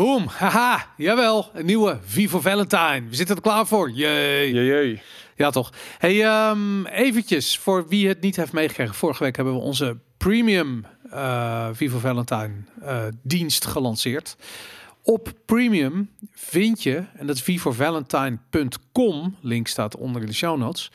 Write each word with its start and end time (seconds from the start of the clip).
Boom, 0.00 0.26
haha, 0.26 0.86
jawel, 0.96 1.50
een 1.52 1.66
nieuwe 1.66 1.98
Vivo 2.04 2.40
Valentine. 2.40 3.02
We 3.08 3.14
zitten 3.14 3.36
er 3.36 3.42
klaar 3.42 3.66
voor. 3.66 3.90
Jee. 3.90 4.52
Jee, 4.52 5.02
Ja, 5.36 5.50
toch. 5.50 5.72
Hey, 5.98 6.24
ehm, 6.24 6.86
eventjes 6.86 7.58
voor 7.58 7.88
wie 7.88 8.08
het 8.08 8.20
niet 8.20 8.36
heeft 8.36 8.52
meegekregen. 8.52 8.94
Vorige 8.94 9.22
week 9.22 9.36
hebben 9.36 9.54
we 9.54 9.60
onze 9.60 9.96
premium 10.16 10.84
uh, 11.06 11.68
Vivo 11.72 11.98
Valentine 11.98 12.52
uh, 12.82 13.02
dienst 13.22 13.66
gelanceerd. 13.66 14.36
Op 15.02 15.32
premium 15.44 16.10
vind 16.32 16.82
je, 16.82 17.04
en 17.16 17.26
dat 17.26 17.36
is 17.36 17.42
vivovalentine.com, 17.42 19.36
link 19.40 19.66
staat 19.66 19.96
onder 19.96 20.20
in 20.20 20.26
de 20.26 20.34
show 20.34 20.58
notes, 20.58 20.90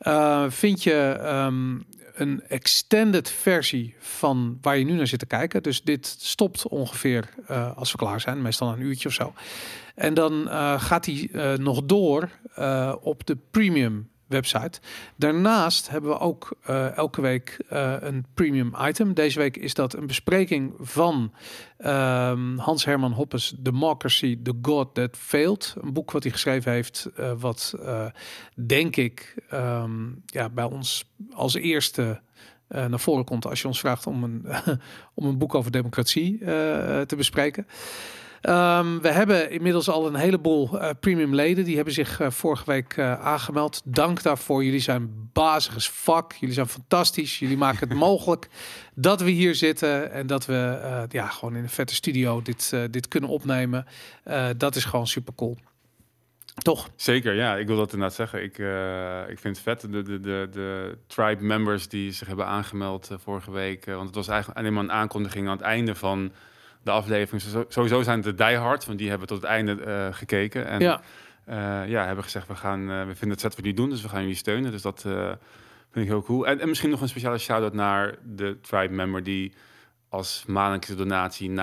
uh, 0.00 0.44
vind 0.48 0.82
je 0.82 1.20
um, 1.24 1.84
een 2.20 2.42
extended 2.48 3.30
versie 3.30 3.94
van 3.98 4.58
waar 4.60 4.78
je 4.78 4.84
nu 4.84 4.92
naar 4.92 5.06
zit 5.06 5.18
te 5.18 5.26
kijken. 5.26 5.62
Dus 5.62 5.82
dit 5.82 6.16
stopt 6.18 6.68
ongeveer 6.68 7.28
uh, 7.50 7.76
als 7.76 7.92
we 7.92 7.98
klaar 7.98 8.20
zijn, 8.20 8.42
meestal 8.42 8.72
een 8.72 8.80
uurtje 8.80 9.08
of 9.08 9.14
zo. 9.14 9.32
En 9.94 10.14
dan 10.14 10.32
uh, 10.32 10.80
gaat 10.80 11.06
hij 11.06 11.28
uh, 11.32 11.54
nog 11.54 11.82
door 11.84 12.28
op 13.00 13.26
de 13.26 13.36
premium 13.50 14.08
website. 14.30 14.80
Daarnaast 15.16 15.88
hebben 15.88 16.10
we 16.10 16.18
ook 16.18 16.56
uh, 16.70 16.96
elke 16.96 17.20
week 17.20 17.64
uh, 17.72 17.94
een 18.00 18.26
premium 18.34 18.72
item. 18.80 19.14
Deze 19.14 19.38
week 19.38 19.56
is 19.56 19.74
dat 19.74 19.94
een 19.94 20.06
bespreking 20.06 20.74
van 20.78 21.32
um, 21.78 22.58
Hans 22.58 22.84
Herman 22.84 23.12
Hoppes 23.12 23.54
Democracy, 23.58 24.38
The 24.42 24.58
God 24.62 24.94
That 24.94 25.16
Failed. 25.16 25.74
Een 25.80 25.92
boek 25.92 26.10
wat 26.10 26.22
hij 26.22 26.32
geschreven 26.32 26.72
heeft, 26.72 27.10
uh, 27.18 27.32
wat 27.38 27.74
denk 28.54 28.96
ik 28.96 29.34
um, 29.52 30.22
ja, 30.26 30.48
bij 30.48 30.64
ons 30.64 31.10
als 31.32 31.54
eerste 31.54 32.20
naar 32.68 33.00
voren 33.00 33.24
komt 33.24 33.46
als 33.46 33.60
je 33.60 33.66
ons 33.66 33.80
vraagt 33.80 34.06
om 34.06 34.24
een, 34.24 34.46
om 35.14 35.26
een 35.26 35.38
boek 35.38 35.54
over 35.54 35.70
democratie 35.70 36.38
te 37.06 37.14
bespreken. 37.16 37.66
Um, 38.42 39.00
we 39.00 39.08
hebben 39.08 39.50
inmiddels 39.50 39.88
al 39.88 40.06
een 40.06 40.14
heleboel 40.14 40.70
uh, 40.74 40.90
premium 41.00 41.34
leden. 41.34 41.64
Die 41.64 41.76
hebben 41.76 41.94
zich 41.94 42.20
uh, 42.20 42.30
vorige 42.30 42.64
week 42.66 42.96
uh, 42.96 43.20
aangemeld. 43.20 43.82
Dank 43.84 44.22
daarvoor. 44.22 44.64
Jullie 44.64 44.80
zijn 44.80 45.30
bazig 45.32 45.76
as 45.76 45.88
fuck. 45.88 46.32
Jullie 46.32 46.54
zijn 46.54 46.68
fantastisch. 46.68 47.38
Jullie 47.38 47.56
maken 47.56 47.88
het 47.88 47.98
mogelijk 48.08 48.48
dat 48.94 49.20
we 49.20 49.30
hier 49.30 49.54
zitten. 49.54 50.12
En 50.12 50.26
dat 50.26 50.46
we 50.46 50.78
ja, 51.08 51.26
gewoon 51.26 51.56
in 51.56 51.62
een 51.62 51.68
vette 51.68 51.94
studio 51.94 52.42
dit, 52.42 52.74
dit 52.90 53.08
kunnen 53.08 53.30
opnemen. 53.30 53.86
dat 54.56 54.76
is 54.76 54.84
gewoon 54.84 55.06
super 55.06 55.34
cool. 55.34 55.56
Toch? 56.62 56.88
Zeker, 56.96 57.34
ja. 57.34 57.56
Ik 57.56 57.66
wil 57.66 57.76
dat 57.76 57.92
inderdaad 57.92 58.16
zeggen. 58.16 58.42
Ik, 58.42 58.58
ik 59.30 59.38
vind 59.38 59.56
het 59.56 59.60
vet. 59.60 59.80
De, 59.80 60.02
de, 60.02 60.20
de, 60.20 60.48
de 60.52 60.98
tribe 61.06 61.44
members 61.44 61.88
die 61.88 62.12
zich 62.12 62.26
hebben 62.26 62.46
aangemeld 62.46 63.10
vorige 63.24 63.50
week. 63.50 63.84
want 63.84 64.06
het 64.06 64.14
was 64.14 64.28
eigenlijk 64.28 64.58
alleen 64.58 64.72
maar 64.72 64.82
een 64.82 64.92
aankondiging 64.92 65.46
aan 65.46 65.56
het 65.56 65.66
einde 65.66 65.94
van 65.94 66.32
de 66.82 66.90
aflevering. 66.90 67.66
Sowieso 67.68 68.02
zijn 68.02 68.20
de 68.20 68.34
diehard, 68.34 68.86
want 68.86 68.98
die 68.98 69.08
hebben 69.08 69.26
tot 69.26 69.42
het 69.42 69.50
einde 69.50 69.76
uh, 69.86 70.06
gekeken. 70.10 70.66
En 70.66 70.80
ja. 70.80 71.00
Uh, 71.48 71.88
ja, 71.88 72.06
hebben 72.06 72.24
gezegd, 72.24 72.46
we, 72.46 72.54
gaan, 72.54 72.80
uh, 72.80 73.06
we 73.06 73.14
vinden 73.14 73.30
het 73.30 73.40
vet 73.40 73.54
wat 73.54 73.64
jullie 73.64 73.74
doen, 73.74 73.90
dus 73.90 74.02
we 74.02 74.08
gaan 74.08 74.20
jullie 74.20 74.36
steunen. 74.36 74.70
Dus 74.70 74.82
dat 74.82 75.00
vind 75.90 76.04
ik 76.04 76.06
heel 76.06 76.22
cool. 76.22 76.46
En, 76.46 76.60
en 76.60 76.68
misschien 76.68 76.90
nog 76.90 77.00
een 77.00 77.08
speciale 77.08 77.38
shout-out 77.38 77.72
naar 77.72 78.14
de 78.24 78.58
tribe 78.60 78.94
member 78.94 79.22
die 79.22 79.52
als 80.10 80.44
maandelijkse 80.46 80.94
donatie 80.94 81.50
9.11 81.50 81.54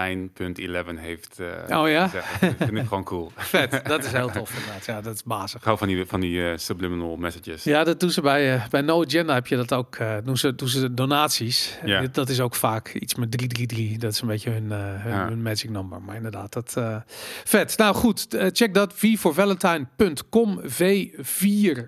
heeft 0.95 1.37
uh, 1.39 1.79
oh 1.79 1.89
ja? 1.89 2.07
Gezegd. 2.07 2.41
Dat 2.41 2.53
vind 2.57 2.77
ik 2.77 2.87
gewoon 2.87 3.03
cool. 3.03 3.31
Vet, 3.35 3.81
dat 3.83 4.05
is 4.05 4.11
heel 4.11 4.29
tof 4.29 4.49
inderdaad. 4.57 4.85
Ja, 4.85 5.01
dat 5.01 5.13
is 5.13 5.23
bazig. 5.23 5.63
Hou 5.63 5.77
van 5.77 5.87
die, 5.87 6.05
van 6.05 6.19
die 6.19 6.39
uh, 6.39 6.57
subliminal 6.57 7.15
messages. 7.15 7.63
Ja, 7.63 7.83
dat 7.83 7.99
doen 7.99 8.09
ze 8.09 8.21
bij, 8.21 8.55
uh, 8.55 8.67
bij 8.67 8.81
No 8.81 9.03
Agenda 9.03 9.33
heb 9.33 9.47
je 9.47 9.55
dat 9.55 9.73
ook. 9.73 9.97
doen, 10.23 10.37
ze, 10.37 10.55
doen 10.55 10.67
ze 10.67 10.93
donaties. 10.93 11.77
Ja. 11.85 12.07
Dat 12.11 12.29
is 12.29 12.39
ook 12.39 12.55
vaak 12.55 12.93
iets 12.93 13.15
met 13.15 13.31
333. 13.31 13.97
Dat 13.97 14.11
is 14.13 14.21
een 14.21 14.27
beetje 14.27 14.49
hun, 14.49 14.71
hun, 14.71 15.11
ja. 15.11 15.27
hun 15.27 15.41
magic 15.41 15.69
number. 15.69 16.01
Maar 16.01 16.15
inderdaad, 16.15 16.53
dat 16.53 17.03
vet. 17.43 17.77
Nou 17.77 17.95
goed, 17.95 18.27
check 18.51 18.73
dat. 18.73 18.93
V 18.93 19.19
voor 19.19 19.33
Valentine.com. 19.33 20.61
V4 20.61 21.79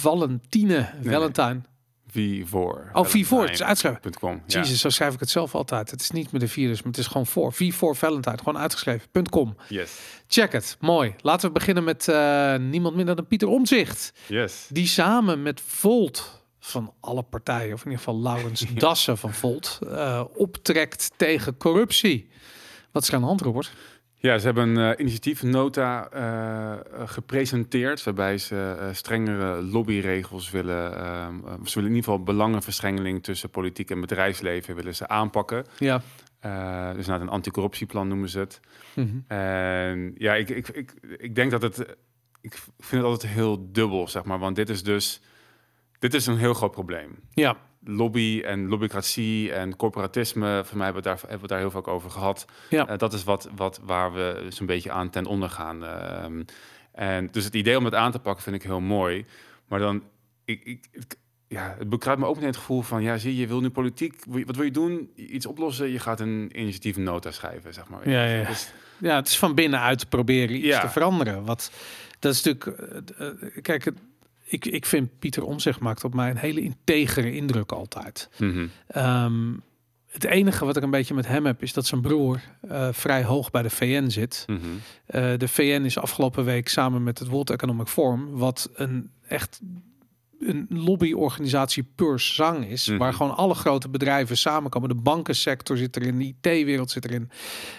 Valentine 0.00 0.88
nee, 1.02 1.12
Valentine. 1.12 1.52
Nee. 1.52 1.76
V4. 2.10 2.92
Oh, 2.92 3.06
V4, 3.06 3.28
het 3.28 3.50
is 3.50 3.62
uitgeschreven. 3.62 4.12
Ja. 4.20 4.40
Jezus, 4.46 4.80
zo 4.80 4.88
schrijf 4.88 5.14
ik 5.14 5.20
het 5.20 5.30
zelf 5.30 5.54
altijd. 5.54 5.90
Het 5.90 6.00
is 6.00 6.10
niet 6.10 6.32
met 6.32 6.40
de 6.40 6.48
virus, 6.48 6.76
maar 6.76 6.92
het 6.92 7.00
is 7.00 7.06
gewoon 7.06 7.26
voor. 7.26 7.54
V4 7.54 7.98
Valentine, 7.98 8.38
gewoon 8.38 8.58
uitgeschreven.com. 8.58 9.56
Yes. 9.68 9.98
Check 10.28 10.52
het. 10.52 10.76
Mooi. 10.80 11.14
Laten 11.20 11.46
we 11.48 11.54
beginnen 11.54 11.84
met 11.84 12.06
uh, 12.08 12.56
niemand 12.56 12.94
minder 12.96 13.16
dan 13.16 13.26
Pieter 13.26 13.48
Omzicht. 13.48 14.12
Yes. 14.26 14.66
Die 14.68 14.86
samen 14.86 15.42
met 15.42 15.60
Volt 15.60 16.42
van 16.60 16.94
alle 17.00 17.22
partijen, 17.22 17.72
of 17.74 17.84
in 17.84 17.90
ieder 17.90 18.04
geval 18.04 18.20
Laurens 18.20 18.64
Dassen 18.74 19.18
van 19.18 19.34
Volt, 19.34 19.78
uh, 19.82 20.24
optrekt 20.34 21.10
tegen 21.16 21.56
corruptie. 21.56 22.28
Wat 22.92 23.02
is 23.02 23.08
er 23.08 23.14
aan 23.14 23.20
de 23.20 23.26
hand, 23.26 23.40
Robert? 23.40 23.72
Ja, 24.20 24.38
ze 24.38 24.44
hebben 24.44 24.68
een 24.76 24.92
uh, 24.92 24.98
initiatiefnota 24.98 26.08
uh, 26.14 27.06
gepresenteerd 27.08 28.02
waarbij 28.02 28.38
ze 28.38 28.76
uh, 28.80 28.88
strengere 28.92 29.62
lobbyregels 29.62 30.50
willen. 30.50 30.92
ze 31.64 31.74
willen 31.74 31.90
in 31.90 31.96
ieder 31.96 32.10
geval 32.10 32.22
belangenverstrengeling 32.22 33.22
tussen 33.22 33.50
politiek 33.50 33.90
en 33.90 34.00
bedrijfsleven 34.00 34.74
willen 34.74 34.94
ze 34.94 35.08
aanpakken. 35.08 35.64
Ja. 35.78 36.02
dus 36.94 37.06
naar 37.06 37.20
een 37.20 37.28
anticorruptieplan 37.28 38.08
noemen 38.08 38.28
ze 38.28 38.38
het. 38.38 38.60
Mm 38.94 39.04
-hmm. 39.04 39.24
En 39.38 40.14
ja, 40.16 40.34
ik, 40.34 40.48
ik, 40.48 40.68
ik, 40.68 40.92
ik 41.18 41.34
denk 41.34 41.50
dat 41.50 41.62
het. 41.62 41.96
Ik 42.40 42.54
vind 42.78 43.02
het 43.02 43.10
altijd 43.10 43.32
heel 43.32 43.72
dubbel, 43.72 44.08
zeg 44.08 44.24
maar. 44.24 44.38
Want 44.38 44.56
dit 44.56 44.68
is 44.68 44.82
dus. 44.82 45.20
Dit 45.98 46.14
is 46.14 46.26
een 46.26 46.36
heel 46.36 46.54
groot 46.54 46.70
probleem. 46.70 47.18
Ja 47.34 47.56
lobby 47.88 48.42
en 48.44 48.68
lobbycratie 48.68 49.52
en 49.52 49.76
corporatisme, 49.76 50.62
voor 50.64 50.76
mij 50.76 50.84
hebben 50.84 51.02
we 51.02 51.08
daar, 51.08 51.20
hebben 51.20 51.40
we 51.40 51.46
daar 51.46 51.58
heel 51.58 51.70
vaak 51.70 51.88
over 51.88 52.10
gehad. 52.10 52.44
Ja. 52.70 52.90
Uh, 52.90 52.98
dat 52.98 53.12
is 53.12 53.24
wat, 53.24 53.48
wat 53.56 53.80
waar 53.84 54.12
we 54.12 54.46
zo'n 54.48 54.66
beetje 54.66 54.90
aan 54.90 55.10
ten 55.10 55.26
onder 55.26 55.50
gaan. 55.50 55.82
Uh, 55.82 56.42
en 56.92 57.28
dus 57.30 57.44
het 57.44 57.54
idee 57.54 57.76
om 57.78 57.84
het 57.84 57.94
aan 57.94 58.12
te 58.12 58.18
pakken 58.18 58.42
vind 58.42 58.56
ik 58.56 58.62
heel 58.62 58.80
mooi. 58.80 59.26
Maar 59.68 59.78
dan, 59.78 60.02
ik, 60.44 60.64
ik, 60.64 60.86
ik 60.92 61.16
ja, 61.48 61.74
het 61.78 61.88
bekruipt 61.88 62.20
me 62.20 62.26
ook 62.26 62.34
meteen 62.34 62.50
het 62.50 62.58
gevoel 62.58 62.82
van, 62.82 63.02
ja, 63.02 63.18
zie 63.18 63.34
je, 63.34 63.40
je 63.40 63.46
wil 63.46 63.60
nu 63.60 63.70
politiek, 63.70 64.22
wat 64.28 64.56
wil 64.56 64.64
je 64.64 64.70
doen? 64.70 65.10
Iets 65.14 65.46
oplossen, 65.46 65.88
je 65.88 65.98
gaat 65.98 66.20
een 66.20 66.60
initiatiefnota 66.60 67.30
schrijven, 67.30 67.74
zeg 67.74 67.88
maar. 67.88 68.08
Ja, 68.08 68.24
ja. 68.24 68.44
Dus, 68.44 68.72
ja 68.98 69.16
het 69.16 69.28
is 69.28 69.38
van 69.38 69.54
binnenuit 69.54 70.08
proberen 70.08 70.56
iets 70.56 70.66
Ja. 70.66 70.80
te 70.80 70.88
veranderen. 70.88 71.44
Wat, 71.44 71.72
dat 72.18 72.34
is 72.34 72.42
natuurlijk, 72.42 72.80
uh, 73.20 73.62
kijk, 73.62 73.92
ik, 74.48 74.66
ik 74.66 74.86
vind 74.86 75.18
Pieter 75.18 75.44
Omzicht 75.44 75.80
maakt 75.80 76.04
op 76.04 76.14
mij 76.14 76.30
een 76.30 76.36
hele 76.36 76.60
integere 76.60 77.32
indruk 77.34 77.72
altijd. 77.72 78.28
mhm. 78.38 78.66
Um, 78.96 79.62
het 80.08 80.24
enige 80.24 80.64
wat 80.64 80.76
ik 80.76 80.82
een 80.82 80.90
beetje 80.90 81.14
met 81.14 81.26
hem 81.26 81.46
heb, 81.46 81.62
is 81.62 81.72
dat 81.72 81.86
zijn 81.86 82.00
broer 82.00 82.40
uh, 82.70 82.88
vrij 82.92 83.24
hoog 83.24 83.50
bij 83.50 83.62
de 83.62 83.70
VN 83.70 84.08
zit. 84.08 84.44
Mhm. 84.46 84.58
Uh, 84.60 85.38
de 85.38 85.48
VN 85.48 85.82
is 85.84 85.98
afgelopen 85.98 86.44
week 86.44 86.68
samen 86.68 87.02
met 87.02 87.18
het 87.18 87.28
World 87.28 87.50
Economic 87.50 87.86
Forum, 87.86 88.30
wat 88.30 88.70
een 88.74 89.10
echt 89.28 89.60
een 90.40 90.66
lobbyorganisatie 90.68 91.88
pur 91.94 92.18
zang 92.20 92.66
is, 92.66 92.88
Mhm. 92.88 92.98
waar 92.98 93.12
gewoon 93.12 93.36
alle 93.36 93.54
grote 93.54 93.88
bedrijven 93.88 94.36
samenkomen. 94.36 94.88
De 94.88 94.94
bankensector 94.94 95.76
zit 95.76 95.96
erin, 95.96 96.18
de 96.18 96.24
IT-wereld 96.24 96.90
zit 96.90 97.04
erin, 97.04 97.30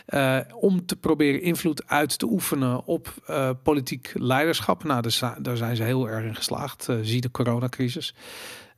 uh, 0.10 0.40
om 0.56 0.86
te 0.86 0.96
proberen 0.96 1.42
invloed 1.42 1.88
uit 1.88 2.18
te 2.20 2.26
oefenen 2.26 2.86
op 2.86 3.14
uh, 3.30 3.50
politiek 3.64 4.12
leiderschap. 4.14 4.84
Nou, 4.84 5.02
dus, 5.02 5.22
daar 5.38 5.58
zijn 5.58 5.76
ze 5.76 5.84
heel 5.84 6.10
erg 6.10 6.26
in 6.26 6.36
geslaagd. 6.36 6.88
Uh, 6.90 6.98
zie 7.02 7.22
de 7.22 7.32
coronacrisis. 7.32 8.14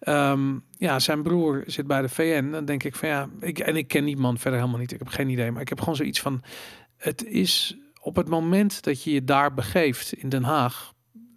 Um, 0.07 0.63
ja, 0.77 1.00
zijn 1.00 1.24
broer 1.24 1.63
zit 1.66 1.88
bij 1.88 2.01
de 2.01 2.10
VN. 2.10 2.50
Dan 2.51 2.66
denk 2.66 2.84
ik 2.84 2.95
van 2.95 3.10
ja, 3.10 3.30
ik, 3.39 3.60
en 3.60 3.75
ik 3.75 3.88
ken 3.88 4.06
die 4.06 4.18
man 4.18 4.38
verder 4.38 4.60
helemaal 4.60 4.80
niet. 4.80 4.92
Ik 4.92 5.00
heb 5.00 5.07
geen 5.07 5.30
idee, 5.30 5.51
maar 5.51 5.62
ik 5.62 5.69
heb 5.69 5.80
gewoon 5.80 5.95
zoiets 5.95 6.22
van: 6.22 6.42
het 6.98 7.25
is 7.25 7.77
op 8.01 8.16
het 8.16 8.30
moment 8.30 8.84
dat 8.84 9.04
je 9.04 9.12
je 9.12 9.24
daar 9.24 9.54
begeeft 9.54 10.13
in 10.13 10.30
Den 10.30 10.44
Haag, 10.44 10.90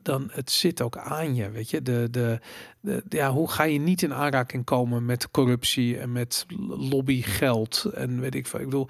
dan 0.04 0.28
het 0.32 0.50
zit 0.50 0.82
ook 0.82 0.96
aan 0.96 1.34
je, 1.34 1.50
weet 1.50 1.70
je. 1.70 1.82
De, 1.82 2.08
de, 2.10 2.40
de, 2.80 3.02
ja, 3.08 3.30
hoe 3.30 3.50
ga 3.50 3.64
je 3.64 3.78
niet 3.78 4.02
in 4.02 4.14
aanraking 4.14 4.64
komen 4.64 5.04
met 5.04 5.30
corruptie 5.30 5.98
en 5.98 6.12
met 6.12 6.46
lobbygeld 6.68 7.84
en 7.94 8.20
weet 8.20 8.34
ik 8.34 8.46
veel. 8.46 8.60
Ik 8.60 8.64
bedoel, 8.64 8.88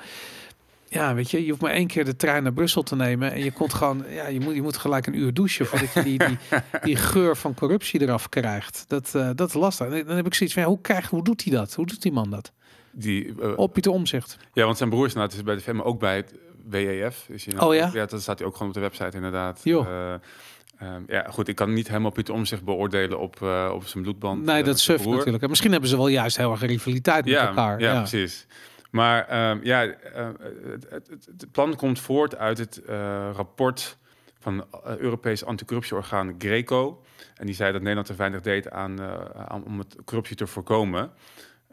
ja, 0.89 1.15
weet 1.15 1.31
je, 1.31 1.45
je 1.45 1.49
hoeft 1.51 1.63
maar 1.63 1.71
één 1.71 1.87
keer 1.87 2.05
de 2.05 2.17
trein 2.17 2.43
naar 2.43 2.53
Brussel 2.53 2.83
te 2.83 2.97
nemen 2.97 3.33
en 3.33 3.45
je 3.45 3.53
komt 3.53 3.75
gewoon, 3.85 4.05
ja, 4.09 4.27
je 4.27 4.41
moet, 4.41 4.55
je 4.55 4.63
moet 4.63 4.77
gelijk 4.77 5.07
een 5.07 5.19
uur 5.19 5.35
douchen 5.35 5.67
voordat 5.67 5.93
je 5.93 6.03
die, 6.03 6.19
die, 6.19 6.39
die 6.83 6.97
geur 6.97 7.37
van 7.37 7.55
corruptie 7.55 8.01
eraf 8.01 8.29
krijgt. 8.29 8.85
Dat, 8.89 9.13
uh, 9.17 9.31
dat 9.35 9.49
is 9.49 9.55
lastig. 9.55 9.87
En 9.87 10.07
dan 10.07 10.17
heb 10.17 10.27
ik 10.27 10.35
zoiets 10.35 10.55
van, 10.55 10.65
ja, 10.65 10.69
hoe 10.69 10.81
krijgt, 10.81 11.11
hoe 11.11 11.25
doet 11.25 11.45
hij 11.45 11.53
dat? 11.53 11.75
Hoe 11.75 11.87
doet 11.87 12.03
die 12.03 12.13
man 12.13 12.31
dat? 12.31 12.53
Die, 12.93 13.35
uh, 13.41 13.59
Op 13.59 13.73
Pieter 13.73 13.93
Omzicht. 13.93 14.39
Ja, 14.53 14.65
want 14.65 14.77
zijn 14.77 14.91
broer 14.91 15.07
is 15.07 15.15
is 15.15 15.43
bij 15.43 15.55
de 15.55 15.61
VN, 15.61 15.77
maar 15.77 15.85
ook 15.85 16.01
bij 16.01 16.17
het 16.17 16.35
WEF. 16.69 17.27
Is 17.29 17.45
hij 17.45 17.61
oh 17.61 17.75
ja? 17.75 17.91
Ja, 17.93 18.07
dat 18.07 18.23
staat 18.23 18.39
hij 18.39 18.47
ook 18.47 18.53
gewoon 18.53 18.69
op 18.69 18.75
de 18.75 18.81
website 18.81 19.17
inderdaad. 19.17 19.61
Jo. 19.63 19.83
Uh, 19.83 20.15
Um, 20.83 21.05
ja, 21.07 21.27
goed, 21.31 21.49
ik 21.49 21.55
kan 21.55 21.73
niet 21.73 21.89
helemaal 21.89 22.11
Pieter 22.11 22.35
Omzicht 22.35 22.65
beoordelen 22.65 23.19
op, 23.19 23.41
uh, 23.43 23.71
op 23.75 23.87
zijn 23.87 24.03
bloedband. 24.03 24.45
Nee, 24.45 24.61
uh, 24.61 24.67
dat 24.67 24.81
suf 24.81 25.07
natuurlijk. 25.07 25.43
En 25.43 25.49
misschien 25.49 25.71
hebben 25.73 25.89
ze 25.89 25.97
wel 25.97 26.09
juist 26.09 26.37
heel 26.37 26.51
erg 26.51 26.61
rivaliteit 26.61 27.25
met 27.25 27.35
elkaar. 27.35 27.81
Ja, 27.81 27.93
Ja, 27.93 27.99
precies. 27.99 28.47
Maar 28.91 29.51
um, 29.51 29.61
ja, 29.63 29.85
uh, 29.85 29.95
het, 30.71 30.87
het, 30.91 31.09
het, 31.27 31.53
plan 31.53 31.77
komt 31.77 32.01
voort 32.01 32.37
uit 32.37 32.59
het 32.59 32.83
rapport 33.33 33.99
van 34.39 34.67
het 34.85 34.99
Europees 34.99 35.45
anticorruptieorgaan 35.45 36.35
Greco. 36.39 37.03
En 37.37 37.47
die 37.47 37.55
zei 37.55 37.73
dat 37.73 37.81
Nederland 37.81 38.07
te 38.07 38.15
weinig 38.15 38.41
deed 38.41 38.71
aan, 38.71 39.01
aan 39.49 39.65
om 39.65 39.79
het 39.79 39.97
corruptie 40.05 40.37
te 40.37 40.47
voorkomen. 40.47 41.11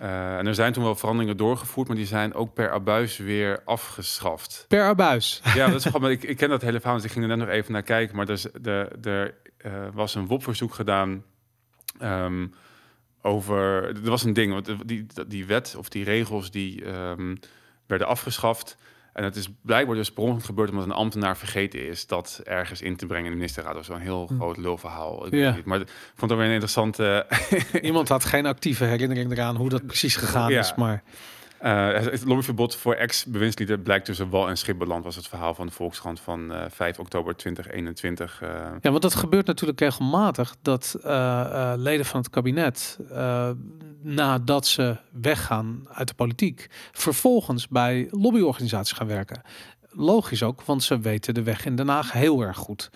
Eh, 0.01 0.38
en 0.38 0.48
er 0.48 0.56
zijn 0.56 0.74
toen 0.74 0.83
wel 0.83 0.95
veranderingen 0.95 1.38
doorgevoerd, 1.38 1.88
maar 1.88 1.98
die 1.98 2.06
zijn 2.06 2.33
ook 2.33 2.53
per 2.53 2.71
abuis 2.71 3.18
weer 3.18 3.62
afgeschaft. 3.65 4.65
Per 4.68 4.83
abuis. 4.83 5.42
Ja, 5.56 5.68
dat 5.68 5.86
is 5.86 5.92
gewoon, 5.92 6.12
ik, 6.12 6.24
ik 6.24 6.38
ken 6.38 6.50
dat 6.50 6.62
hele 6.62 6.80
verhaal, 6.80 6.95
dus 6.95 7.06
ik 7.06 7.12
ging 7.12 7.24
er 7.24 7.38
net 7.38 7.45
nog 7.45 7.56
even 7.56 7.71
naar 7.71 7.83
kijken. 7.83 8.15
Maar 8.15 8.25
de, 8.25 8.89
er 9.01 9.33
uh, 9.65 9.71
was 9.94 10.15
een 10.15 10.27
WOP-verzoek 10.27 10.74
gedaan 10.74 11.24
ehm, 12.00 12.48
over... 13.21 13.83
Er 13.83 14.09
was 14.09 14.24
een 14.24 14.33
ding, 14.33 14.53
want 14.53 14.88
die, 14.88 15.06
die 15.27 15.45
wet 15.45 15.75
of 15.77 15.89
die 15.89 16.03
regels 16.03 16.51
die 16.51 16.86
um, 16.88 17.39
werden 17.88 18.07
afgeschaft... 18.07 18.77
En 19.13 19.24
het 19.24 19.36
is 19.36 19.50
blijkbaar 19.62 19.96
dus 19.96 20.12
per 20.12 20.24
ongeluk 20.24 20.46
gebeurd 20.46 20.69
omdat 20.69 20.86
een 20.86 20.92
ambtenaar 20.92 21.38
vergeten 21.38 21.88
is 21.88 22.08
dat 22.08 22.42
ergens 22.44 22.81
in 22.81 22.96
te 22.96 23.06
brengen 23.06 23.25
in 23.25 23.31
de 23.31 23.38
ministerraad. 23.38 23.74
Dat 23.74 23.88
was 23.88 23.96
zo'n 23.96 24.06
heel 24.06 24.28
hm. 24.28 24.36
groot 24.36 24.58
lulverhaal. 24.58 25.25
Ik 25.25 25.34
ja. 25.34 25.58
Maar 25.66 25.80
ik 25.80 25.90
vond 26.16 26.31
het 26.31 26.40
weer 26.40 26.48
een 26.48 26.54
interessante... 26.54 27.28
Iemand 27.81 28.08
had 28.08 28.25
geen 28.25 28.46
actieve 28.46 28.84
herinnering 28.84 29.31
eraan 29.31 29.56
hoe 29.56 29.69
dat 29.69 29.86
precies 29.86 30.16
gegaan 30.16 30.52
is, 30.52 30.75
maar... 30.75 31.04
Uh, 31.63 31.94
het 31.94 32.25
lobbyverbod 32.25 32.75
voor 32.75 32.94
ex-bewindslieden 32.94 33.81
blijkt 33.81 34.06
tussen 34.06 34.30
wal 34.30 34.50
en 34.50 34.58
schip 34.58 34.78
beland, 34.78 35.04
was 35.04 35.16
het 35.16 35.28
verhaal 35.28 35.54
van 35.54 35.66
de 35.66 35.72
Volkskrant 35.72 36.19
van 36.19 36.52
uh, 36.52 36.63
eh, 36.63 36.72
5 36.72 37.00
oktober 37.00 37.36
2021. 37.36 38.42
Uh. 38.44 38.50
Eh. 38.50 38.56
Ja, 38.81 38.90
want 38.90 39.02
dat 39.02 39.16
gebeurt 39.16 39.46
natuurlijk 39.46 39.80
regelmatig, 39.80 40.56
dat 40.62 40.96
leden 41.78 42.06
van 42.06 42.19
het 42.19 42.30
kabinet, 42.30 43.00
nadat 44.02 44.68
ze 44.68 44.98
weggaan 45.12 45.88
uit 45.88 46.08
de 46.08 46.13
politiek, 46.13 46.68
vervolgens 46.92 47.68
bij 47.68 48.08
lobbyorganisaties 48.12 48.98
gaan 48.98 49.08
werken. 49.08 49.42
Logisch 49.90 50.44
ook, 50.44 50.62
want 50.62 50.84
ze 50.84 51.00
weten 51.00 51.34
de 51.34 51.44
weg 51.44 51.66
in 51.66 51.75
Den 51.75 51.88
Haag 51.88 52.12
heel 52.12 52.42
erg 52.42 52.58
goed. 52.58 52.90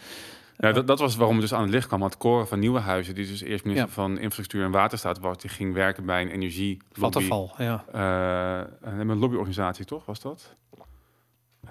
Nou, 0.57 0.73
dat, 0.73 0.87
dat 0.87 0.99
was 0.99 1.15
waarom 1.15 1.35
het 1.35 1.43
dus 1.43 1.53
aan 1.53 1.61
het 1.61 1.71
licht 1.71 1.87
kwam. 1.87 1.99
Want 1.99 2.17
Koren 2.17 2.47
van 2.47 2.59
Nieuwenhuizen, 2.59 3.15
die 3.15 3.27
dus 3.27 3.41
eerst 3.41 3.63
minister 3.63 3.91
van 3.91 4.11
Infrastructuur 4.11 4.63
en 4.63 4.71
Waterstaat 4.71 5.19
was, 5.19 5.37
die 5.37 5.49
ging 5.49 5.73
werken 5.73 6.05
bij 6.05 6.21
een 6.21 6.29
energie 6.29 6.81
Vattenfall, 6.91 7.51
ja. 7.57 7.85
Uh, 7.95 8.99
een 8.99 9.17
lobbyorganisatie, 9.17 9.85
toch? 9.85 10.05
Was 10.05 10.19
dat? 10.19 10.55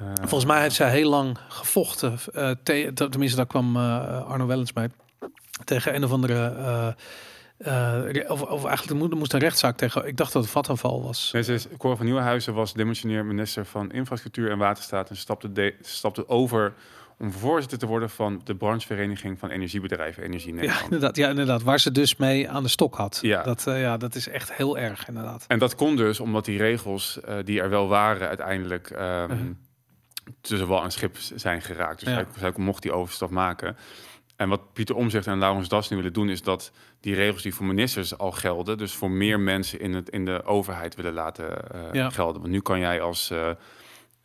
Uh, 0.02 0.12
Volgens 0.14 0.44
mij 0.44 0.60
heeft 0.60 0.74
zij 0.74 0.90
heel 0.90 1.10
lang 1.10 1.38
gevochten. 1.48 2.18
Uh, 2.34 2.50
te, 2.62 2.90
tenminste, 2.94 3.36
daar 3.36 3.46
kwam 3.46 3.76
Arno 3.76 4.46
Wellens 4.46 4.72
mee. 4.72 4.88
Tegen 5.64 5.94
een 5.94 6.04
of 6.04 6.12
andere. 6.12 6.94
of, 8.28 8.42
of 8.42 8.64
eigenlijk 8.64 9.12
er 9.12 9.16
moest 9.16 9.32
een 9.32 9.40
rechtszaak 9.40 9.76
tegen. 9.76 10.06
Ik 10.06 10.16
dacht 10.16 10.32
dat 10.32 10.42
het 10.42 10.50
Vattenfall 10.50 11.00
was. 11.00 11.30
Nee, 11.32 11.44
is, 11.44 11.66
Cor 11.78 11.96
van 11.96 12.04
Nieuwenhuizen 12.04 12.54
was 12.54 12.72
demissionair 12.72 13.24
minister 13.24 13.66
van 13.66 13.92
Infrastructuur 13.92 14.50
en 14.50 14.58
Waterstaat 14.58 15.10
en 15.10 15.16
stapte, 15.16 15.52
de, 15.52 15.74
stapte 15.80 16.28
over 16.28 16.74
om 17.24 17.32
voorzitter 17.32 17.78
te 17.78 17.86
worden 17.86 18.10
van 18.10 18.40
de 18.44 18.54
branchevereniging 18.54 19.38
van 19.38 19.50
energiebedrijven 19.50 20.22
Energie 20.22 20.52
Nederland. 20.52 20.78
Ja, 20.78 20.84
inderdaad, 20.84 21.16
ja, 21.16 21.28
inderdaad. 21.28 21.62
Waar 21.62 21.80
ze 21.80 21.90
dus 21.92 22.16
mee 22.16 22.50
aan 22.50 22.62
de 22.62 22.68
stok 22.68 22.94
had. 22.94 23.18
Ja. 23.22 23.42
Dat, 23.42 23.64
uh, 23.68 23.80
ja, 23.80 23.96
dat 23.96 24.14
is 24.14 24.28
echt 24.28 24.52
heel 24.52 24.78
erg, 24.78 25.08
inderdaad. 25.08 25.44
En 25.48 25.58
dat 25.58 25.74
kon 25.74 25.96
dus 25.96 26.20
omdat 26.20 26.44
die 26.44 26.58
regels 26.58 27.18
uh, 27.28 27.34
die 27.44 27.60
er 27.60 27.70
wel 27.70 27.88
waren 27.88 28.28
uiteindelijk 28.28 28.90
um, 28.90 28.98
uh 28.98 29.24
-huh. 29.26 29.38
tussen 30.40 30.68
wal 30.68 30.82
en 30.82 30.90
schip 30.90 31.16
zijn 31.18 31.62
geraakt. 31.62 32.00
Dus 32.00 32.08
ja. 32.08 32.26
zij, 32.38 32.52
mocht 32.56 32.82
die 32.82 32.92
overstap 32.92 33.30
maken. 33.30 33.76
En 34.36 34.48
wat 34.48 34.72
Pieter 34.72 34.96
Omzicht 34.96 35.26
en 35.26 35.38
Laurens 35.38 35.68
Das 35.68 35.88
nu 35.88 35.96
willen 35.96 36.12
doen, 36.12 36.28
is 36.28 36.42
dat 36.42 36.72
die 37.00 37.14
regels 37.14 37.42
die 37.42 37.54
voor 37.54 37.66
ministers 37.66 38.18
al 38.18 38.32
gelden, 38.32 38.78
dus 38.78 38.92
voor 38.92 39.10
meer 39.10 39.40
mensen 39.40 39.80
in, 39.80 39.94
het, 39.94 40.08
in 40.08 40.24
de 40.24 40.44
overheid 40.44 40.94
willen 40.94 41.12
laten 41.12 41.58
uh, 41.74 41.80
ja. 41.92 42.10
gelden. 42.10 42.40
Want 42.40 42.52
nu 42.52 42.60
kan 42.60 42.78
jij 42.78 43.00
als 43.00 43.32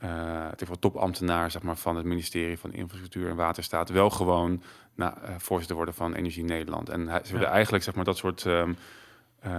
uh, 0.04 0.48
topambtenaar 0.80 1.52
zeg 1.52 1.62
maar, 1.62 1.78
van 1.78 1.96
het 1.96 2.06
ministerie 2.06 2.60
van 2.60 2.74
Infrastructuur 2.74 3.30
en 3.30 3.36
Waterstaat 3.36 3.90
wel 3.90 4.10
gewoon 4.10 4.64
nou, 4.96 5.14
uh, 5.24 5.30
voorzitter 5.38 5.76
worden 5.76 5.94
van 5.94 6.14
Energie 6.14 6.44
Nederland. 6.44 6.90
En 6.90 7.08
hij, 7.08 7.22
ze 7.24 7.32
willen 7.32 7.48
ja. 7.48 7.54
eigenlijk 7.54 7.84
zeg 7.84 7.96
maar, 7.96 8.06
dat 8.06 8.18
soort 8.18 8.46
um, 8.46 8.78
uh, 9.46 9.52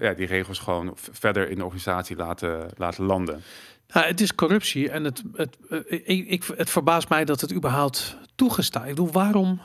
ja, 0.00 0.14
die 0.16 0.26
regels 0.26 0.58
gewoon 0.58 0.92
verder 0.94 1.50
in 1.50 1.56
de 1.56 1.64
organisatie 1.64 2.16
laten, 2.16 2.68
laten 2.76 3.04
landen. 3.04 3.42
Nou, 3.88 4.06
het 4.06 4.20
is 4.20 4.34
corruptie 4.34 4.90
en 4.90 5.04
het, 5.04 5.22
het, 5.32 5.56
ik, 5.88 6.28
ik, 6.28 6.44
het 6.56 6.70
verbaast 6.70 7.08
mij 7.08 7.24
dat 7.24 7.40
het 7.40 7.52
überhaupt 7.54 8.16
toegestaan. 8.34 8.82
Ik 8.82 8.88
bedoel, 8.88 9.12
waarom 9.12 9.60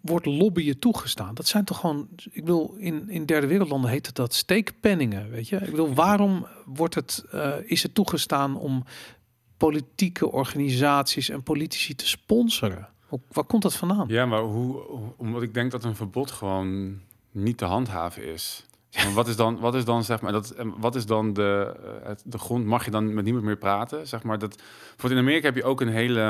wordt 0.00 0.26
lobbyen 0.26 0.78
toegestaan? 0.78 1.34
Dat 1.34 1.46
zijn 1.46 1.64
toch 1.64 1.80
gewoon, 1.80 2.08
ik 2.30 2.44
bedoel, 2.44 2.74
in, 2.76 3.10
in 3.10 3.26
derde 3.26 3.46
wereldlanden 3.46 3.90
heet 3.90 4.06
het 4.06 4.14
dat 4.14 4.34
steekpenningen, 4.34 5.30
weet 5.30 5.48
je? 5.48 5.56
Ik 5.56 5.70
bedoel, 5.70 5.94
waarom 5.94 6.46
wordt 6.64 6.94
het, 6.94 7.24
uh, 7.34 7.54
is 7.64 7.82
het 7.82 7.94
toegestaan 7.94 8.56
om 8.56 8.84
politieke 9.58 10.32
organisaties 10.32 11.28
en 11.28 11.42
politici 11.42 11.94
te 11.94 12.08
sponsoren? 12.08 12.88
Waar 13.32 13.44
komt 13.44 13.62
dat 13.62 13.74
vandaan? 13.74 14.04
Ja, 14.08 14.26
maar 14.26 14.40
hoe, 14.40 14.82
omdat 15.16 15.42
ik 15.42 15.54
denk 15.54 15.70
dat 15.70 15.84
een 15.84 15.96
verbod 15.96 16.30
gewoon 16.30 17.00
niet 17.30 17.58
te 17.58 17.64
handhaven 17.64 18.24
is. 18.24 18.66
Maar 18.94 19.12
wat 19.12 19.28
is 19.28 19.36
dan, 19.36 19.58
wat 19.58 19.74
is 19.74 19.84
dan 19.84 20.04
zeg 20.04 20.20
maar, 20.20 20.32
dat, 20.32 20.54
wat 20.76 20.94
is 20.94 21.06
dan 21.06 21.32
de, 21.32 21.76
eh, 21.82 22.08
het, 22.08 22.22
de 22.24 22.38
grond? 22.38 22.64
Mag 22.64 22.84
je 22.84 22.90
dan 22.90 23.14
met 23.14 23.24
niemand 23.24 23.44
meer 23.44 23.56
praten? 23.56 24.06
Zeg 24.06 24.22
maar 24.22 24.38
dat. 24.38 24.62
Voor 24.96 25.10
in 25.10 25.18
Amerika 25.18 25.46
heb 25.46 25.54
je 25.54 25.64
ook 25.64 25.80
een 25.80 25.88
hele, 25.88 26.20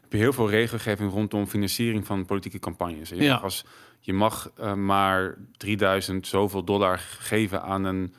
heb 0.00 0.12
je 0.12 0.16
heel 0.16 0.32
veel 0.32 0.50
regelgeving 0.50 1.12
rondom 1.12 1.46
financiering 1.46 2.06
van 2.06 2.26
politieke 2.26 2.58
campagnes. 2.58 3.08
Je 3.08 3.16
ja. 3.16 3.32
mag 3.32 3.42
als 3.42 3.64
je 4.00 4.12
mag 4.12 4.50
uh, 4.60 4.74
maar 4.74 5.36
3000 5.56 6.26
zoveel 6.26 6.64
dollar 6.64 6.98
geven 6.98 7.62
aan 7.62 7.84
een 7.84 8.14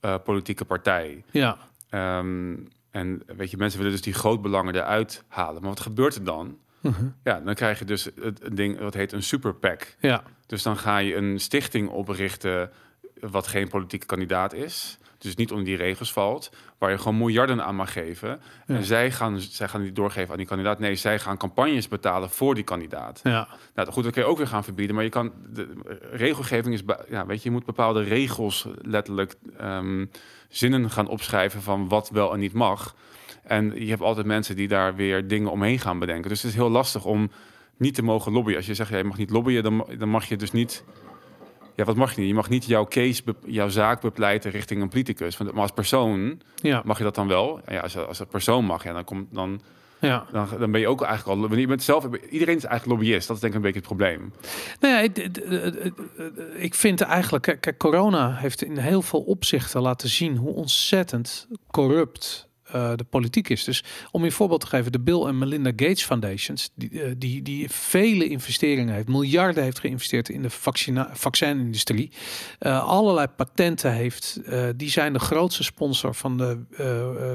uh, 0.00 0.14
politieke 0.24 0.64
partij. 0.64 1.24
Ja. 1.30 1.58
Um, 1.90 2.68
en 2.90 3.22
weet 3.36 3.50
je, 3.50 3.56
mensen 3.56 3.78
willen 3.78 3.94
dus 3.94 4.02
die 4.02 4.14
grootbelangen 4.14 4.74
eruit 4.74 5.24
halen. 5.28 5.60
Maar 5.60 5.70
wat 5.70 5.80
gebeurt 5.80 6.14
er 6.14 6.24
dan? 6.24 6.58
Uh 6.80 6.96
-huh. 6.96 7.08
Ja, 7.24 7.40
dan 7.40 7.54
krijg 7.54 7.78
je 7.78 7.84
dus 7.84 8.04
het, 8.20 8.56
ding 8.56 8.78
wat 8.78 8.94
heet 8.94 9.12
een 9.12 9.22
super 9.22 9.54
PAC. 9.54 9.96
Ja. 10.00 10.22
Dus 10.46 10.62
dan 10.62 10.76
ga 10.76 10.98
je 10.98 11.14
een 11.14 11.40
stichting 11.40 11.88
oprichten 11.88 12.70
wat 13.20 13.46
geen 13.46 13.68
politieke 13.68 14.06
kandidaat 14.06 14.52
is. 14.52 14.98
Dus 15.18 15.34
niet 15.34 15.50
onder 15.50 15.64
die 15.64 15.76
regels 15.76 16.12
valt. 16.12 16.50
Waar 16.78 16.90
je 16.90 16.98
gewoon 16.98 17.18
miljarden 17.18 17.64
aan 17.64 17.76
mag 17.76 17.92
geven. 17.92 18.28
Ja. 18.28 18.74
En 18.74 18.84
zij 18.84 19.10
gaan, 19.10 19.40
zij 19.40 19.68
gaan 19.68 19.82
die 19.82 19.92
doorgeven 19.92 20.30
aan 20.30 20.36
die 20.36 20.46
kandidaat. 20.46 20.78
Nee, 20.78 20.94
zij 20.94 21.18
gaan 21.18 21.36
campagnes 21.36 21.88
betalen 21.88 22.30
voor 22.30 22.54
die 22.54 22.64
kandidaat. 22.64 23.20
Ja. 23.22 23.48
Nou 23.74 23.92
goed, 23.92 24.04
dat 24.04 24.12
kun 24.12 24.22
je 24.22 24.28
ook 24.28 24.36
weer 24.38 24.46
gaan 24.46 24.64
verbieden. 24.64 24.94
Maar 24.94 25.04
je 25.04 25.10
kan. 25.10 25.32
De 25.52 25.68
regelgeving 26.12 26.74
is. 26.74 26.82
Ja, 27.08 27.26
weet 27.26 27.42
je, 27.42 27.48
je 27.48 27.54
moet 27.54 27.64
bepaalde 27.64 28.02
regels 28.02 28.68
letterlijk. 28.82 29.34
Um, 29.60 30.10
zinnen 30.48 30.90
gaan 30.90 31.08
opschrijven 31.08 31.62
van 31.62 31.88
wat 31.88 32.10
wel 32.10 32.32
en 32.32 32.40
niet 32.40 32.52
mag. 32.52 32.94
En 33.42 33.84
je 33.84 33.90
hebt 33.90 34.02
altijd 34.02 34.26
mensen 34.26 34.56
die 34.56 34.68
daar 34.68 34.94
weer 34.94 35.28
dingen 35.28 35.50
omheen 35.50 35.78
gaan 35.78 35.98
bedenken. 35.98 36.28
Dus 36.28 36.42
het 36.42 36.50
is 36.50 36.56
heel 36.56 36.70
lastig 36.70 37.04
om 37.04 37.30
niet 37.76 37.94
te 37.94 38.02
mogen 38.02 38.32
lobbyen. 38.32 38.56
Als 38.56 38.66
je 38.66 38.74
zegt, 38.74 38.90
ja, 38.90 38.96
je 38.96 39.04
mag 39.04 39.16
niet 39.16 39.30
lobbyen, 39.30 39.62
dan, 39.62 39.86
dan 39.98 40.08
mag 40.08 40.24
je 40.24 40.36
dus 40.36 40.52
niet... 40.52 40.84
Ja, 41.78 41.84
wat 41.84 41.96
mag 41.96 42.14
je 42.14 42.20
niet? 42.20 42.28
Je 42.28 42.34
mag 42.34 42.48
niet 42.48 42.64
jouw 42.64 42.86
case, 42.86 43.22
jouw 43.46 43.68
zaak 43.68 44.00
bepleiten 44.00 44.50
richting 44.50 44.82
een 44.82 44.88
politicus. 44.88 45.36
Maar 45.36 45.52
als 45.52 45.70
persoon 45.70 46.40
ja. 46.54 46.82
mag 46.84 46.98
je 46.98 47.04
dat 47.04 47.14
dan 47.14 47.28
wel. 47.28 47.60
En 47.64 47.74
ja, 47.74 47.80
als, 47.80 47.96
als 47.96 48.22
persoon 48.30 48.64
mag, 48.64 48.84
ja, 48.84 48.92
dan 48.92 49.04
komt 49.04 49.26
dan... 49.34 49.60
Ja. 50.00 50.26
Dan, 50.32 50.48
dan 50.58 50.70
ben 50.70 50.80
je 50.80 50.88
ook 50.88 51.02
eigenlijk 51.02 51.50
al. 51.50 51.56
Je 51.56 51.66
bent 51.66 51.82
zelf, 51.82 52.04
iedereen 52.30 52.56
is 52.56 52.64
eigenlijk 52.64 53.00
lobbyist. 53.00 53.26
Dat 53.26 53.36
is 53.36 53.42
denk 53.42 53.54
ik 53.54 53.58
een 53.58 53.72
beetje 53.72 53.78
het 53.78 53.88
probleem. 53.88 54.32
Nou 54.80 54.94
ja, 54.94 55.00
ik, 55.00 55.18
ik 56.54 56.74
vind 56.74 57.00
eigenlijk. 57.00 57.56
Kijk, 57.60 57.78
corona 57.78 58.34
heeft 58.34 58.62
in 58.62 58.76
heel 58.76 59.02
veel 59.02 59.20
opzichten 59.20 59.80
laten 59.80 60.08
zien 60.08 60.36
hoe 60.36 60.54
ontzettend 60.54 61.48
corrupt 61.70 62.47
uh, 62.74 62.92
de 62.96 63.04
politiek 63.04 63.48
is. 63.48 63.64
Dus 63.64 63.84
om 64.10 64.24
je 64.24 64.30
voorbeeld 64.30 64.60
te 64.60 64.66
geven, 64.66 64.92
de 64.92 65.00
Bill 65.00 65.22
en 65.22 65.38
Melinda 65.38 65.70
Gates 65.70 66.04
Foundations, 66.04 66.70
die, 66.74 66.90
uh, 66.90 67.12
die, 67.16 67.42
die 67.42 67.70
vele 67.70 68.28
investeringen 68.28 68.94
heeft, 68.94 69.08
miljarden 69.08 69.62
heeft 69.62 69.78
geïnvesteerd 69.78 70.28
in 70.28 70.42
de 70.42 70.50
vaccinindustrie, 71.12 72.10
uh, 72.60 72.84
allerlei 72.88 73.26
patenten 73.26 73.92
heeft, 73.92 74.40
die 74.76 74.90
zijn 74.90 75.12
de 75.12 75.18
grootste 75.18 75.62
sponsor 75.62 76.14
van 76.14 76.36
de 76.36 76.58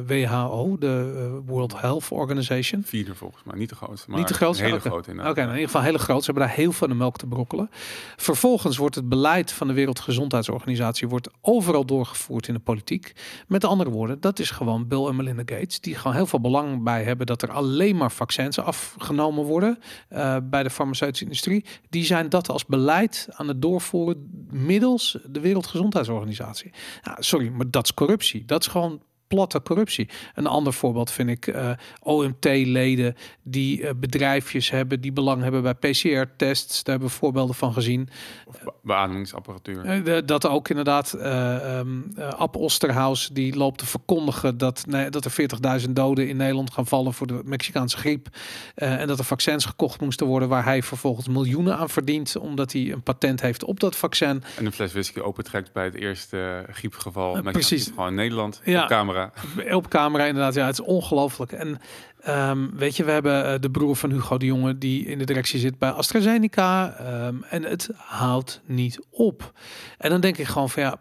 WHO, 0.08 0.78
de 0.78 1.42
World 1.46 1.82
Health 1.82 2.08
Organization. 2.10 2.84
Vierde 2.86 3.16
volgens 3.16 3.44
mij, 3.44 3.58
niet 3.58 3.70
de 3.70 3.76
grootste, 3.76 4.10
maar 4.10 4.20
niet 4.20 4.28
de 4.28 4.34
grootste. 4.34 4.64
Hele 4.64 4.76
okay. 4.76 4.92
grote. 4.92 5.12
Oké, 5.12 5.20
okay, 5.20 5.34
nou, 5.34 5.48
in 5.48 5.54
ieder 5.54 5.66
geval 5.66 5.82
hele 5.82 5.98
groot. 5.98 6.20
Ze 6.20 6.26
hebben 6.26 6.48
daar 6.48 6.56
heel 6.56 6.72
veel 6.72 6.88
de 6.88 6.94
melk 6.94 7.18
te 7.18 7.28
brokkelen. 7.28 7.70
Vervolgens 8.16 8.78
wordt 8.78 8.96
het 8.96 9.10
beleid 9.10 9.52
van 9.52 9.68
de 9.68 9.74
Wereldgezondheidsorganisatie 9.74 11.08
wordt 11.08 11.30
overal 11.42 11.86
doorgevoerd 11.86 12.48
in 12.48 12.54
de 12.54 12.60
politiek. 12.60 13.14
Met 13.48 13.66
andere 13.66 13.90
woorden, 13.90 14.22
dat 14.22 14.40
is 14.40 14.52
gewoon 14.52 14.88
Bill 14.88 15.06
en 15.06 15.16
Melinda 15.16 15.23
Gates, 15.32 15.80
die 15.80 15.96
gewoon 15.96 16.16
heel 16.16 16.26
veel 16.26 16.42
belang 16.42 16.84
bij 16.84 17.04
hebben 17.04 17.26
dat 17.26 17.42
er 17.42 17.52
alleen 17.52 17.96
maar 17.96 18.12
vaccins 18.12 18.60
afgenomen 18.60 19.44
worden 19.44 19.80
uh, 20.10 20.38
bij 20.44 20.64
de 20.64 20.70
farmaceutische 20.70 21.24
industrie. 21.24 21.66
Die 21.90 22.06
zijn 22.06 22.30
dat 22.30 22.50
als 22.50 22.66
beleid 22.66 23.28
aan 23.32 23.48
het 23.48 23.62
doorvoeren 23.62 24.46
middels 24.52 25.18
de 25.26 25.40
Wereldgezondheidsorganisatie. 25.40 26.72
Nou, 27.04 27.18
sorry, 27.20 27.50
maar 27.50 27.70
dat 27.70 27.84
is 27.84 27.94
corruptie. 27.94 28.46
Dat 28.46 28.62
is 28.62 28.68
gewoon 28.68 29.02
platte 29.34 29.62
corruptie. 29.62 30.10
Een 30.36 30.48
ander 30.48 30.74
voorbeeld 30.74 31.12
vind 31.12 31.30
ik 31.30 31.48
uh, 31.48 31.70
OMT-leden 32.00 33.16
die 33.44 33.82
uh, 33.82 33.90
bedrijfjes 33.96 34.70
hebben 34.70 35.02
die 35.02 35.12
belang 35.12 35.42
hebben 35.42 35.62
bij 35.62 35.74
PCR-tests. 35.74 36.84
Daar 36.84 36.96
hebben 36.96 37.14
we 37.14 37.16
voorbeelden 37.20 37.56
van 37.56 37.74
gezien. 37.74 38.10
Of 38.46 38.60
beademingsapparatuur. 38.82 40.08
Uh, 40.08 40.18
dat 40.26 40.48
ook 40.48 40.70
inderdaad. 40.70 41.14
Um, 41.14 42.14
Ab 42.38 42.56
Osterhaus 42.56 43.30
die 43.34 43.56
loopt 43.56 43.78
te 43.78 43.86
verkondigen 43.86 44.58
dat, 44.58 44.84
nee, 44.88 45.10
dat 45.10 45.26
er 45.26 45.82
40.000 45.82 45.90
doden 45.90 46.28
in 46.28 46.38
Nederland 46.38 46.74
gaan 46.74 46.88
vallen 46.88 47.14
voor 47.14 47.28
de 47.28 47.42
Mexicaanse 47.46 47.98
griep. 47.98 48.28
en 48.76 49.08
dat 49.08 49.20
er 49.20 49.26
vaccins 49.26 49.66
gekocht 49.66 50.02
moesten 50.02 50.28
worden 50.28 50.50
waar 50.50 50.64
hij 50.64 50.84
vervolgens 50.84 51.28
miljoenen 51.28 51.78
aan 51.78 51.90
verdient. 51.90 52.38
Omdat 52.38 52.72
hij 52.72 52.92
een 52.92 53.04
patent 53.04 53.42
heeft 53.42 53.64
op 53.64 53.80
dat 53.80 53.96
vaccin. 53.96 54.44
En 54.58 54.66
een 54.66 54.72
fles 54.72 54.92
whisky 54.92 55.20
opentrekt 55.20 55.74
bij 55.74 55.86
het 55.86 55.96
eerste 55.96 56.66
griepgeval. 56.70 57.42
Precies. 57.42 57.88
Gewoon 57.88 58.08
in 58.08 58.16
Nederland. 58.16 58.62
Ja, 58.64 58.82
op 58.82 58.88
camera. 58.88 59.23
Op 59.72 59.88
camera 59.88 60.26
inderdaad. 60.26 60.54
Ja, 60.54 60.66
het 60.66 60.80
is 60.80 60.86
ongelooflijk. 60.86 61.52
En 61.52 61.80
um, 62.28 62.78
weet 62.78 62.96
je, 62.98 63.04
we 63.04 63.12
hebben 63.12 63.54
uh, 63.54 63.60
de 63.60 63.72
broer 63.72 63.96
van 63.96 64.12
Hugo 64.12 64.38
de 64.38 64.46
Jonge 64.46 64.78
die 64.78 65.06
in 65.06 65.18
de 65.18 65.26
directie 65.26 65.60
zit 65.60 65.78
bij 65.78 65.90
AstraZeneca. 65.90 66.96
Um, 67.28 67.44
en 67.44 67.64
het 67.64 67.90
houdt 67.96 68.62
niet 68.66 69.00
op. 69.10 69.52
En 69.98 70.10
dan 70.10 70.22
denk 70.22 70.38
ik 70.38 70.48
gewoon 70.48 70.70
van 70.70 70.84
ja, 70.84 71.00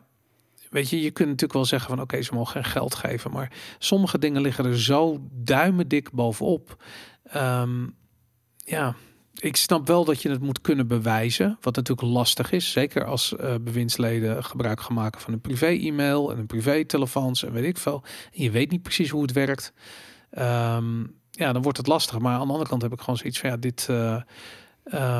weet 0.71 0.91
je, 0.91 1.02
je 1.02 1.11
kunt 1.11 1.29
natuurlijk 1.29 1.52
wel 1.52 1.64
zeggen 1.64 1.91
van 1.91 2.00
oké, 2.00 2.23
ze 2.23 2.35
mogen 2.35 2.52
geen 2.52 2.73
geld 2.73 2.95
geven, 2.95 3.31
maar 3.31 3.52
sommige 3.79 4.19
dingen 4.19 4.43
liggen 4.43 4.64
er 4.64 4.81
zo 4.81 5.19
duimendik 5.31 6.11
bovenop. 6.11 6.85
Um, 7.37 7.95
ja, 8.57 8.95
ik 9.42 9.56
snap 9.56 9.87
wel 9.87 10.04
dat 10.04 10.22
je 10.22 10.30
het 10.30 10.40
moet 10.40 10.61
kunnen 10.61 10.87
bewijzen, 10.87 11.58
wat 11.61 11.76
natuurlijk 11.76 12.08
lastig 12.08 12.52
is. 12.52 12.70
Zeker 12.70 13.04
als 13.04 13.32
uh, 13.32 13.54
bewindsleden 13.61 14.44
gebruik 14.44 14.80
gaan 14.80 14.94
maken 14.94 15.20
van 15.20 15.32
een 15.32 15.40
privé-e-mail 15.40 16.32
en 16.32 16.38
een 16.38 16.46
privé-telefoons 16.46 17.44
en 17.44 17.52
weet 17.52 17.64
ik 17.64 17.76
veel. 17.76 18.02
En 18.32 18.42
je 18.42 18.50
weet 18.50 18.70
niet 18.70 18.82
precies 18.82 19.11
hoe 19.11 19.22
het 19.22 19.32
werkt. 19.32 19.72
Um, 20.38 21.14
ja, 21.30 21.52
dan 21.52 21.62
wordt 21.62 21.78
het 21.78 21.87
lastig. 21.87 22.18
Maar 22.18 22.32
aan 22.32 22.46
de 22.46 22.52
andere 22.52 22.68
kant 22.68 22.82
heb 22.82 22.92
ik 22.92 23.00
gewoon 23.00 23.16
zoiets 23.16 23.40
van 23.40 23.50
ja, 23.50 23.56
dit. 23.56 23.87
Uh, 23.90 24.20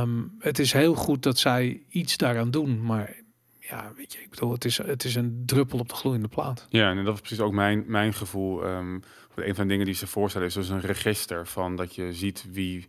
um, 0.01 0.35
het 0.39 0.59
is 0.59 0.73
heel 0.73 0.95
goed 0.95 1.23
dat 1.23 1.39
zij 1.39 1.83
iets 1.89 2.17
daaraan 2.17 2.51
doen, 2.51 2.83
maar 2.83 3.17
ja, 3.59 3.93
weet 3.97 4.13
je, 4.13 4.21
ik 4.21 4.31
bedoel, 4.31 4.53
het 4.53 4.65
is, 4.65 4.77
het 4.77 5.05
is 5.05 5.15
een 5.15 5.43
druppel 5.47 5.79
op 5.79 5.89
de 5.89 5.95
gloeiende 5.95 6.29
plaat. 6.29 6.67
Ja, 6.69 6.91
en 6.91 7.05
dat 7.05 7.15
is 7.15 7.21
precies 7.21 7.41
ook 7.41 7.53
mijn, 7.53 7.85
mijn 7.87 8.15
gevoel. 8.15 8.65
Um, 8.65 9.03
een 9.35 9.55
van 9.55 9.65
de 9.65 9.71
dingen 9.71 9.87
die 9.87 9.95
ze 9.95 10.07
voorstellen 10.07 10.47
is 10.47 10.55
dus 10.55 10.69
een 10.69 10.81
register 10.81 11.47
van 11.47 11.77
dat 11.77 11.95
je 11.95 12.13
ziet 12.13 12.47
wie 12.51 12.89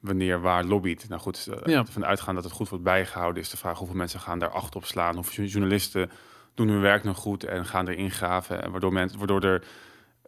wanneer 0.00 0.40
waar 0.40 0.64
lobbyt. 0.64 1.08
Nou 1.08 1.20
goed, 1.20 1.48
uh, 1.50 1.56
ja. 1.64 1.84
van 1.84 2.04
uitgaan 2.04 2.34
dat 2.34 2.44
het 2.44 2.52
goed 2.52 2.68
wordt 2.68 2.84
bijgehouden 2.84 3.42
is 3.42 3.50
de 3.50 3.56
vraag 3.56 3.78
hoeveel 3.78 3.96
mensen 3.96 4.20
gaan 4.20 4.38
daar 4.38 4.50
acht 4.50 4.76
op 4.76 4.84
slaan. 4.84 5.18
Of 5.18 5.34
journalisten 5.34 6.10
doen 6.54 6.68
hun 6.68 6.80
werk 6.80 7.04
nog 7.04 7.16
goed 7.16 7.44
en 7.44 7.66
gaan 7.66 7.88
erin 7.88 8.10
graven. 8.10 8.62
En 8.62 8.70
waardoor, 8.70 9.08
waardoor 9.18 9.42
er 9.42 9.64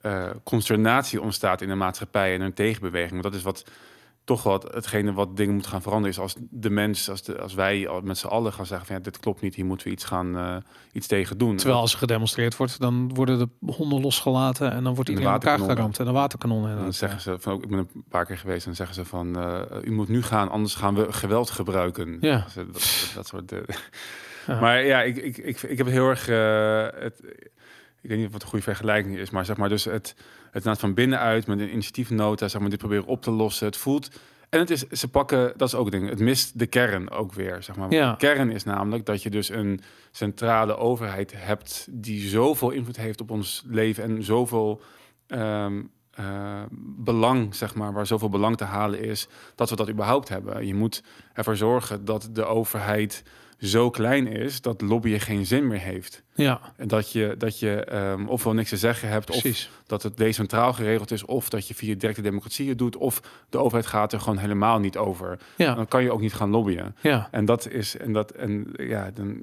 uh, 0.02 0.30
consternatie 0.44 1.20
ontstaat 1.20 1.60
in 1.60 1.68
de 1.68 1.74
maatschappij 1.74 2.34
en 2.34 2.40
een 2.40 2.54
tegenbeweging. 2.54 3.10
Want 3.10 3.22
dat 3.22 3.34
is 3.34 3.42
wat 3.42 3.64
toch 4.24 4.42
wat 4.42 4.74
hetgene 4.74 5.12
wat 5.12 5.36
dingen 5.36 5.54
moet 5.54 5.66
gaan 5.66 5.82
veranderen 5.82 6.10
is 6.10 6.18
als 6.18 6.34
de 6.50 6.70
mens, 6.70 7.10
als, 7.10 7.22
de, 7.22 7.40
als 7.40 7.54
wij 7.54 7.88
met 8.02 8.18
z'n 8.18 8.26
allen 8.26 8.52
gaan 8.52 8.66
zeggen 8.66 8.86
van 8.86 8.96
ja, 8.96 9.02
dit 9.02 9.18
klopt 9.18 9.40
niet, 9.40 9.54
hier 9.54 9.64
moeten 9.64 9.86
we 9.86 9.92
iets 9.92 10.04
gaan 10.04 10.36
uh, 10.36 10.56
iets 10.92 11.06
tegen 11.06 11.38
doen. 11.38 11.56
Terwijl 11.56 11.80
als 11.80 11.92
er 11.92 11.98
gedemonstreerd 11.98 12.56
wordt, 12.56 12.80
dan 12.80 13.14
worden 13.14 13.38
de 13.38 13.72
honden 13.72 14.00
losgelaten 14.00 14.72
en 14.72 14.84
dan 14.84 14.94
wordt 14.94 15.08
iedereen 15.08 15.30
in 15.30 15.40
elkaar 15.40 15.58
geramd 15.58 15.98
en 15.98 16.06
een 16.06 16.12
waterkanon. 16.12 16.68
En 16.68 16.76
dan 16.76 16.92
zeggen 16.92 17.20
ze 17.20 17.36
van 17.38 17.52
ook, 17.52 17.62
ik 17.62 17.68
ben 17.68 17.78
een 17.78 18.04
paar 18.08 18.26
keer 18.26 18.38
geweest 18.38 18.66
en 18.66 18.74
zeggen 18.74 18.94
ze 18.94 19.04
van 19.04 19.38
uh, 19.38 19.60
u 19.82 19.92
moet 19.92 20.08
nu 20.08 20.22
gaan, 20.22 20.50
anders 20.50 20.74
gaan 20.74 20.94
we 20.94 21.12
geweld 21.12 21.50
gebruiken. 21.50 22.18
Ja. 22.20 22.46
Dat, 22.54 22.72
dat, 22.72 23.12
dat 23.14 23.26
soort. 23.26 23.52
Uh, 23.52 23.60
ja. 24.46 24.60
Maar 24.60 24.84
ja, 24.84 25.02
ik, 25.02 25.16
ik, 25.16 25.36
ik, 25.36 25.62
ik 25.62 25.78
heb 25.78 25.86
heel 25.86 26.08
erg 26.08 26.26
het 27.00 27.20
ik 28.02 28.08
weet 28.08 28.18
niet 28.18 28.32
het 28.32 28.42
een 28.42 28.48
goede 28.48 28.64
vergelijking 28.64 29.16
is, 29.16 29.30
maar 29.30 29.44
zeg 29.44 29.56
maar 29.56 29.68
dus 29.68 29.84
het, 29.84 30.14
het 30.52 30.64
naast 30.64 30.80
van 30.80 30.94
binnenuit 30.94 31.46
met 31.46 31.60
een 31.60 31.72
initiatiefnota, 31.72 32.48
zeg 32.48 32.60
maar, 32.60 32.70
dit 32.70 32.78
proberen 32.78 33.04
op 33.04 33.22
te 33.22 33.30
lossen. 33.30 33.66
Het 33.66 33.76
voelt. 33.76 34.10
En 34.48 34.58
het 34.58 34.70
is, 34.70 34.86
ze 34.88 35.08
pakken, 35.08 35.52
dat 35.56 35.68
is 35.68 35.74
ook 35.74 35.84
een 35.84 35.90
ding, 35.90 36.08
het 36.08 36.18
mist 36.18 36.58
de 36.58 36.66
kern 36.66 37.10
ook 37.10 37.32
weer, 37.32 37.62
zeg 37.62 37.76
maar. 37.76 37.90
Ja. 37.90 38.10
De 38.10 38.16
kern 38.16 38.50
is 38.50 38.64
namelijk 38.64 39.06
dat 39.06 39.22
je 39.22 39.30
dus 39.30 39.48
een 39.48 39.80
centrale 40.10 40.76
overheid 40.76 41.32
hebt 41.36 41.86
die 41.90 42.28
zoveel 42.28 42.70
invloed 42.70 42.96
heeft 42.96 43.20
op 43.20 43.30
ons 43.30 43.64
leven 43.66 44.04
en 44.04 44.22
zoveel 44.22 44.80
um, 45.28 45.90
uh, 46.20 46.62
belang, 46.96 47.54
zeg 47.54 47.74
maar, 47.74 47.92
waar 47.92 48.06
zoveel 48.06 48.28
belang 48.28 48.56
te 48.56 48.64
halen 48.64 49.00
is, 49.00 49.28
dat 49.54 49.70
we 49.70 49.76
dat 49.76 49.90
überhaupt 49.90 50.28
hebben. 50.28 50.66
Je 50.66 50.74
moet 50.74 51.02
ervoor 51.32 51.56
zorgen 51.56 52.04
dat 52.04 52.28
de 52.32 52.44
overheid 52.44 53.22
zo 53.62 53.90
klein 53.90 54.26
is 54.26 54.60
dat 54.60 54.80
lobbyen 54.80 55.20
geen 55.20 55.46
zin 55.46 55.66
meer 55.66 55.80
heeft. 55.80 56.22
Ja. 56.34 56.60
En 56.76 56.88
dat 56.88 57.12
je, 57.12 57.34
dat 57.38 57.58
je 57.58 57.94
um, 57.94 58.28
ofwel 58.28 58.52
niks 58.54 58.68
te 58.68 58.76
zeggen 58.76 59.08
hebt, 59.08 59.26
Precies. 59.26 59.70
of 59.72 59.82
dat 59.86 60.02
het 60.02 60.16
decentraal 60.16 60.72
geregeld 60.72 61.10
is, 61.10 61.24
of 61.24 61.48
dat 61.48 61.68
je 61.68 61.74
via 61.74 61.94
directe 61.94 62.22
democratie 62.22 62.68
het 62.68 62.78
doet, 62.78 62.96
of 62.96 63.22
de 63.48 63.58
overheid 63.58 63.86
gaat 63.86 64.12
er 64.12 64.20
gewoon 64.20 64.38
helemaal 64.38 64.78
niet 64.78 64.96
over. 64.96 65.38
Ja. 65.56 65.74
Dan 65.74 65.88
kan 65.88 66.02
je 66.02 66.12
ook 66.12 66.20
niet 66.20 66.34
gaan 66.34 66.50
lobbyen. 66.50 66.96
Ja. 67.00 67.28
En 67.30 67.44
dat 67.44 67.68
is, 67.68 67.96
en 67.96 68.12
dat, 68.12 68.30
en 68.30 68.72
ja, 68.76 69.10
dan. 69.14 69.42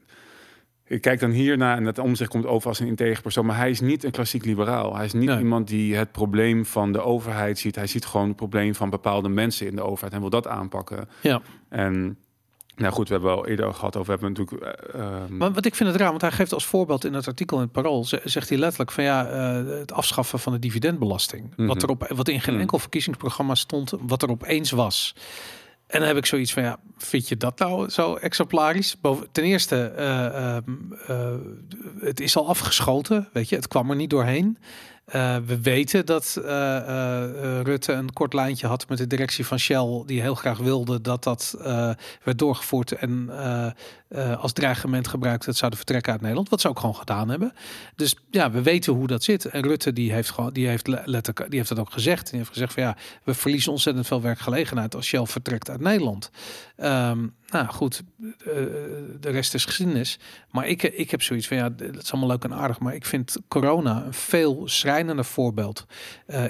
Ik 0.85 1.01
kijk 1.01 1.19
dan 1.19 1.31
hierna 1.31 1.75
en 1.75 1.83
dat 1.83 1.99
omzicht 1.99 2.29
komt 2.29 2.45
over 2.45 2.69
als 2.69 2.79
een 2.79 2.87
integer 2.87 3.21
persoon, 3.21 3.45
maar 3.45 3.57
hij 3.57 3.69
is 3.69 3.79
niet 3.79 4.03
een 4.03 4.11
klassiek 4.11 4.45
liberaal. 4.45 4.95
Hij 4.95 5.05
is 5.05 5.13
niet 5.13 5.29
iemand 5.29 5.67
die 5.67 5.95
het 5.95 6.11
probleem 6.11 6.65
van 6.65 6.91
de 6.91 7.01
overheid 7.01 7.59
ziet. 7.59 7.75
Hij 7.75 7.87
ziet 7.87 8.05
gewoon 8.05 8.27
het 8.27 8.35
probleem 8.35 8.75
van 8.75 8.89
bepaalde 8.89 9.29
mensen 9.29 9.67
in 9.67 9.75
de 9.75 9.81
overheid 9.81 10.13
en 10.13 10.19
wil 10.19 10.29
dat 10.29 10.47
aanpakken. 10.47 11.09
Ja. 11.21 11.41
En 11.69 12.17
nou 12.79 12.93
goed, 12.93 13.07
we 13.07 13.13
hebben 13.13 13.31
al 13.31 13.47
eerder 13.47 13.73
gehad 13.73 13.95
over. 13.95 14.17
We 14.17 14.19
hebben 14.19 14.45
natuurlijk. 14.45 14.77
Uh, 14.95 15.37
maar 15.37 15.51
wat 15.51 15.65
ik 15.65 15.75
vind 15.75 15.89
het 15.89 15.99
raar, 15.99 16.09
want 16.09 16.21
hij 16.21 16.31
geeft 16.31 16.53
als 16.53 16.65
voorbeeld 16.65 17.05
in 17.05 17.13
het 17.13 17.27
artikel 17.27 17.57
in 17.57 17.63
het 17.63 17.71
Parool 17.71 18.05
zegt 18.23 18.49
hij 18.49 18.57
letterlijk 18.57 18.91
van 18.91 19.03
ja, 19.03 19.31
uh, 19.31 19.79
het 19.79 19.91
afschaffen 19.91 20.39
van 20.39 20.53
de 20.53 20.59
dividendbelasting, 20.59 21.43
mm 21.43 21.51
-hmm. 21.55 21.67
wat 21.67 21.83
er 21.83 21.89
op 21.89 22.11
wat 22.15 22.27
in 22.27 22.41
geen 22.41 22.53
mhm. 22.53 22.61
enkel 22.61 22.79
verkiezingsprogramma 22.79 23.55
stond, 23.55 23.93
wat 23.99 24.21
er 24.21 24.29
opeens 24.29 24.71
was. 24.71 25.15
En 25.87 25.99
dan 25.99 26.07
heb 26.07 26.17
ik 26.17 26.25
zoiets 26.25 26.53
van 26.53 26.63
ja, 26.63 26.79
vind 26.97 27.27
je 27.27 27.37
dat 27.37 27.59
nou 27.59 27.89
zo 27.89 28.15
exemplarisch? 28.15 28.95
Ten 29.31 29.43
eerste, 29.43 29.93
uh, 29.97 30.57
het 31.99 32.19
is 32.19 32.37
al 32.37 32.47
afgeschoten, 32.47 33.29
weet 33.33 33.49
je, 33.49 33.55
het 33.55 33.67
kwam 33.67 33.89
er 33.89 33.95
niet 33.95 34.09
doorheen. 34.09 34.57
Uh, 35.15 35.37
we 35.45 35.61
weten 35.61 36.05
dat 36.05 36.37
uh, 36.39 36.45
uh, 36.45 37.61
Rutte 37.61 37.93
een 37.93 38.13
kort 38.13 38.33
lijntje 38.33 38.67
had 38.67 38.89
met 38.89 38.97
de 38.97 39.07
directie 39.07 39.45
van 39.45 39.59
Shell, 39.59 40.03
die 40.05 40.21
heel 40.21 40.35
graag 40.35 40.57
wilde 40.57 41.01
dat 41.01 41.23
dat 41.23 41.55
werd 42.23 42.37
doorgevoerd 42.37 42.91
en 42.91 43.29
als 44.39 44.53
dreigement 44.53 45.07
gebruikt 45.07 45.45
dat 45.45 45.55
zouden 45.55 45.79
vertrekken 45.79 46.11
uit 46.11 46.21
Nederland, 46.21 46.49
wat 46.49 46.61
ze 46.61 46.67
ook 46.69 46.79
gewoon 46.79 46.95
gedaan 46.95 47.29
hebben. 47.29 47.53
Dus 47.95 48.15
ja, 48.29 48.51
we 48.51 48.61
weten 48.61 48.93
hoe 48.93 49.07
dat 49.07 49.23
zit. 49.23 49.45
En 49.45 49.61
Rutte 49.61 49.93
die 49.93 50.13
heeft 50.13 50.29
gewoon, 50.31 50.53
die 50.53 50.67
heeft 50.67 50.87
letterlijk, 50.87 51.49
die 51.49 51.57
heeft 51.57 51.69
dat 51.69 51.79
ook 51.79 51.91
gezegd. 51.91 52.29
Die 52.29 52.37
heeft 52.37 52.51
gezegd 52.51 52.73
van 52.73 52.83
ja, 52.83 52.97
we 53.23 53.33
verliezen 53.33 53.71
ontzettend 53.71 54.07
veel 54.07 54.21
werkgelegenheid 54.21 54.95
als 54.95 55.05
Shell 55.05 55.25
vertrekt 55.25 55.69
uit 55.69 55.81
Nederland. 55.81 56.31
Um, 56.77 57.37
nou 57.51 57.67
goed, 57.67 58.03
de 59.19 59.29
rest 59.29 59.53
is 59.53 59.65
geschiedenis. 59.65 60.19
Maar 60.51 60.67
ik, 60.67 60.83
ik 60.83 61.11
heb 61.11 61.21
zoiets 61.21 61.47
van 61.47 61.57
ja, 61.57 61.69
dat 61.69 62.03
is 62.03 62.11
allemaal 62.11 62.29
leuk 62.29 62.43
en 62.43 62.53
aardig, 62.53 62.79
maar 62.79 62.95
ik 62.95 63.05
vind 63.05 63.37
corona 63.47 64.05
een 64.05 64.13
veel 64.13 64.61
schrijf 64.65 64.87
schrijnende 64.89 65.23
voorbeeld. 65.23 65.85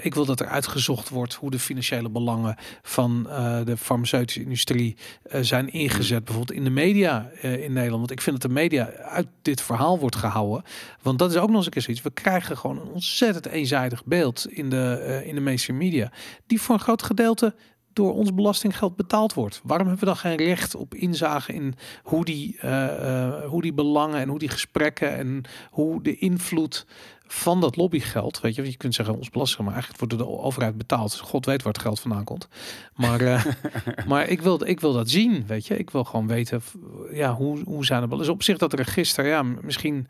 Ik 0.01 0.13
wil 0.13 0.25
dat 0.25 0.39
er 0.39 0.47
uitgezocht 0.47 1.09
wordt 1.09 1.33
hoe 1.33 1.51
de 1.51 1.59
financiële 1.59 2.09
belangen 2.09 2.55
van 2.81 3.23
de 3.65 3.77
farmaceutische 3.77 4.41
industrie 4.41 4.97
zijn 5.41 5.71
ingezet. 5.71 6.23
Bijvoorbeeld 6.23 6.57
in 6.57 6.63
de 6.63 6.69
media 6.69 7.29
in 7.41 7.73
Nederland. 7.73 7.97
Want 7.97 8.11
ik 8.11 8.21
vind 8.21 8.41
dat 8.41 8.51
de 8.51 8.57
media 8.57 8.91
uit 8.91 9.27
dit 9.41 9.61
verhaal 9.61 9.99
wordt 9.99 10.15
gehouden. 10.15 10.63
Want 11.01 11.19
dat 11.19 11.31
is 11.31 11.37
ook 11.37 11.47
nog 11.47 11.55
eens 11.55 11.65
een 11.65 11.71
keer 11.71 11.89
iets. 11.89 12.01
We 12.01 12.11
krijgen 12.11 12.57
gewoon 12.57 12.79
een 12.79 12.87
ontzettend 12.87 13.45
eenzijdig 13.45 14.05
beeld 14.05 14.47
in 14.49 14.69
de, 14.69 15.21
in 15.25 15.35
de 15.35 15.41
mainstream 15.41 15.79
media. 15.79 16.11
Die 16.47 16.61
voor 16.61 16.75
een 16.75 16.81
groot 16.81 17.03
gedeelte 17.03 17.55
door 17.99 18.13
ons 18.13 18.33
belastinggeld 18.33 18.95
betaald 18.95 19.33
wordt. 19.33 19.61
Waarom 19.63 19.87
hebben 19.87 20.07
we 20.07 20.13
dan 20.13 20.21
geen 20.21 20.37
recht 20.37 20.75
op 20.75 20.95
inzage 20.95 21.53
in 21.53 21.75
hoe 22.03 22.25
die, 22.25 22.57
uh, 22.63 22.71
uh, 22.71 23.45
hoe 23.45 23.61
die 23.61 23.73
belangen 23.73 24.19
en 24.19 24.29
hoe 24.29 24.39
die 24.39 24.49
gesprekken 24.49 25.17
en 25.17 25.43
hoe 25.69 26.03
de 26.03 26.17
invloed 26.17 26.85
van 27.27 27.61
dat 27.61 27.75
lobbygeld, 27.75 28.41
weet 28.41 28.55
je, 28.55 28.63
je 28.63 28.77
kunt 28.77 28.95
zeggen 28.95 29.15
ons 29.15 29.29
belasting, 29.29 29.63
maar 29.63 29.73
eigenlijk 29.73 30.03
wordt 30.03 30.17
door 30.17 30.27
de 30.27 30.43
overheid 30.43 30.77
betaald. 30.77 31.19
God 31.19 31.45
weet 31.45 31.63
waar 31.63 31.73
het 31.73 31.81
geld 31.81 31.99
vandaan 31.99 32.23
komt. 32.23 32.47
Maar, 32.95 33.21
uh, 33.21 33.45
maar 34.07 34.27
ik, 34.27 34.41
wil, 34.41 34.67
ik 34.67 34.79
wil 34.79 34.93
dat 34.93 35.09
zien, 35.09 35.47
weet 35.47 35.67
je. 35.67 35.77
Ik 35.77 35.89
wil 35.89 36.03
gewoon 36.03 36.27
weten, 36.27 36.61
ja, 37.11 37.33
hoe, 37.33 37.59
hoe 37.63 37.85
zijn 37.85 38.01
het? 38.01 38.11
Dus 38.11 38.29
op 38.29 38.43
zich 38.43 38.57
dat 38.57 38.73
register, 38.73 39.27
ja, 39.27 39.43
misschien... 39.43 39.93
Nee, 39.93 40.07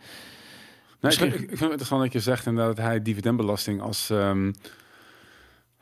misschien... 0.99 1.27
Ik, 1.27 1.33
ik, 1.33 1.39
vind 1.39 1.59
het 1.59 1.69
interessant 1.69 2.01
dat 2.01 2.13
je 2.13 2.19
zegt 2.19 2.45
en 2.45 2.55
dat 2.55 2.77
hij 2.77 3.01
dividendbelasting 3.01 3.81
als... 3.81 4.09
Um, 4.09 4.53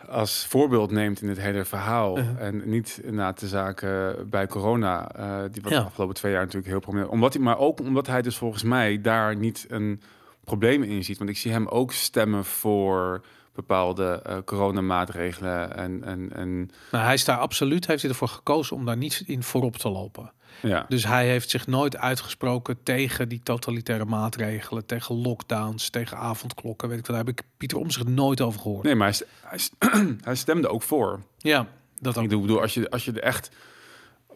als 0.06 0.46
voorbeeld 0.46 0.92
neemt 0.92 1.22
in 1.22 1.30
het 1.30 1.40
hele 1.40 1.66
verhaal. 1.66 2.18
Uh-huh. 2.18 2.42
En 2.42 2.70
niet 2.70 3.02
na 3.10 3.32
de 3.32 3.48
zaken 3.48 4.30
bij 4.30 4.48
corona, 4.48 5.12
uh, 5.20 5.40
die 5.52 5.62
was 5.62 5.72
de 5.72 5.84
afgelopen 5.84 6.16
twee 6.16 6.32
jaar 6.32 6.42
natuurlijk 6.42 6.68
heel 6.68 6.80
prominent. 6.80 7.12
Omdat 7.12 7.34
hij, 7.34 7.44
maar 7.44 7.58
ook 7.58 7.80
omdat 7.80 8.08
hij 8.08 8.22
dus 8.22 8.38
volgens 8.38 8.64
mij 8.64 9.02
daar 9.02 9.36
niet 9.36 9.66
een 9.70 10.02
problemen 10.44 10.88
in 10.88 11.04
ziet. 11.04 11.18
Want 11.18 11.30
ik 11.30 11.38
zie 11.38 11.52
hem 11.52 11.68
ook 11.68 11.92
stemmen 11.92 12.46
voor 12.46 13.22
bepaalde 13.54 14.24
uh, 14.28 14.38
coronamaatregelen. 14.46 15.76
En, 15.76 16.04
en, 16.04 16.34
en... 16.34 16.70
Nou, 16.92 17.04
hij 17.04 17.14
is 17.14 17.26
daar 17.26 17.38
absoluut, 17.38 17.88
heeft 17.88 18.02
hij 18.02 18.12
ervoor 18.12 18.28
gekozen 18.28 18.76
om 18.76 18.86
daar 18.86 18.98
niet 18.98 19.24
in 19.26 19.44
voorop 19.44 19.76
te 19.76 19.90
lopen. 19.90 20.32
Ja. 20.62 20.86
Dus 20.90 21.06
hij 21.06 21.28
heeft 21.28 21.50
zich 21.50 21.68
nooit 21.68 21.98
uitgesproken 21.98 22.78
tegen 22.84 23.30
die 23.30 23.42
totalitaire 23.44 24.06
maatregelen, 24.06 24.86
tegen 24.86 25.16
lockdowns, 25.16 25.90
tegen 25.90 26.18
avondklokken. 26.18 26.90
Weet 26.90 27.00
ik 27.00 27.06
wat, 27.06 27.16
daar 27.16 27.26
heb 27.26 27.38
ik 27.38 27.46
Pieter 27.58 27.78
om 27.78 27.92
zich 27.92 28.06
nooit 28.06 28.42
over 28.42 28.60
gehoord. 28.60 28.84
Nee, 28.84 28.96
maar 28.96 29.18
hij, 29.42 29.60
hij, 30.24 30.36
stemde 30.36 30.68
ook 30.70 30.84
voor. 30.84 31.22
Ja, 31.38 31.68
dat 32.00 32.18
ook. 32.18 32.24
Ik 32.24 32.42
bedoel, 32.42 32.62
als 32.62 32.74
je, 32.74 32.90
als 32.90 33.06
je 33.06 33.12
er 33.12 33.22
echt 33.22 33.50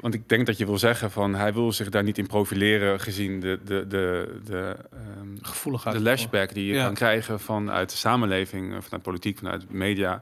want 0.01 0.13
ik 0.13 0.29
denk 0.29 0.45
dat 0.45 0.57
je 0.57 0.65
wil 0.65 0.77
zeggen 0.77 1.11
van 1.11 1.35
hij 1.35 1.53
wil 1.53 1.71
zich 1.71 1.89
daar 1.89 2.03
niet 2.03 2.17
in 2.17 2.27
profileren 2.27 2.99
gezien 2.99 3.39
de, 3.39 3.59
de, 3.65 3.87
de, 3.87 4.39
de, 4.43 4.75
um, 5.19 5.37
Gevoeligheid. 5.41 5.95
de 5.95 6.01
lashback 6.01 6.53
die 6.53 6.73
je 6.73 6.81
kan 6.81 6.93
krijgen 6.93 7.39
vanuit 7.39 7.89
de 7.89 7.97
samenleving, 7.97 8.83
vanuit 8.83 9.03
politiek, 9.03 9.37
vanuit 9.37 9.71
media. 9.71 10.21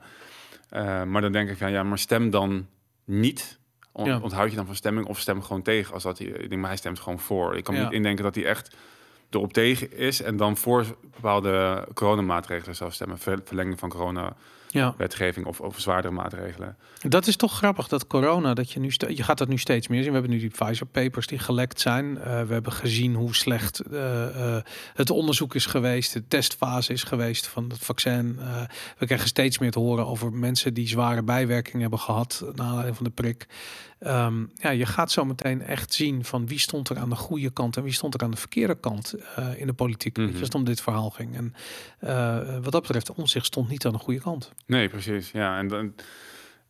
Uh, 0.74 1.04
maar 1.04 1.22
dan 1.22 1.32
denk 1.32 1.50
ik 1.50 1.58
van 1.58 1.72
ja, 1.72 1.84
maar 1.84 2.00
stem 2.00 2.30
dan 2.30 2.68
niet. 3.06 3.59
Onthoud 3.92 4.50
je 4.50 4.56
dan 4.56 4.66
van 4.66 4.76
stemming 4.76 5.08
of 5.08 5.20
stem 5.20 5.42
gewoon 5.42 5.62
tegen 5.62 5.94
als 5.94 6.04
dat 6.04 6.18
hij. 6.18 6.28
Ik 6.28 6.50
denk, 6.50 6.62
maar 6.62 6.70
hij 6.70 6.78
stemt 6.78 7.00
gewoon 7.00 7.20
voor. 7.20 7.58
Ik 7.58 7.64
kan 7.64 7.80
niet 7.80 7.92
indenken 7.92 8.24
dat 8.24 8.36
hij 8.36 8.46
echt 8.46 8.76
erop 9.30 9.54
tegen 9.54 9.92
is 9.92 10.22
en 10.22 10.38
dan 10.38 10.58
voor 10.58 10.86
bepaalde 11.02 11.88
coronamaatregelen 11.94 12.76
zou 12.76 12.92
stemmen, 12.92 13.18
verlenging 13.18 13.80
van 13.80 13.90
corona 13.90 14.36
ja. 14.72 14.94
wetgeving 14.98 15.46
of, 15.46 15.60
of 15.60 15.80
zwaardere 15.80 16.14
maatregelen. 16.14 16.78
Dat 17.00 17.28
is 17.28 17.36
toch 17.36 17.58
grappig 17.58 17.88
dat 17.88 18.08
corona, 18.08 18.54
dat 18.54 18.72
je 18.72 18.80
nu 18.80 18.92
je 19.08 19.24
gaat 19.24 19.38
dat 19.38 19.48
nu 19.48 19.58
steeds 19.58 19.88
meer 19.88 20.04
zien. 20.04 20.12
We 20.12 20.18
hebben 20.18 20.32
nu 20.32 20.40
die 20.40 20.50
Pfizer 20.50 20.86
papers 20.86 21.28
die 21.28 21.40
gelekt 21.40 21.80
zijn. 21.80 22.06
Uh, 22.06 22.24
we 22.24 22.54
hebben 22.54 22.72
gezien 22.72 23.16
hoe 23.16 23.36
slecht 23.36 23.82
uh, 23.92 24.00
uh, 24.02 24.58
het 24.94 25.10
onderzoek 25.10 25.56
is 25.56 25.66
geweest, 25.66 26.14
de 26.14 26.28
testfase 26.28 26.94
is 26.94 27.04
geweest 27.04 27.48
van 27.48 27.70
het 27.70 27.80
vaccin. 27.80 28.40
we 28.98 29.06
krijgen 29.06 29.28
steeds 29.28 29.60
meer 29.60 29.72
te 29.72 29.80
horen 29.80 30.06
over 30.06 30.34
mensen 30.34 30.74
die 30.74 30.88
zware 30.88 31.24
bijwerkingen 31.24 31.82
hebben 31.82 32.00
gehad 32.00 32.44
na 32.56 32.64
aanleiding 32.64 32.96
van 32.96 33.06
de 33.06 33.12
prik. 33.12 33.48
Um, 34.00 34.52
ja, 34.54 34.70
je 34.70 34.86
gaat 34.86 35.12
zo 35.12 35.26
meteen 35.26 35.62
echt 35.62 35.94
zien 35.94 36.26
van 36.26 36.48
wie 36.48 36.60
stond 36.60 36.90
er 36.90 36.98
aan 36.98 37.10
de 37.10 37.16
goede 37.16 37.50
kant 37.50 37.78
en 37.78 37.84
wie 37.84 37.94
stond 37.94 38.14
er 38.14 38.22
aan 38.22 38.32
de 38.32 38.38
verkeerde 38.38 38.80
kant 38.80 39.16
in 39.58 39.68
de 39.68 39.74
politiek. 39.74 40.18
Mm 40.18 40.24
-hmm. 40.24 40.34
Als 40.34 40.42
het 40.42 40.56
om 40.56 40.64
dit 40.64 40.82
verhaal 40.82 41.10
ging. 41.10 41.36
En 41.36 41.54
wat 42.62 42.72
dat 42.72 42.82
betreft, 42.82 43.12
onzicht 43.12 43.46
stond 43.46 43.70
niet 43.70 43.86
aan 43.86 43.94
de 43.94 44.00
goede 44.00 44.20
kant. 44.20 44.52
Nee, 44.66 44.90
precies. 44.90 45.32
Ja, 45.32 45.58
en 45.58 45.68
dan, 45.68 45.94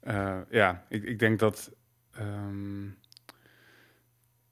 uh, 0.03 0.37
ja, 0.49 0.83
ik, 0.89 1.03
ik 1.03 1.19
denk 1.19 1.39
dat. 1.39 1.71
Um, 2.19 2.97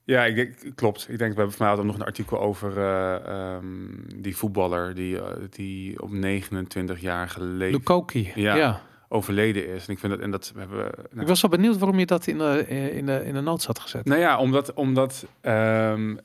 ja, 0.04 0.24
ik 0.24 0.34
denk, 0.34 0.76
klopt. 0.76 1.08
Ik 1.08 1.18
denk, 1.18 1.32
we 1.32 1.38
hebben 1.38 1.56
vanavond 1.56 1.86
nog 1.86 1.96
een 1.96 2.04
artikel 2.04 2.40
over 2.40 2.78
uh, 2.78 3.56
um, 3.56 4.04
die 4.16 4.36
voetballer 4.36 4.94
die, 4.94 5.14
uh, 5.14 5.24
die 5.50 6.02
op 6.02 6.10
29 6.10 7.00
jaar 7.00 7.28
geleden. 7.28 7.78
Lukoki, 7.78 8.32
ja. 8.34 8.54
ja. 8.54 8.82
Overleden 9.08 9.68
is. 9.68 9.86
En 9.86 9.92
ik 9.92 9.98
vind 9.98 10.12
dat. 10.12 10.20
En 10.20 10.30
dat 10.30 10.52
we 10.54 10.60
hebben. 10.60 10.78
Nou, 10.78 11.20
ik 11.20 11.26
was 11.26 11.40
wel 11.40 11.50
benieuwd 11.50 11.78
waarom 11.78 11.98
je 11.98 12.06
dat 12.06 12.26
in 12.26 12.38
de, 12.38 12.64
in 12.92 13.06
de, 13.06 13.24
in 13.24 13.34
de 13.34 13.40
nood 13.40 13.64
had 13.64 13.78
gezet. 13.78 14.04
Nou 14.04 14.20
ja, 14.20 14.38
omdat. 14.38 14.72
omdat 14.74 15.26
um, 15.42 16.20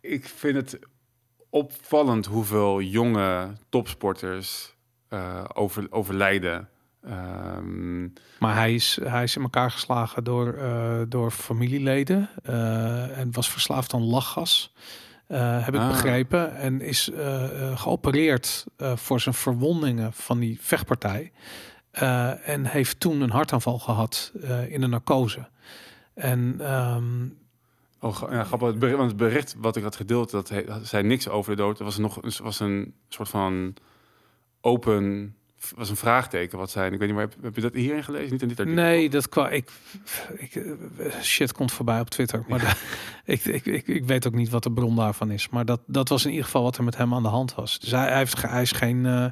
ik 0.00 0.28
vind 0.28 0.56
het 0.56 0.78
opvallend 1.50 2.26
hoeveel 2.26 2.80
jonge 2.80 3.48
topsporters 3.68 4.74
uh, 5.10 5.44
over, 5.52 5.86
overlijden. 5.90 6.68
Um, 7.06 8.12
maar 8.38 8.54
hij 8.54 8.74
is, 8.74 8.98
hij 9.02 9.22
is 9.22 9.36
in 9.36 9.42
elkaar 9.42 9.70
geslagen 9.70 10.24
door, 10.24 10.54
uh, 10.54 11.00
door 11.08 11.30
familieleden 11.30 12.28
uh, 12.48 13.18
en 13.18 13.32
was 13.32 13.50
verslaafd 13.50 13.94
aan 13.94 14.04
lachgas. 14.04 14.74
heb 15.26 15.74
ik 15.74 15.80
ah. 15.80 15.88
begrepen. 15.88 16.56
En 16.56 16.80
is 16.80 17.10
geopereerd 17.74 18.64
voor 18.76 19.20
zijn 19.20 19.34
verwondingen 19.34 20.12
van 20.12 20.38
die 20.38 20.58
vechtpartij. 20.60 21.32
En 21.90 22.66
heeft 22.66 23.00
toen 23.00 23.20
een 23.20 23.30
hartaanval 23.30 23.78
gehad 23.78 24.32
in 24.68 24.82
een 24.82 24.90
narcose. 24.90 25.48
En 26.14 26.72
um, 26.72 27.38
Oh, 28.02 28.22
ja, 28.30 28.44
grappig. 28.44 28.78
Want 28.78 29.08
het 29.08 29.16
bericht 29.16 29.54
wat 29.58 29.76
ik 29.76 29.82
had 29.82 29.96
gedeeld, 29.96 30.30
dat 30.30 30.52
zei 30.82 31.02
niks 31.02 31.28
over 31.28 31.56
de 31.56 31.62
dood. 31.62 31.78
Er 31.78 31.84
was 31.84 31.98
nog 31.98 32.18
was 32.42 32.60
een 32.60 32.94
soort 33.08 33.28
van 33.28 33.74
open 34.60 35.34
was 35.76 35.90
een 35.90 35.96
vraagteken 35.96 36.58
wat 36.58 36.70
zijn. 36.70 36.92
Ik 36.92 36.98
weet 36.98 37.08
niet, 37.08 37.16
maar 37.16 37.26
heb, 37.26 37.42
heb 37.42 37.54
je 37.54 37.60
dat 37.60 37.74
hierin 37.74 38.04
gelezen? 38.04 38.32
Niet 38.32 38.42
in 38.42 38.48
dit 38.48 38.58
artikel? 38.60 38.82
Nee, 38.82 39.10
dat 39.10 39.28
kwam. 39.28 39.46
Ik, 39.46 39.70
ik, 40.36 40.62
shit 41.22 41.52
komt 41.52 41.72
voorbij 41.72 42.00
op 42.00 42.10
Twitter. 42.10 42.44
Maar 42.48 42.78
ik, 43.24 43.44
ik, 43.44 43.66
ik, 43.66 43.86
ik, 43.86 44.04
weet 44.04 44.26
ook 44.26 44.34
niet 44.34 44.48
wat 44.48 44.62
de 44.62 44.72
bron 44.72 44.96
daarvan 44.96 45.30
is. 45.30 45.48
Maar 45.48 45.64
dat, 45.64 45.80
dat 45.86 46.08
was 46.08 46.24
in 46.24 46.30
ieder 46.30 46.44
geval 46.44 46.62
wat 46.62 46.76
er 46.76 46.84
met 46.84 46.96
hem 46.96 47.14
aan 47.14 47.22
de 47.22 47.28
hand 47.28 47.54
was. 47.54 47.78
Dus 47.78 47.90
hij, 47.90 48.08
hij 48.08 48.18
heeft, 48.18 48.42
hij 48.42 48.62
is 48.62 48.72
geen. 48.72 49.04
Uh, 49.04 49.24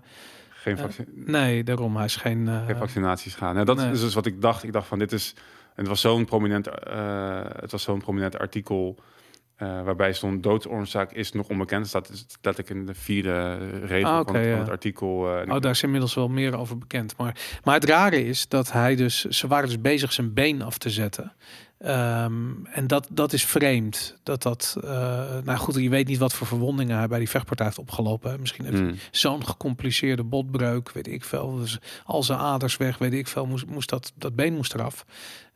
geen 0.61 0.77
uh, 0.77 0.85
nee, 1.15 1.65
daarom. 1.65 1.97
Hij 1.97 2.05
is 2.05 2.17
geen. 2.17 2.47
Uh, 2.47 2.67
geen 2.67 2.77
vaccinaties 2.77 3.35
gaan. 3.35 3.55
Nou, 3.55 3.67
dat 3.67 3.77
nee. 3.77 3.91
is 3.91 4.01
dus 4.01 4.15
wat 4.15 4.27
ik 4.27 4.41
dacht. 4.43 4.63
Ik 4.63 4.73
dacht 4.73 4.87
van 4.87 4.99
dit 4.99 5.13
is. 5.13 5.35
En 5.75 5.85
het 5.85 5.89
was 5.89 6.01
zo'n 6.01 6.25
prominent. 6.25 6.67
het 7.61 7.71
was 7.71 7.83
zo'n 7.83 8.01
prominent 8.01 8.39
artikel. 8.39 8.99
Uh, 9.63 9.83
waarbij 9.83 10.13
stond 10.13 10.43
doodsoorzaak 10.43 11.13
is 11.13 11.33
nog 11.33 11.49
onbekend. 11.49 11.93
Dat 11.93 12.11
staat 12.15 12.39
dat 12.41 12.59
ik 12.59 12.71
in 12.71 12.87
de 12.87 12.95
vierde 12.95 13.57
regel 13.85 14.11
ah, 14.11 14.19
okay, 14.19 14.43
van, 14.43 14.51
van, 14.51 14.61
het 14.61 14.69
artikel. 14.69 15.41
Uh, 15.41 15.55
oh, 15.55 15.61
daar 15.61 15.71
is 15.71 15.83
inmiddels 15.83 16.15
wel 16.15 16.29
meer 16.29 16.57
over 16.57 16.79
bekend. 16.79 17.17
Maar, 17.17 17.37
maar 17.65 17.75
het 17.75 17.85
rare 17.85 18.25
is 18.25 18.49
dat 18.49 18.73
hij 18.73 18.97
dus, 18.97 19.25
ze 19.25 19.47
waren 19.47 19.69
dus 19.69 19.81
bezig 19.81 20.13
zijn 20.13 20.35
been 20.35 20.63
af 20.63 20.79
te 20.79 20.91
zetten. 20.91 21.33
Um, 21.87 22.67
en 22.67 22.87
dat, 22.87 23.09
dat 23.11 23.33
is 23.33 23.45
vreemd. 23.45 24.17
Dat 24.23 24.43
dat, 24.43 24.77
uh, 24.85 24.91
nou 25.45 25.59
goed, 25.59 25.75
je 25.75 25.89
weet 25.89 26.07
niet 26.07 26.19
wat 26.19 26.35
voor 26.35 26.47
verwondingen 26.47 26.99
hij 26.99 27.09
bij 27.09 27.19
die 27.19 27.29
vechtpartij 27.29 27.67
heeft 27.67 27.79
opgelopen. 27.79 28.41
Misschien 28.41 28.65
heeft 28.65 28.81
mm. 28.81 28.95
zo'n 29.11 29.47
gecompliceerde 29.47 30.25
botbreuk, 30.25 30.91
weet 30.93 31.09
ik 31.09 31.25
veel. 31.25 31.57
Dus 31.57 31.79
al 32.05 32.23
zijn 32.23 32.39
aders 32.39 32.77
weg, 32.77 32.99
weet 32.99 33.13
ik 33.13 33.27
veel. 33.27 33.47
Moest, 33.47 33.67
moest 33.67 33.89
dat, 33.89 34.13
dat 34.15 34.35
been 34.35 34.55
moest 34.55 34.75
eraf. 34.75 35.05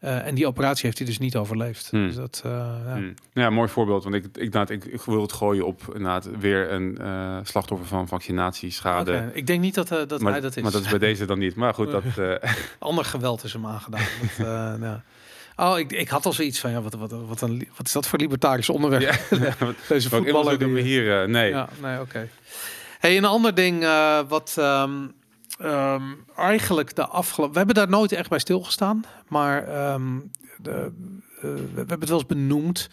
Uh, 0.00 0.26
en 0.26 0.34
die 0.34 0.46
operatie 0.46 0.84
heeft 0.84 0.98
hij 0.98 1.06
dus 1.06 1.18
niet 1.18 1.36
overleefd. 1.36 1.92
Mm. 1.92 2.06
Dus 2.06 2.16
dat, 2.16 2.42
uh, 2.46 2.52
ja. 2.86 2.96
Mm. 2.96 3.14
ja, 3.32 3.50
mooi 3.50 3.68
voorbeeld. 3.68 4.02
Want 4.02 4.14
ik, 4.14 4.24
ik, 4.24 4.54
ik, 4.54 4.70
ik, 4.70 4.84
ik 4.84 5.00
wil 5.00 5.22
het 5.22 5.32
gooien 5.32 5.66
op 5.66 5.82
inderdaad, 5.86 6.28
weer 6.38 6.72
een 6.72 6.98
slachtoffer 7.46 7.86
van 7.86 8.08
vaccinatieschade. 8.08 9.12
Okay. 9.12 9.30
Ik 9.32 9.46
denk 9.46 9.60
niet 9.60 9.74
dat, 9.74 9.88
dat 9.88 10.20
maar, 10.20 10.32
hij 10.32 10.40
dat 10.40 10.56
is. 10.56 10.62
Maar 10.62 10.72
dat 10.72 10.82
is 10.82 10.88
bij 10.88 10.98
deze 10.98 11.24
dan 11.24 11.38
niet. 11.38 11.54
Maar 11.54 11.74
goed, 11.74 11.90
dat... 11.90 12.04
Ander 12.78 13.04
geweld 13.04 13.44
is 13.44 13.52
hem 13.52 13.66
aangedaan. 13.66 14.00
dat, 14.38 14.80
ja. 14.80 15.02
Oh, 15.56 15.78
ik, 15.78 15.92
ik 15.92 16.08
had 16.08 16.26
al 16.26 16.32
zoiets 16.32 16.60
van, 16.60 16.70
ja, 16.70 16.82
wat, 16.82 16.94
wat, 16.94 17.10
wat, 17.10 17.40
een, 17.40 17.68
wat 17.76 17.86
is 17.86 17.92
dat 17.92 18.06
voor 18.06 18.18
libertarisch 18.18 18.68
onderwerp? 18.68 19.20
Ja, 19.30 19.56
Deze 19.88 20.08
voetballer 20.08 20.58
die 20.58 20.68
we 20.68 20.80
hier, 20.80 21.22
uh, 21.22 21.28
nee. 21.28 21.50
Ja, 21.50 21.68
nee, 21.80 21.94
oké. 21.94 22.02
Okay. 22.02 22.30
Hey, 22.98 23.16
een 23.16 23.24
ander 23.24 23.54
ding 23.54 23.82
uh, 23.82 24.20
wat 24.28 24.56
um, 24.58 25.12
um, 25.62 26.24
eigenlijk 26.36 26.94
de 26.94 27.06
afgelopen... 27.06 27.52
We 27.52 27.58
hebben 27.58 27.76
daar 27.76 27.88
nooit 27.88 28.12
echt 28.12 28.28
bij 28.28 28.38
stilgestaan, 28.38 29.04
maar 29.28 29.92
um, 29.92 30.30
de, 30.56 30.92
uh, 31.36 31.42
we 31.42 31.72
hebben 31.74 32.00
het 32.00 32.08
wel 32.08 32.18
eens 32.18 32.26
benoemd. 32.26 32.88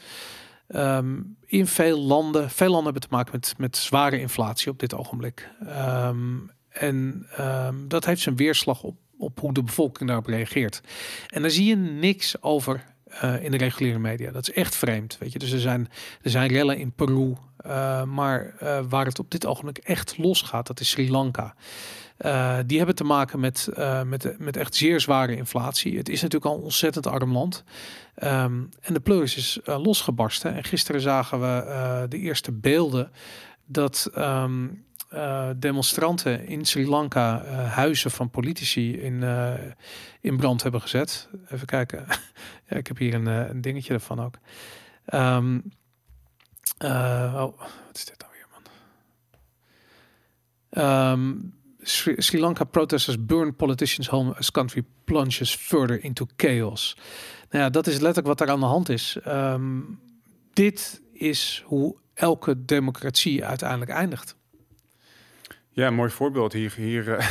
Um, 0.76 1.38
in 1.46 1.68
veel 1.68 2.00
landen, 2.00 2.50
veel 2.50 2.70
landen 2.70 2.84
hebben 2.84 3.10
te 3.10 3.16
maken 3.16 3.32
met, 3.32 3.54
met 3.58 3.78
zware 3.78 4.20
inflatie 4.20 4.72
op 4.72 4.80
dit 4.80 4.94
ogenblik. 4.94 5.50
Um, 5.68 6.52
en 6.70 7.28
um, 7.40 7.88
dat 7.88 8.06
heeft 8.06 8.22
zijn 8.22 8.36
weerslag 8.36 8.84
op 8.84 8.96
op 9.20 9.40
hoe 9.40 9.54
de 9.54 9.64
bevolking 9.64 10.08
daarop 10.08 10.28
reageert. 10.28 10.82
En 11.28 11.42
daar 11.42 11.52
zie 11.52 11.66
je 11.66 11.76
niks 11.76 12.42
over 12.42 12.84
uh, 13.24 13.44
in 13.44 13.52
de 13.52 13.58
reguliere 13.58 14.00
media. 14.00 14.32
Dat 14.32 14.48
is 14.48 14.54
echt 14.54 14.76
vreemd, 14.76 15.18
weet 15.18 15.32
je. 15.32 15.40
Dus 15.40 15.52
er 15.52 15.60
zijn, 15.60 15.90
er 16.22 16.30
zijn 16.30 16.50
rellen 16.50 16.78
in 16.78 16.92
Peru, 16.92 17.36
uh, 17.66 18.04
maar 18.04 18.56
uh, 18.64 18.80
waar 18.90 19.06
het 19.06 19.20
op 19.20 19.32
dit 19.32 19.46
ogenblik 19.46 19.78
echt 19.78 20.18
losgaat, 20.18 20.68
dat 20.68 20.80
is 20.80 20.90
Sri 20.90 21.12
Lanka. 21.12 21.56
die 22.66 22.78
hebben 22.78 22.96
te 22.96 23.04
maken 23.04 23.40
met, 23.40 23.70
met, 24.06 24.40
met 24.40 24.58
echt 24.58 24.76
zeer 24.76 25.00
zware 25.00 25.36
inflatie. 25.36 25.98
Het 25.98 26.10
is 26.10 26.22
natuurlijk 26.22 26.52
al 26.52 26.58
een 26.58 26.64
ontzettend 26.64 27.08
arm 27.08 27.32
land. 27.32 27.64
Um, 28.24 28.70
en 28.82 28.94
de 28.94 29.00
pleuris 29.00 29.36
is 29.36 29.60
losgebarsten. 29.64 30.56
En 30.56 30.64
gisteren 30.64 31.02
zagen 31.02 31.40
we 31.40 32.06
de 32.10 32.18
eerste 32.18 32.52
beelden 32.52 33.12
dat 33.66 34.12
um, 34.18 34.84
uh, 35.14 35.50
demonstranten 35.56 36.48
in 36.48 36.66
Sri 36.66 36.88
Lanka 36.88 37.46
uh, 37.46 37.74
huizen 37.74 38.12
van 38.12 38.30
politici 38.30 39.02
in, 39.02 39.22
uh, 39.22 39.54
in 40.22 40.38
brand 40.38 40.64
hebben 40.64 40.82
gezet. 40.82 41.30
Even 41.50 41.68
kijken. 41.68 42.06
ja, 42.70 42.78
ik 42.78 42.88
heb 42.88 42.98
hier 42.98 43.14
een, 43.14 43.26
een 43.26 43.62
dingetje 43.62 43.94
ervan 43.94 44.20
ook. 44.20 44.36
Um, 45.14 45.72
oh, 46.80 47.60
wat 47.60 47.98
is 47.98 48.06
dit 48.06 48.18
nou 48.18 48.32
weer, 48.32 48.48
man? 48.52 48.62
Um, 51.12 51.54
Sri, 51.82 52.40
Lanka 52.40 52.64
protesters 52.64 53.26
burn 53.26 53.56
politicians 53.56 54.08
home 54.08 54.36
as 54.36 54.52
country 54.52 54.84
plunges 55.04 55.56
further 55.56 56.04
into 56.04 56.28
chaos. 56.36 56.98
Nou 57.50 57.64
ja, 57.64 57.70
dat 57.70 57.88
is 57.88 57.94
letterlijk 57.94 58.28
wat 58.28 58.42
er 58.42 58.50
aan 58.50 58.60
de 58.60 58.66
hand 58.66 58.90
is. 58.90 59.18
Um, 59.28 60.00
dit 60.54 61.02
is 61.14 61.64
hoe 61.66 61.96
elke 62.14 62.66
democratie 62.66 63.46
uiteindelijk 63.46 63.92
eindigt. 63.92 64.38
Ja, 65.80 65.90
mooi 65.90 66.10
voorbeeld. 66.10 66.54
Hier, 66.54 66.74
hier, 66.76 67.08
uh, 67.18 67.28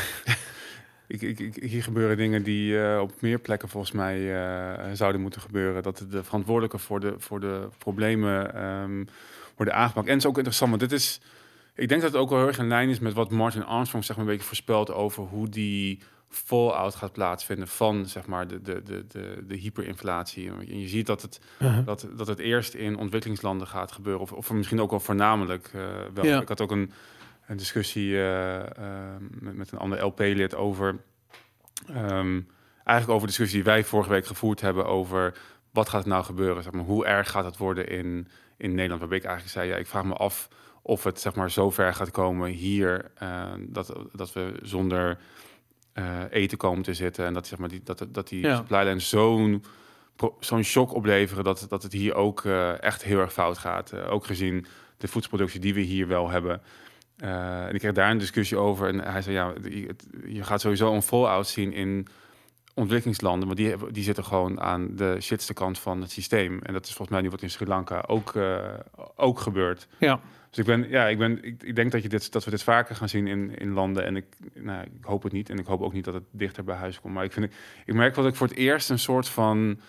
ik, 1.07 1.23
ik, 1.23 1.55
hier 1.55 1.83
gebeuren 1.83 2.17
dingen 2.17 2.43
die 2.43 2.73
uh, 2.73 3.01
op 3.01 3.13
meer 3.21 3.39
plekken 3.39 3.69
volgens 3.69 3.93
mij 3.93 4.19
uh, 4.19 4.85
zouden 4.93 5.21
moeten 5.21 5.41
gebeuren. 5.41 5.83
Dat 5.83 6.05
de 6.11 6.25
verantwoordelijken 6.25 6.79
voor 6.79 7.01
de, 7.01 7.15
voor 7.19 7.41
de 7.41 7.69
problemen 7.79 8.65
um, 8.65 9.09
worden 9.57 9.75
aangepakt. 9.75 10.07
En 10.07 10.13
het 10.13 10.23
is 10.23 10.29
ook 10.29 10.37
interessant, 10.37 10.71
want 10.71 10.83
dit 10.83 10.93
is 10.93 11.21
ik 11.75 11.89
denk 11.89 12.01
dat 12.03 12.13
het 12.13 12.21
ook 12.21 12.29
wel 12.29 12.39
heel 12.39 12.49
erg 12.49 12.59
in 12.59 12.69
lijn 12.69 12.89
is 12.89 12.99
met 12.99 13.13
wat 13.13 13.31
Martin 13.31 13.65
Armstrong 13.65 14.05
zeg 14.05 14.17
maar 14.17 14.25
een 14.25 14.31
beetje 14.31 14.47
voorspelt 14.47 14.93
over 14.93 15.23
hoe 15.23 15.49
die 15.49 15.99
fallout 16.29 16.95
gaat 16.95 17.13
plaatsvinden 17.13 17.69
van 17.69 18.07
zeg 18.07 18.27
maar 18.27 18.49
de, 18.49 18.63
de, 18.63 18.83
de, 18.83 19.05
de, 19.09 19.45
de 19.47 19.57
hyperinflatie. 19.57 20.51
En 20.69 20.81
je 20.81 20.89
ziet 20.89 21.07
dat 21.07 21.23
het, 21.23 21.41
dat, 21.85 22.07
dat 22.17 22.27
het 22.27 22.39
eerst 22.39 22.75
in 22.75 22.97
ontwikkelingslanden 22.97 23.67
gaat 23.67 23.93
gebeuren, 23.93 24.23
of, 24.23 24.33
of 24.33 24.51
misschien 24.51 24.81
ook 24.81 24.91
wel 24.91 25.01
voornamelijk 25.01 25.71
eh, 25.75 25.83
wel. 26.15 26.25
Ja. 26.25 26.41
Ik 26.41 26.49
had 26.49 26.61
ook 26.61 26.71
een, 26.71 26.93
een 27.49 27.57
discussie 27.57 28.15
eh, 28.17 28.57
eh, 28.59 29.17
met, 29.41 29.57
met 29.57 29.73
een 29.73 29.79
ander 29.79 30.05
LP-lid 30.05 30.55
over, 30.55 30.97
ehm, 31.89 32.41
eigenlijk 32.85 33.09
over 33.09 33.21
de 33.21 33.27
discussie 33.27 33.57
die 33.63 33.73
wij 33.73 33.85
vorige 33.85 34.11
week 34.11 34.27
gevoerd 34.27 34.61
hebben 34.61 34.87
over 34.87 35.39
wat 35.71 35.89
gaat 35.89 36.03
er 36.03 36.09
nou 36.09 36.25
gebeuren, 36.25 36.63
zeg 36.63 36.73
maar, 36.73 36.85
hoe 36.85 37.07
erg 37.07 37.31
gaat 37.31 37.45
het 37.45 37.57
worden 37.57 37.89
in, 37.89 38.29
in 38.57 38.71
Nederland, 38.75 39.01
waarbij 39.01 39.19
ik 39.19 39.25
eigenlijk 39.25 39.55
zei, 39.55 39.69
ja, 39.69 39.77
ik 39.77 39.87
vraag 39.87 40.05
me 40.05 40.15
af 40.15 40.49
of 40.83 41.05
het 41.05 41.21
zeg 41.21 41.35
maar 41.35 41.51
zo 41.51 41.71
ver 41.71 41.95
gaat 41.95 42.11
komen 42.11 42.51
hier 42.51 43.11
eh, 43.15 43.53
dat, 43.59 43.93
dat 44.13 44.33
we 44.33 44.55
zonder 44.63 45.19
eh, 45.93 46.21
eten 46.31 46.59
komen 46.59 46.83
te 46.83 46.95
zitten 46.95 47.25
en 47.27 47.35
dat 47.35 47.47
zeg 47.47 47.59
maar 47.59 47.69
die 47.69 47.81
dat 47.85 48.07
dat 48.09 48.29
die 48.29 48.41
Ja. 48.41 48.57
supply 48.57 48.79
line 48.85 49.01
zo'n 49.01 49.65
zo'n 50.41 50.63
shock 50.63 50.95
opleveren 50.95 51.45
dat 51.45 51.67
dat 51.69 51.83
het 51.83 51.93
hier 51.93 52.15
ook 52.15 52.45
echt 52.81 53.05
heel 53.05 53.19
erg 53.19 53.33
fout 53.33 53.59
gaat. 53.59 53.95
Ook 53.95 54.27
gezien 54.27 54.67
de 54.97 55.09
voedselproductie 55.09 55.61
die 55.61 55.75
we 55.75 55.81
hier 55.81 56.07
wel 56.09 56.29
hebben. 56.31 56.63
Eh, 57.19 57.67
en 57.67 57.75
ik 57.75 57.81
kreeg 57.81 57.93
daar 57.93 58.11
een 58.11 58.19
discussie 58.19 58.57
over 58.57 58.89
en 58.89 59.01
hij 59.01 59.23
zei 59.23 59.35
ja, 59.35 59.53
je, 60.27 60.43
gaat 60.43 60.61
sowieso 60.61 60.95
een 60.95 61.03
fallout 61.03 61.47
zien 61.47 61.73
in 61.73 62.07
ontwikkelingslanden, 62.75 63.47
maar 63.47 63.57
die, 63.57 63.69
hebben, 63.69 63.93
die 63.93 64.03
zitten 64.03 64.25
gewoon 64.25 64.61
aan 64.61 64.97
de 64.97 65.17
shitste 65.21 65.55
kant 65.55 65.79
van 65.79 66.01
het 66.01 66.11
systeem. 66.11 66.61
En 66.63 66.73
dat 66.73 66.85
is 66.85 66.93
volgens 66.93 67.11
mij 67.11 67.21
nu 67.21 67.31
wat 67.31 67.43
in 67.43 67.51
Sri 67.51 67.67
Lanka 67.67 68.05
ook, 68.07 68.35
eh, 68.35 68.75
ook 69.17 69.41
gebeurt. 69.41 69.89
Ja. 69.99 70.21
Dus 70.51 70.59
ik 70.59 70.65
ben, 70.65 70.89
ja, 70.89 71.07
ik 71.07 71.19
ben, 71.19 71.45
ik, 71.45 71.63
ik 71.63 71.77
denk 71.77 71.93
dat 71.93 72.03
je 72.03 72.09
dit, 72.09 72.33
dat 72.33 72.45
we 72.45 72.51
dit 72.51 72.63
vaker 72.63 72.97
gaan 72.97 73.09
zien 73.09 73.27
in, 73.27 73.59
in 73.59 73.73
landen. 73.73 74.05
En 74.05 74.17
ik, 74.17 74.25
nou, 74.55 74.83
ik 74.83 75.05
hoop 75.05 75.23
het 75.23 75.33
niet. 75.33 75.51
En 75.51 75.59
ik 75.59 75.67
hoop 75.67 75.83
ook 75.83 75.93
niet 75.93 76.05
dat 76.05 76.15
het 76.15 76.25
dichter 76.31 76.65
bij 76.65 76.77
huis 76.77 77.01
komt. 77.01 77.15
Maar 77.15 77.25
ik 77.25 77.33
vind, 77.33 77.53
ik, 77.85 77.95
merk 77.95 78.15
wel 78.15 78.25
dat 78.25 78.33
ik 78.33 78.39
voor 78.39 78.49
het 78.49 78.57
eerst 78.57 78.91
een 78.91 78.99
soort 78.99 79.29
van 79.29 79.81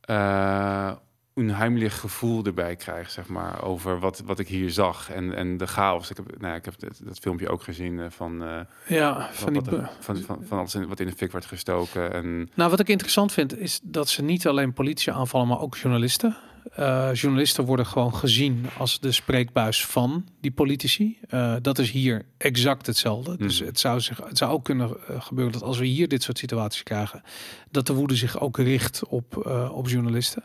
eh 0.00 0.92
onheimelijk 1.40 1.92
gevoel 1.92 2.44
erbij 2.44 2.76
krijg, 2.76 3.10
zeg 3.10 3.28
maar, 3.28 3.62
over 3.62 3.98
wat, 3.98 4.22
wat 4.26 4.38
ik 4.38 4.48
hier 4.48 4.70
zag 4.70 5.10
en, 5.10 5.34
en 5.34 5.56
de 5.56 5.66
chaos. 5.66 6.10
Ik 6.10 6.16
heb, 6.16 6.26
nou, 6.38 6.46
ja, 6.52 6.54
ik 6.58 6.64
heb 6.64 6.74
dat, 6.78 7.00
dat 7.04 7.18
filmpje 7.18 7.48
ook 7.48 7.62
gezien 7.62 8.00
eh, 8.00 8.06
van, 8.10 8.42
eh, 8.44 8.60
Ja, 8.86 9.28
van 9.32 9.52
die 9.52 9.62
wat, 9.62 9.70
bu- 9.70 9.86
van, 10.00 10.16
van, 10.16 10.38
van 10.48 10.58
alles 10.58 10.74
in- 10.74 10.88
wat 10.88 11.00
in 11.00 11.06
de 11.06 11.12
fik 11.12 11.32
werd 11.32 11.44
gestoken. 11.44 12.12
En 12.12 12.50
Nou, 12.54 12.70
wat 12.70 12.80
ik 12.80 12.88
interessant 12.88 13.32
vind, 13.32 13.58
is 13.58 13.80
dat 13.82 14.08
ze 14.08 14.22
niet 14.22 14.46
alleen 14.46 14.72
politie 14.72 15.12
aanvallen, 15.12 15.48
maar 15.48 15.60
ook 15.60 15.76
journalisten. 15.76 16.36
Eh, 16.70 17.14
journalisten 17.14 17.64
worden 17.64 17.86
gewoon 17.86 18.14
gezien 18.14 18.66
als 18.78 19.00
de 19.00 19.12
spreekbuis 19.12 19.86
van 19.86 20.28
die 20.40 20.50
politici. 20.50 21.18
Eh, 21.28 21.54
dat 21.62 21.78
is 21.78 21.90
hier 21.90 22.26
exact 22.36 22.86
hetzelfde. 22.86 23.36
Dus 23.36 23.58
Mhm. 23.58 23.68
het 23.68 23.80
zou, 23.80 24.00
zich, 24.00 24.20
het 24.24 24.38
zou 24.38 24.52
ook 24.52 24.64
kunnen 24.64 24.96
eh, 25.08 25.20
gebeuren 25.22 25.52
dat 25.52 25.62
als 25.62 25.78
we 25.78 25.86
hier 25.86 26.08
dit 26.08 26.22
soort 26.22 26.38
situaties 26.38 26.82
krijgen, 26.82 27.22
dat 27.70 27.86
de 27.86 27.92
woede 27.92 28.16
zich 28.16 28.40
ook 28.40 28.58
richt 28.58 29.06
op, 29.06 29.36
op 29.72 29.88
journalisten. 29.88 30.44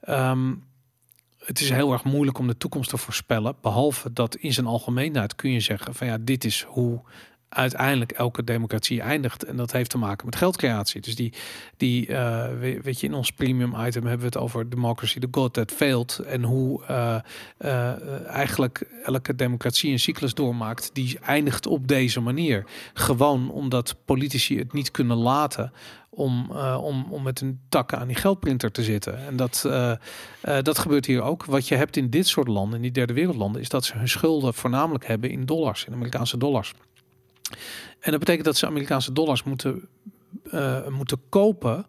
Ehm, 0.00 0.54
het 1.38 1.60
is 1.60 1.70
heel 1.70 1.92
erg 1.92 2.04
moeilijk 2.04 2.38
om 2.38 2.46
de 2.46 2.56
toekomst 2.56 2.90
te 2.90 2.96
voorspellen. 2.96 3.54
Behalve 3.60 4.12
dat 4.12 4.36
in 4.36 4.52
zijn 4.52 4.66
algemeenheid 4.66 5.34
kun 5.34 5.50
je 5.52 5.60
zeggen 5.60 5.94
van 5.94 6.06
ja, 6.06 6.18
dit 6.20 6.44
is 6.44 6.62
hoe 6.62 7.00
uiteindelijk 7.48 8.10
elke 8.12 8.44
democratie 8.44 9.00
eindigt. 9.00 9.44
En 9.44 9.56
dat 9.56 9.72
heeft 9.72 9.90
te 9.90 9.98
maken 9.98 10.24
met 10.26 10.36
geldcreatie. 10.36 11.00
Dus 11.00 11.14
die, 11.16 11.32
die 11.76 12.06
eh, 12.06 12.48
we- 12.60 12.80
weet 12.82 13.00
je, 13.00 13.06
in 13.06 13.14
ons 13.14 13.32
premium 13.32 13.74
item 13.74 14.02
hebben 14.02 14.18
we 14.18 14.24
het 14.24 14.36
over 14.36 14.68
democracy, 14.70 15.18
the 15.18 15.28
god 15.30 15.52
that 15.52 15.72
failed. 15.72 16.18
En 16.18 16.42
hoe 16.42 16.84
eh, 16.84 17.18
eh, 17.58 18.26
eigenlijk 18.26 18.80
elke 19.04 19.34
democratie 19.34 19.90
een 19.92 19.98
cyclus 19.98 20.34
doormaakt 20.34 20.90
die 20.92 21.18
eindigt 21.18 21.66
op 21.66 21.88
deze 21.88 22.20
manier. 22.20 22.64
Gewoon 22.94 23.50
omdat 23.50 23.96
politici 24.04 24.58
het 24.58 24.72
niet 24.72 24.90
kunnen 24.90 25.16
laten 25.16 25.72
om, 26.10 26.50
om, 26.80 27.06
om 27.10 27.22
met 27.22 27.40
hun 27.40 27.60
takken 27.68 27.98
aan 27.98 28.06
die 28.06 28.16
geldprinter 28.16 28.70
te 28.72 28.82
zitten. 28.82 29.26
En 29.26 29.36
dat, 29.36 29.68
dat 30.62 30.78
gebeurt 30.78 31.06
hier 31.06 31.22
ook. 31.22 31.44
Wat 31.44 31.68
je 31.68 31.74
hebt 31.74 31.96
in 31.96 32.10
dit 32.10 32.26
soort 32.28 32.48
landen, 32.48 32.76
in 32.76 32.82
die 32.82 32.90
derde 32.92 33.12
wereldlanden, 33.12 33.60
is 33.60 33.68
dat 33.68 33.84
ze 33.84 33.96
hun 33.96 34.08
schulden 34.08 34.54
voornamelijk 34.54 35.06
hebben 35.06 35.30
in 35.30 35.46
dollars, 35.46 35.84
in 35.84 35.92
Amerikaanse 35.92 36.38
dollars. 36.38 36.72
En 38.00 38.10
dat 38.10 38.18
betekent 38.18 38.44
dat 38.44 38.56
ze 38.56 38.66
Amerikaanse 38.66 39.12
dollars 39.12 39.42
moeten, 39.42 39.88
eh, 40.50 40.88
moeten 40.88 41.20
kopen 41.28 41.86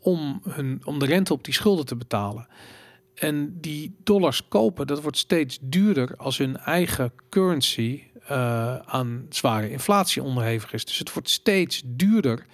om, 0.00 0.40
hun, 0.48 0.82
om 0.84 0.98
de 0.98 1.06
rente 1.06 1.32
op 1.32 1.44
die 1.44 1.54
schulden 1.54 1.86
te 1.86 1.96
betalen. 1.96 2.48
En 3.14 3.60
die 3.60 3.96
dollars 4.02 4.48
kopen, 4.48 4.86
dat 4.86 5.02
wordt 5.02 5.16
steeds 5.16 5.58
duurder 5.60 6.16
als 6.16 6.38
hun 6.38 6.56
eigen 6.56 7.12
currency 7.28 8.02
eh, 8.26 8.76
aan 8.76 9.26
zware 9.28 9.70
inflatie 9.70 10.22
onderhevig 10.22 10.72
is. 10.72 10.84
Dus 10.84 10.98
het 10.98 11.12
wordt 11.12 11.30
steeds 11.30 11.82
duurder 11.84 12.46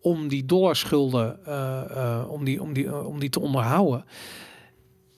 om 0.00 0.28
die 0.28 0.44
dollarschulden 0.44 1.46
eh, 1.46 2.24
om, 2.28 2.44
die, 2.44 2.62
om, 2.62 2.72
die, 2.72 3.06
om 3.06 3.20
die 3.20 3.30
te 3.30 3.40
onderhouden. 3.40 4.04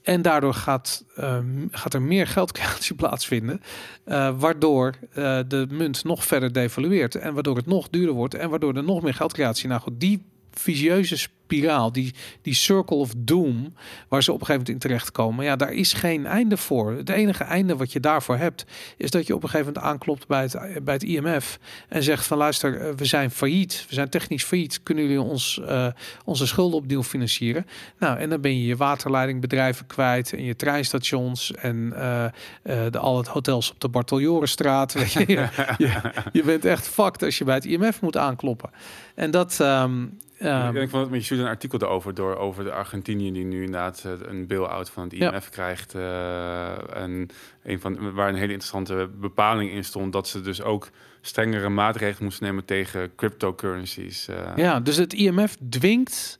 En 0.07 0.21
daardoor 0.21 0.53
gaat, 0.53 1.03
eh, 1.15 1.39
gaat 1.71 1.93
er 1.93 2.01
meer 2.01 2.27
geldcreatie 2.27 2.95
plaatsvinden, 3.01 3.61
eh, 4.03 4.39
waardoor 4.39 4.93
eh, 5.13 5.39
de 5.47 5.67
munt 5.69 6.03
nog 6.03 6.25
verder 6.25 6.53
devalueert 6.53 7.15
en 7.15 7.33
waardoor 7.33 7.55
het 7.55 7.65
nog 7.65 7.89
duurder 7.89 8.15
wordt 8.15 8.33
en 8.33 8.49
waardoor 8.49 8.75
er 8.75 8.83
nog 8.83 9.01
meer 9.01 9.13
geldcreatie. 9.13 9.67
Nou 9.67 9.81
goed, 9.81 9.99
die 9.99 10.25
visieuze 10.59 11.17
spiraal, 11.47 11.91
die, 11.91 12.13
die 12.41 12.53
circle 12.53 12.97
of 12.97 13.13
doom, 13.17 13.73
waar 14.07 14.23
ze 14.23 14.31
op 14.31 14.39
een 14.39 14.45
gegeven 14.45 14.65
moment 14.65 14.69
in 14.69 14.89
terechtkomen, 14.89 15.45
ja, 15.45 15.55
daar 15.55 15.73
is 15.73 15.93
geen 15.93 16.25
einde 16.25 16.57
voor. 16.57 16.91
Het 16.91 17.09
enige 17.09 17.43
einde 17.43 17.75
wat 17.75 17.91
je 17.91 17.99
daarvoor 17.99 18.37
hebt, 18.37 18.65
is 18.97 19.09
dat 19.09 19.27
je 19.27 19.35
op 19.35 19.43
een 19.43 19.49
gegeven 19.49 19.73
moment 19.73 19.91
aanklopt 19.91 20.27
bij 20.27 20.41
het, 20.41 20.83
bij 20.83 20.93
het 20.93 21.03
IMF 21.03 21.59
en 21.89 22.03
zegt 22.03 22.25
van 22.25 22.37
luister, 22.37 22.79
eh, 22.81 22.93
we 22.93 23.05
zijn 23.05 23.31
failliet, 23.31 23.85
we 23.87 23.93
zijn 23.93 24.09
technisch 24.09 24.43
failliet, 24.43 24.83
kunnen 24.83 25.03
jullie 25.03 25.21
ons 25.21 25.59
uh, 25.61 25.87
onze 26.25 26.47
schulden 26.47 26.79
opnieuw 26.79 27.03
financieren? 27.03 27.65
Nou, 27.99 28.17
en 28.17 28.29
dan 28.29 28.41
ben 28.41 28.57
je 28.57 28.65
je 28.65 28.75
waterleidingbedrijven 28.75 29.87
kwijt 29.87 30.33
en 30.33 30.43
je 30.43 30.55
treinstations 30.55 31.51
en 31.51 31.93
uh, 31.95 32.25
de, 32.63 32.97
al 32.97 33.17
het 33.17 33.27
hotels 33.27 33.71
op 33.71 33.79
de 33.79 33.89
Bartoljorenstraat. 33.89 34.93
Weet 34.97 35.11
je, 35.11 35.47
je, 36.31 36.43
bent 36.43 36.65
echt 36.65 36.87
fucked 36.87 37.23
als 37.23 37.37
je 37.37 37.43
bij 37.43 37.55
het 37.55 37.65
IMF 37.65 38.01
moet 38.01 38.17
aankloppen. 38.17 38.69
En 39.15 39.31
dat... 39.31 39.59
Um, 39.59 40.17
Um, 40.43 40.75
ik 40.75 40.89
vond 40.89 41.11
het 41.11 41.29
met 41.29 41.39
een 41.39 41.45
artikel 41.45 41.81
erover 41.81 42.13
door 42.13 42.35
over 42.35 42.63
de 42.63 42.71
Argentinië 42.71 43.31
die 43.31 43.45
nu 43.45 43.63
inderdaad 43.63 44.03
uh, 44.05 44.11
een 44.21 44.47
bail-out 44.47 44.89
van 44.89 45.03
het 45.03 45.13
IMF 45.13 45.43
ja. 45.43 45.49
krijgt. 45.49 45.95
Uh, 45.95 46.95
en 46.95 47.27
een 47.63 47.79
van 47.79 48.13
waar 48.13 48.29
een 48.29 48.35
hele 48.35 48.51
interessante 48.51 49.09
bepaling 49.19 49.71
in 49.71 49.83
stond 49.83 50.13
dat 50.13 50.27
ze 50.27 50.41
dus 50.41 50.61
ook 50.61 50.89
strengere 51.21 51.69
maatregelen 51.69 52.23
moesten 52.23 52.45
nemen 52.45 52.65
tegen 52.65 53.15
cryptocurrencies. 53.15 54.29
Uh. 54.29 54.51
Ja, 54.55 54.79
dus 54.79 54.95
het 54.95 55.13
IMF 55.13 55.57
dwingt 55.69 56.39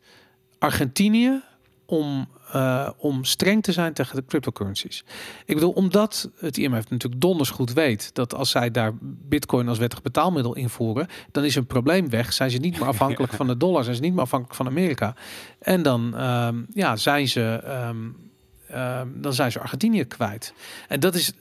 Argentinië 0.60 1.42
om 1.86 2.28
uh, 2.56 2.90
om 2.98 3.24
streng 3.24 3.64
te 3.64 3.72
zijn 3.72 3.94
tegen 3.94 4.16
de 4.16 4.26
cryptocurrencies. 4.26 5.04
Ik 5.46 5.56
bedoel, 5.56 5.72
omdat 5.72 6.30
het 6.40 6.58
IMF 6.58 6.90
natuurlijk 6.90 7.22
donders 7.22 7.50
goed 7.50 7.74
weet 7.74 8.10
dat 8.14 8.34
als 8.34 8.50
zij 8.50 8.72
daar 8.72 8.92
bitcoin 9.02 9.68
als 9.68 9.78
wettig 9.78 10.02
betaalmiddel 10.02 10.56
invoeren, 10.56 11.08
dan 11.32 11.44
is 11.44 11.56
een 11.56 11.66
probleem 11.66 12.10
weg. 12.10 12.34
Zijn 12.34 12.52
ze 12.52 12.58
niet 12.58 12.80
meer 12.80 12.88
afhankelijk 12.98 13.34
van 13.34 13.48
de 13.48 13.58
dollar, 13.58 13.84
zijn 13.84 13.96
ze 13.96 14.02
niet 14.02 14.14
meer 14.14 14.22
afhankelijk 14.22 14.56
van 14.56 14.68
Amerika. 14.68 15.16
En 15.60 15.82
dan 15.82 16.22
um, 16.24 16.66
ja, 16.74 16.96
zijn 16.96 17.28
ze. 17.28 17.64
Um, 17.90 18.27
Um, 18.76 19.22
dan 19.22 19.34
zijn 19.34 19.52
ze 19.52 19.60
Argentinië 19.60 20.06
kwijt. 20.06 20.54
En 20.88 21.00
dat 21.00 21.16
is, 21.16 21.34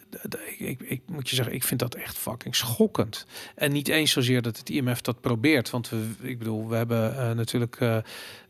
ik, 0.58 0.80
ik, 0.80 1.00
moet 1.06 1.28
je 1.28 1.34
zeggen, 1.34 1.54
ik 1.54 1.64
vind 1.64 1.80
dat 1.80 1.94
echt 1.94 2.16
fucking 2.16 2.56
schokkend. 2.56 3.26
En 3.54 3.72
niet 3.72 3.88
eens 3.88 4.10
zozeer 4.10 4.42
dat 4.42 4.58
het 4.58 4.70
IMF 4.70 5.00
dat 5.00 5.20
probeert. 5.20 5.70
Want 5.70 5.88
we, 5.88 6.08
ik 6.20 6.38
bedoel, 6.38 6.68
we 6.68 6.76
hebben 6.76 7.12
uh, 7.12 7.30
natuurlijk, 7.30 7.80
uh, 7.80 7.96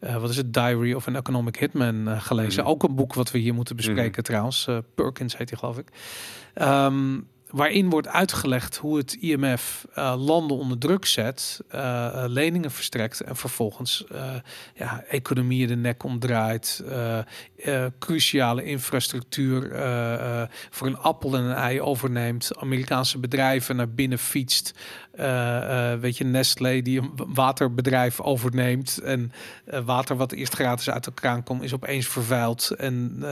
uh, 0.01 0.17
wat 0.17 0.31
is 0.31 0.37
het, 0.37 0.55
Diary 0.55 0.93
of 0.93 1.07
an 1.07 1.17
Economic 1.17 1.57
Hitman 1.57 2.21
gelezen. 2.21 2.63
Mm. 2.63 2.69
Ook 2.69 2.83
een 2.83 2.95
boek 2.95 3.15
wat 3.15 3.31
we 3.31 3.39
hier 3.39 3.55
moeten 3.55 3.77
bespreken 3.77 4.19
mm. 4.19 4.23
trouwens. 4.25 4.69
Perkins 4.95 5.37
heet 5.37 5.51
hij 5.51 5.59
geloof 5.59 5.79
ik. 5.79 5.89
Um, 6.63 7.27
waarin 7.51 7.91
wordt 7.91 8.09
uitgelegd 8.09 8.77
hoe 8.77 8.97
het 8.97 9.13
IMF 9.13 9.87
uh, 9.99 10.15
landen 10.19 10.57
onder 10.57 10.79
druk 10.79 11.05
zet, 11.05 11.61
uh, 11.75 12.25
leningen 12.27 12.71
verstrekt 12.71 13.21
en 13.21 13.37
vervolgens 13.37 14.05
ja, 14.75 15.05
economieën 15.09 15.69
de 15.69 15.77
nek 15.77 16.03
omdraait, 16.03 16.85
cruciale 17.99 18.65
infrastructuur 18.65 19.63
voor 20.71 20.87
een 20.87 20.99
appel 20.99 21.37
en 21.37 21.43
een 21.43 21.57
ei 21.57 21.81
overneemt, 21.81 22.51
Amerikaanse 22.59 23.19
bedrijven 23.19 23.77
naar 23.77 23.91
binnen 23.91 24.19
fietst, 24.19 24.75
weet 26.01 26.17
je, 26.17 26.25
Nestlé 26.25 26.83
die 26.83 27.01
een 27.01 27.11
waterbedrijf 27.35 28.21
overneemt 28.21 28.99
en 28.99 29.33
water 29.85 30.17
wat 30.17 30.33
eerst 30.33 30.55
gratis 30.55 30.91
uit 30.91 31.05
de 31.05 31.13
kraan 31.15 31.43
komt 31.43 31.63
is 31.63 31.75
opeens 31.75 32.07
vervuild 32.07 32.71
en 32.71 33.23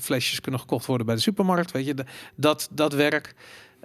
flesjes 0.00 0.40
kunnen 0.40 0.60
gekocht 0.60 0.86
worden 0.86 1.06
bij 1.06 1.14
de 1.14 1.20
supermarkt, 1.20 1.70
weet 1.70 1.86
je, 1.86 2.04
dat, 2.34 2.68
dat 2.70 2.92
werk. 2.92 3.34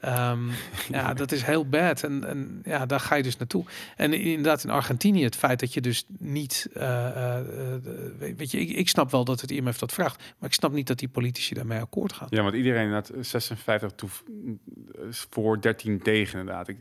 Um, 0.05 0.51
ja, 0.91 1.13
dat 1.13 1.31
is 1.31 1.43
heel 1.43 1.69
bad. 1.69 2.03
En, 2.03 2.27
en 2.27 2.61
ja, 2.65 2.85
daar 2.85 2.99
ga 2.99 3.15
je 3.15 3.23
dus 3.23 3.37
naartoe. 3.37 3.65
En 3.95 4.13
inderdaad, 4.13 4.63
in 4.63 4.69
Argentinië, 4.69 5.23
het 5.23 5.35
feit 5.35 5.59
dat 5.59 5.73
je 5.73 5.81
dus 5.81 6.05
niet. 6.17 6.69
Uh, 6.77 6.83
uh, 6.83 7.35
weet 8.37 8.51
je, 8.51 8.59
ik, 8.59 8.69
ik 8.69 8.89
snap 8.89 9.11
wel 9.11 9.25
dat 9.25 9.41
het 9.41 9.51
IMF 9.51 9.77
dat 9.77 9.93
vraagt. 9.93 10.17
Maar 10.17 10.49
ik 10.49 10.55
snap 10.55 10.71
niet 10.71 10.87
dat 10.87 10.99
die 10.99 11.07
politici 11.07 11.53
daarmee 11.53 11.79
akkoord 11.79 12.13
gaan. 12.13 12.27
Ja, 12.29 12.43
want 12.43 12.55
iedereen 12.55 12.91
had 12.91 13.11
56 13.21 13.91
toe, 13.91 14.09
is 15.09 15.27
voor 15.29 15.61
13 15.61 16.01
tegen 16.01 16.39
inderdaad. 16.39 16.67
Ik, 16.67 16.77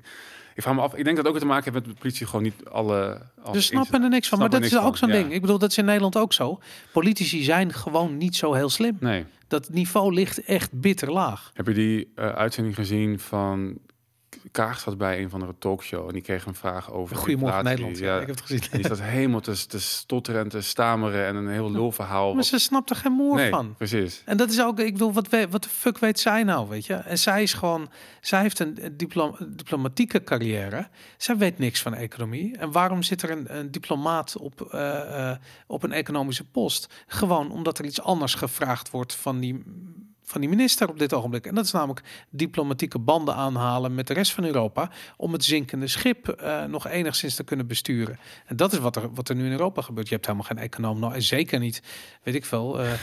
ik 0.58 0.64
vraag 0.64 0.76
me 0.76 0.80
af, 0.80 0.94
ik 0.94 1.04
denk 1.04 1.16
dat 1.16 1.26
ook 1.26 1.38
te 1.38 1.46
maken 1.46 1.72
heeft 1.72 1.86
met 1.86 1.94
de 1.94 2.00
politie 2.00 2.26
gewoon 2.26 2.42
niet 2.42 2.64
alle... 2.64 3.20
alle 3.42 3.54
Ze 3.54 3.62
snappen 3.62 4.02
er 4.02 4.08
niks 4.08 4.28
van. 4.28 4.38
Maar 4.38 4.50
dat 4.50 4.62
is 4.62 4.78
ook 4.78 4.96
zo'n 4.96 5.08
ja. 5.08 5.14
ding. 5.14 5.32
Ik 5.32 5.40
bedoel, 5.40 5.58
dat 5.58 5.70
is 5.70 5.78
in 5.78 5.84
Nederland 5.84 6.16
ook 6.16 6.32
zo. 6.32 6.60
Politici 6.92 7.42
zijn 7.42 7.72
gewoon 7.72 8.16
niet 8.16 8.36
zo 8.36 8.52
heel 8.52 8.68
slim. 8.68 8.96
Nee. 9.00 9.24
Dat 9.48 9.68
niveau 9.70 10.14
ligt 10.14 10.44
echt 10.44 10.72
bitter 10.72 11.12
laag. 11.12 11.50
Heb 11.54 11.66
je 11.66 11.74
die 11.74 12.12
eh, 12.14 12.28
uitzending 12.28 12.74
gezien 12.74 13.18
van 13.18 13.78
Kaag 14.52 14.80
zat 14.80 14.98
bij 14.98 15.22
een 15.22 15.30
van 15.30 15.40
de 15.40 15.54
talkshow 15.58 16.06
en 16.06 16.12
die 16.12 16.22
kreeg 16.22 16.46
een 16.46 16.54
vraag 16.54 16.92
over 16.92 17.16
Goedemorgen. 17.16 17.64
Nederland. 17.64 17.98
Ja, 17.98 18.20
ik 18.20 18.26
heb 18.26 18.36
het 18.36 18.44
gezien. 18.44 18.62
en 18.70 18.78
die 18.78 18.86
zat 18.86 19.00
helemaal 19.00 19.40
te, 19.40 19.66
te 19.66 19.80
stotteren 19.80 20.40
en 20.40 20.48
te 20.48 20.60
stameren 20.60 21.26
en 21.26 21.36
een 21.36 21.48
heel 21.48 21.70
lul 21.70 21.92
verhaal. 21.92 22.34
Maar 22.34 22.44
ze 22.44 22.58
snapt 22.58 22.90
er 22.90 22.96
geen 22.96 23.12
moer 23.12 23.36
nee, 23.36 23.50
van. 23.50 23.74
precies. 23.76 24.22
En 24.24 24.36
dat 24.36 24.50
is 24.50 24.62
ook, 24.62 24.80
ik 24.80 24.92
bedoel, 24.92 25.12
wat, 25.12 25.28
we, 25.28 25.48
wat 25.50 25.62
de 25.62 25.68
fuck 25.68 25.98
weet 25.98 26.20
zij 26.20 26.42
nou, 26.42 26.68
weet 26.68 26.86
je? 26.86 26.94
En 26.94 27.18
zij 27.18 27.42
is 27.42 27.52
gewoon, 27.52 27.90
zij 28.20 28.40
heeft 28.40 28.58
een 28.58 28.78
diplo- 28.92 29.36
diplomatieke 29.48 30.24
carrière. 30.24 30.88
Zij 31.16 31.36
weet 31.36 31.58
niks 31.58 31.82
van 31.82 31.94
economie. 31.94 32.56
En 32.56 32.72
waarom 32.72 33.02
zit 33.02 33.22
er 33.22 33.30
een, 33.30 33.58
een 33.58 33.70
diplomaat 33.70 34.36
op, 34.36 34.60
eh, 34.60 35.30
eh, 35.30 35.36
op 35.66 35.82
een 35.82 35.92
economische 35.92 36.44
post? 36.44 37.04
Gewoon 37.06 37.50
omdat 37.50 37.78
er 37.78 37.84
iets 37.84 38.00
anders 38.00 38.34
gevraagd 38.34 38.90
wordt 38.90 39.14
van 39.14 39.40
die, 39.40 39.62
van 40.28 40.40
die 40.40 40.50
minister 40.50 40.88
op 40.88 40.98
dit 40.98 41.12
ogenblik. 41.12 41.46
En 41.46 41.54
dat 41.54 41.64
is 41.64 41.72
namelijk 41.72 42.02
diplomatieke 42.30 42.98
banden 42.98 43.34
aanhalen 43.34 43.94
met 43.94 44.06
de 44.06 44.14
rest 44.14 44.32
van 44.32 44.44
Europa. 44.44 44.90
Om 45.16 45.32
het 45.32 45.44
zinkende 45.44 45.86
schip 45.86 46.28
eh, 46.28 46.64
nog 46.64 46.86
enigszins 46.86 47.34
te 47.34 47.44
kunnen 47.44 47.66
besturen. 47.66 48.18
En 48.46 48.56
dat 48.56 48.72
is 48.72 48.78
wat 48.78 48.96
er, 48.96 49.14
wat 49.14 49.28
er 49.28 49.34
nu 49.34 49.44
in 49.44 49.50
Europa 49.50 49.82
gebeurt. 49.82 50.08
Je 50.08 50.14
hebt 50.14 50.26
helemaal 50.26 50.48
geen 50.48 50.58
econoom, 50.58 50.98
nou, 50.98 51.14
en 51.14 51.22
zeker 51.22 51.58
niet, 51.58 51.82
weet 52.22 52.34
ik 52.34 52.44
veel, 52.44 52.80
eh, 52.80 52.92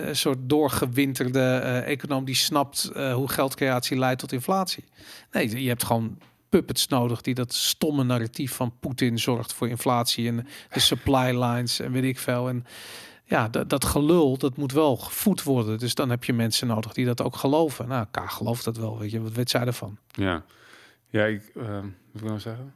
eh, 0.00 0.08
een 0.08 0.16
soort 0.16 0.38
doorgewinterde 0.40 1.58
econoom 1.86 2.24
die 2.24 2.34
snapt 2.34 2.90
hoe 2.94 3.28
geldcreatie 3.28 3.98
leidt 3.98 4.20
tot 4.20 4.32
inflatie. 4.32 4.84
Nee, 5.30 5.62
je 5.62 5.68
hebt 5.68 5.84
gewoon 5.84 6.18
puppets 6.48 6.88
nodig 6.88 7.20
die 7.20 7.34
dat 7.34 7.54
stomme 7.54 8.04
narratief 8.04 8.52
van 8.52 8.72
Poetin 8.80 9.18
zorgt 9.18 9.52
voor 9.52 9.68
inflatie 9.68 10.28
en 10.28 10.46
de 10.70 10.80
supply 10.80 11.42
lines 11.42 11.80
en 11.80 11.92
weet 11.92 12.04
ik 12.04 12.18
veel. 12.18 12.48
En 12.48 12.66
ja, 13.28 13.48
dat, 13.48 13.68
dat 13.68 13.84
gelul, 13.84 14.38
dat 14.38 14.56
moet 14.56 14.72
wel 14.72 14.96
gevoed 14.96 15.42
worden. 15.42 15.78
Dus 15.78 15.94
dan 15.94 16.10
heb 16.10 16.24
je 16.24 16.32
mensen 16.32 16.66
nodig 16.66 16.92
die 16.92 17.04
dat 17.06 17.22
ook 17.22 17.36
geloven. 17.36 17.88
Nou, 17.88 18.06
K 18.10 18.30
gelooft 18.30 18.64
dat 18.64 18.76
wel, 18.76 18.98
weet 18.98 19.10
je. 19.10 19.22
Wat 19.22 19.32
weet 19.32 19.50
zij 19.50 19.66
ervan? 19.66 19.98
Ja, 20.12 20.44
ja 21.08 21.24
ik, 21.24 21.42
eh, 21.56 21.64
wat 21.64 21.82
wil 22.12 22.22
ik 22.22 22.22
nou 22.22 22.40
zeggen? 22.40 22.74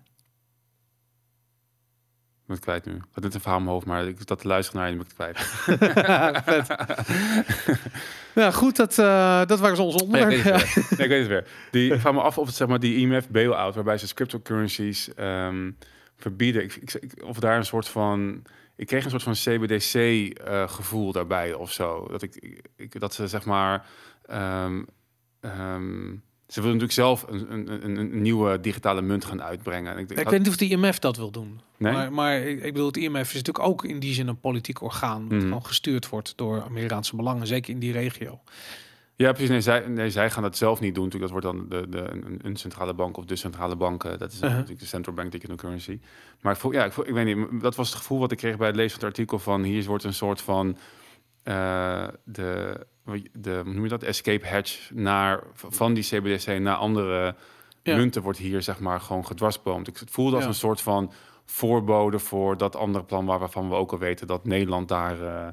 Ik 2.40 2.46
ben 2.46 2.56
het 2.56 2.64
kwijt 2.64 2.84
nu. 2.84 2.94
Ik 2.94 3.04
had 3.12 3.24
net 3.24 3.34
een 3.34 3.40
verhaal 3.40 3.58
in 3.58 3.64
mijn 3.64 3.74
hoofd, 3.74 3.86
maar 3.88 4.06
ik 4.06 4.26
dat 4.26 4.40
te 4.40 4.46
luisteren 4.48 4.80
naar 4.80 4.90
je, 4.90 4.96
ben 4.96 5.06
ik 5.06 5.12
het 5.16 5.34
kwijt. 6.44 6.90
Ja, 8.34 8.50
goed, 8.50 8.76
dat, 8.76 8.98
eh, 8.98 9.44
dat 9.46 9.58
waren 9.60 9.76
ze 9.76 9.82
onze 9.82 10.04
Nee, 10.06 10.20
ik 10.36 10.42
weet. 10.42 10.44
Nee, 10.74 10.82
ik 10.90 11.08
weet 11.08 11.18
het 11.18 11.26
weer. 11.28 11.46
Die, 11.70 11.92
ik 11.94 12.00
vraag 12.00 12.12
me 12.12 12.20
af 12.20 12.38
of 12.38 12.46
het 12.46 12.56
zeg 12.56 12.68
maar 12.68 12.80
die 12.80 12.96
IMF 12.96 13.28
bailout, 13.28 13.74
waarbij 13.74 13.98
ze 13.98 14.14
cryptocurrencies 14.14 15.14
ehm, 15.14 15.70
verbieden. 16.16 16.62
Ik, 16.62 16.74
ik- 16.74 17.24
of 17.24 17.38
daar 17.38 17.56
een 17.56 17.64
soort 17.64 17.88
van. 17.88 18.42
Ik 18.80 18.86
kreeg 18.86 19.04
een 19.04 19.10
soort 19.10 19.22
van 19.22 19.32
CBDC 19.32 19.94
eh, 19.94 20.68
gevoel 20.68 21.12
daarbij 21.12 21.54
of 21.54 21.72
zo. 21.72 22.06
Dat 22.10 22.22
ik, 22.22 22.34
ik, 22.36 22.60
ik- 22.76 23.00
dat 23.00 23.14
ze 23.14 23.28
zeg 23.28 23.44
maar. 23.44 23.86
ehm, 24.26 24.82
ehm, 25.40 26.14
ze 26.46 26.60
willen 26.60 26.76
natuurlijk 26.78 26.92
zelf 26.92 27.24
een, 27.28 27.52
een, 27.52 27.96
een, 27.98 28.22
nieuwe 28.22 28.60
digitale 28.60 29.02
munt 29.02 29.24
gaan 29.24 29.42
uitbrengen. 29.42 29.92
En 29.92 29.98
ik, 29.98 30.10
Ik 30.10 30.28
weet 30.28 30.38
niet 30.38 30.48
of 30.48 30.56
de 30.56 30.68
IMF 30.68 30.98
dat 30.98 31.16
wil 31.16 31.30
doen. 31.30 31.60
Nee? 31.76 31.92
Maar, 31.92 32.12
maar 32.12 32.38
ik, 32.38 32.62
ik 32.62 32.72
bedoel, 32.72 32.86
het 32.86 32.96
IMF 32.96 33.28
is 33.28 33.34
natuurlijk 33.34 33.66
ook 33.66 33.84
in 33.84 33.98
die 33.98 34.14
zin 34.14 34.28
een 34.28 34.40
politiek 34.40 34.82
orgaan. 34.82 35.22
Wat 35.22 35.30
Mhm. 35.38 35.40
gewoon 35.40 35.64
gestuurd 35.66 36.08
wordt 36.08 36.32
door 36.36 36.62
Amerikaanse 36.62 37.16
belangen, 37.16 37.46
zeker 37.46 37.72
in 37.72 37.78
die 37.78 37.92
regio. 37.92 38.40
Ja, 39.20 39.30
precies. 39.33 39.48
Nee 39.50 39.61
zij, 39.61 39.87
nee, 39.87 40.11
zij 40.11 40.30
gaan 40.30 40.42
dat 40.42 40.56
zelf 40.56 40.80
niet 40.80 40.94
doen. 40.94 41.04
Natuurlijk, 41.04 41.33
dat 41.33 41.42
wordt 41.42 41.59
dan 41.59 41.80
de, 41.80 41.88
de, 41.88 42.11
een, 42.42 42.56
centrale 42.56 42.94
bank 42.94 43.16
of 43.16 43.24
de 43.24 43.37
centrale 43.37 43.76
bank. 43.76 44.04
eh, 44.04 44.18
Dat 44.18 44.30
is 44.33 44.37
Uh-huh. 44.37 44.50
natuurlijk 44.50 44.80
de 44.80 44.87
central 44.87 45.14
bank 45.14 45.33
digital 45.33 45.56
currency. 45.56 46.00
Maar 46.40 46.52
ik, 46.52 46.59
voel, 46.59 46.72
ja, 46.72 46.85
ik, 46.85 46.92
voel, 46.92 47.06
ik 47.09 47.14
weet 47.14 47.37
niet, 47.37 47.61
dat 47.62 47.74
was 47.74 47.88
het 47.88 47.98
gevoel 47.98 48.18
wat 48.18 48.33
ik 48.33 48.38
kreeg 48.38 48.56
bij 48.56 48.66
het 48.66 48.76
lezen 48.76 48.90
van 48.98 49.09
het 49.09 49.18
artikel 49.18 49.38
van 49.38 49.62
hier 49.62 49.85
wordt 49.85 50.04
een 50.04 50.14
soort 50.14 50.40
van 50.40 50.76
eh, 51.42 52.09
de, 52.24 52.80
de, 53.33 53.61
hoe 53.64 53.72
noem 53.72 53.83
je 53.83 53.88
dat, 53.88 54.02
escape 54.02 54.48
hatch 54.48 54.90
naar, 54.94 55.42
van 55.54 55.94
die 55.94 56.04
CBDC 56.04 56.59
naar 56.59 56.76
andere 56.76 57.35
Ja. 57.83 57.96
munten 57.96 58.22
wordt 58.22 58.38
hier 58.38 58.62
zeg 58.62 58.80
maar 58.80 59.00
gewoon 59.00 59.26
gedwarsboomd. 59.26 59.88
Ik 59.88 59.96
het 59.96 60.11
voelde 60.11 60.35
als 60.35 60.44
Ja. 60.44 60.48
een 60.50 60.54
soort 60.56 60.80
van 60.80 61.12
voorbode 61.44 62.18
voor 62.18 62.56
dat 62.56 62.76
andere 62.76 63.04
plan 63.04 63.26
waar, 63.26 63.38
waarvan 63.38 63.68
we 63.68 63.74
ook 63.74 63.92
al 63.92 63.98
weten 63.98 64.26
dat 64.26 64.44
Nederland 64.44 64.88
daar 64.88 65.22
eh, 65.22 65.48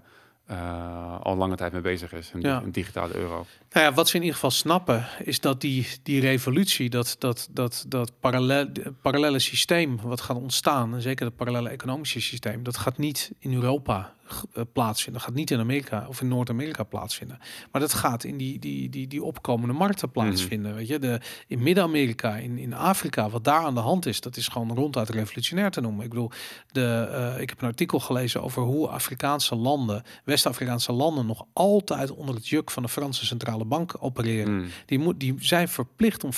eh, 0.48 1.20
al 1.22 1.36
lange 1.36 1.56
tijd 1.56 1.72
mee 1.72 1.82
bezig 1.82 2.14
is. 2.14 2.32
Een, 2.34 2.42
Ja. 2.42 2.62
een 2.64 2.72
digitale 2.72 3.16
euro. 3.16 3.46
Nou 3.78 3.90
ja, 3.90 3.96
wat 3.96 4.08
ze 4.08 4.16
in 4.16 4.22
ieder 4.22 4.36
geval 4.36 4.52
snappen, 4.52 5.08
is 5.24 5.40
dat 5.40 5.62
die, 5.62 5.88
die 6.04 6.20
revolutie, 6.20 6.90
dat, 6.90 7.16
dat, 7.20 7.48
dat, 7.52 7.86
dat 7.88 8.12
parallel, 8.20 8.68
parallele 9.02 9.40
systeem 9.40 10.00
wat 10.02 10.22
gaat 10.22 10.38
ontstaan, 10.38 10.94
en 10.94 11.02
zeker 11.02 11.26
het 11.26 11.36
parallele 11.36 11.70
economische 11.70 12.22
systeem, 12.22 12.64
dat 12.64 12.78
gaat 12.78 12.98
niet 12.98 13.32
in 13.40 13.54
Europa 13.54 14.16
eh, 14.28 14.64
plaatsvinden. 14.74 15.22
Dat 15.22 15.30
gaat 15.30 15.38
niet 15.38 15.52
in 15.52 15.60
Amerika 15.60 16.06
of 16.10 16.22
in 16.22 16.28
Noord-Amerika 16.28 16.84
plaatsvinden. 16.84 17.40
Maar 17.72 17.82
dat 17.82 17.94
gaat 17.94 18.24
in 18.24 18.38
die, 18.38 18.60
die, 18.60 18.90
die, 18.90 19.08
die 19.08 19.24
opkomende 19.24 19.74
markten 19.74 20.12
plaatsvinden. 20.12 20.76
Weet 20.76 20.88
je, 20.88 21.00
de, 21.00 21.20
in 21.48 21.64
Midden-Amerika, 21.64 22.36
in, 22.36 22.58
in 22.58 22.74
Afrika, 22.74 23.30
wat 23.30 23.44
daar 23.44 23.64
aan 23.64 23.74
de 23.74 23.80
hand 23.80 24.06
is, 24.06 24.22
dat 24.22 24.38
is 24.38 24.48
gewoon 24.48 24.76
ronduit 24.76 25.10
revolutionair 25.10 25.72
te 25.72 25.82
noemen. 25.82 26.04
Ik 26.04 26.10
bedoel, 26.10 26.32
de, 26.72 27.10
eh, 27.12 27.42
ik 27.42 27.50
heb 27.50 27.62
een 27.62 27.68
artikel 27.68 28.00
gelezen 28.00 28.44
over 28.44 28.62
hoe 28.62 28.88
Afrikaanse 28.88 29.56
landen, 29.56 30.04
West-Afrikaanse 30.24 30.92
landen, 30.92 31.26
nog 31.26 31.46
altijd 31.54 32.12
onder 32.12 32.36
het 32.36 32.48
juk 32.48 32.72
van 32.72 32.84
de 32.84 32.90
Franse 32.90 33.26
centrale 33.26 33.66
bank 33.68 33.96
opereren. 34.00 34.58
Mm. 34.58 34.68
Die, 34.86 35.00
moet, 35.00 35.20
die 35.20 35.36
zijn 35.40 35.68
verplicht 35.68 36.24
om 36.24 36.32
25% 36.34 36.36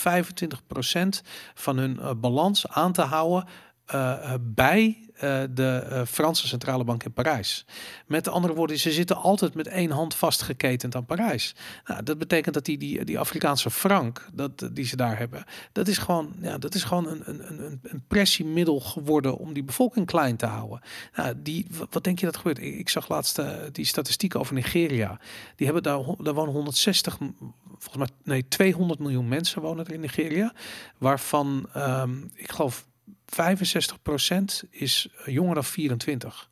van 1.53 1.77
hun 1.77 1.99
eh, 1.99 2.11
balans 2.17 2.67
aan 2.67 2.91
te 2.91 3.01
houden 3.01 3.47
eh, 3.89 4.33
eh, 4.33 4.39
bij 4.41 4.97
eh, 5.13 5.41
de 5.49 6.03
Franse 6.07 6.47
centrale 6.47 6.83
bank 6.83 7.03
in 7.03 7.11
Parijs. 7.13 7.65
Met 8.07 8.27
andere 8.27 8.53
woorden, 8.53 8.79
ze 8.79 8.91
zitten 8.91 9.15
altijd 9.15 9.53
met 9.53 9.67
één 9.67 9.91
hand 9.91 10.15
vastgeketend 10.15 10.95
aan 10.95 11.05
Parijs. 11.05 11.55
Nou, 11.85 12.03
dat 12.03 12.17
betekent 12.17 12.53
dat 12.53 12.65
die, 12.65 13.03
die, 13.05 13.19
Afrikaanse 13.19 13.69
frank, 13.69 14.27
dat, 14.33 14.69
die 14.73 14.85
ze 14.85 14.95
daar 14.95 15.17
hebben, 15.17 15.43
dat 15.71 15.87
is 15.87 15.97
gewoon, 15.97 16.33
ja, 16.41 16.57
dat 16.57 16.75
is 16.75 16.83
gewoon 16.83 17.07
een, 17.07 17.21
een, 17.25 17.49
een, 17.63 17.79
een 17.83 18.03
pressiemiddel 18.07 18.79
geworden 18.79 19.37
om 19.37 19.53
die 19.53 19.63
bevolking 19.63 20.05
klein 20.05 20.35
te 20.37 20.45
houden. 20.45 20.81
Nou, 21.15 21.33
die, 21.37 21.65
wa- 21.71 21.87
wat 21.89 22.03
denk 22.03 22.19
je 22.19 22.25
dat 22.25 22.37
gebeurt? 22.37 22.59
Ik, 22.61 22.89
zag 22.89 23.07
laatst 23.09 23.41
die 23.71 23.85
statistiek 23.85 24.35
over 24.35 24.53
Nigeria. 24.53 25.19
Die 25.55 25.65
hebben 25.65 25.83
daar, 25.83 25.99
daar 26.17 26.33
wonen 26.33 26.53
160, 26.53 27.19
m- 27.19 27.33
volgens 27.77 27.97
mij, 27.97 28.09
nee, 28.23 28.47
200 28.47 28.99
miljoen 28.99 29.27
mensen 29.27 29.61
wonen 29.61 29.85
er 29.85 29.93
in 29.93 29.99
Nigeria. 29.99 30.53
Waarvan, 30.97 31.69
ehm, 31.73 32.11
ik 32.33 32.51
geloof, 32.51 32.87
65% 33.31 34.69
is 34.69 35.07
jonger 35.25 35.53
dan 35.53 35.63
24. 35.63 36.49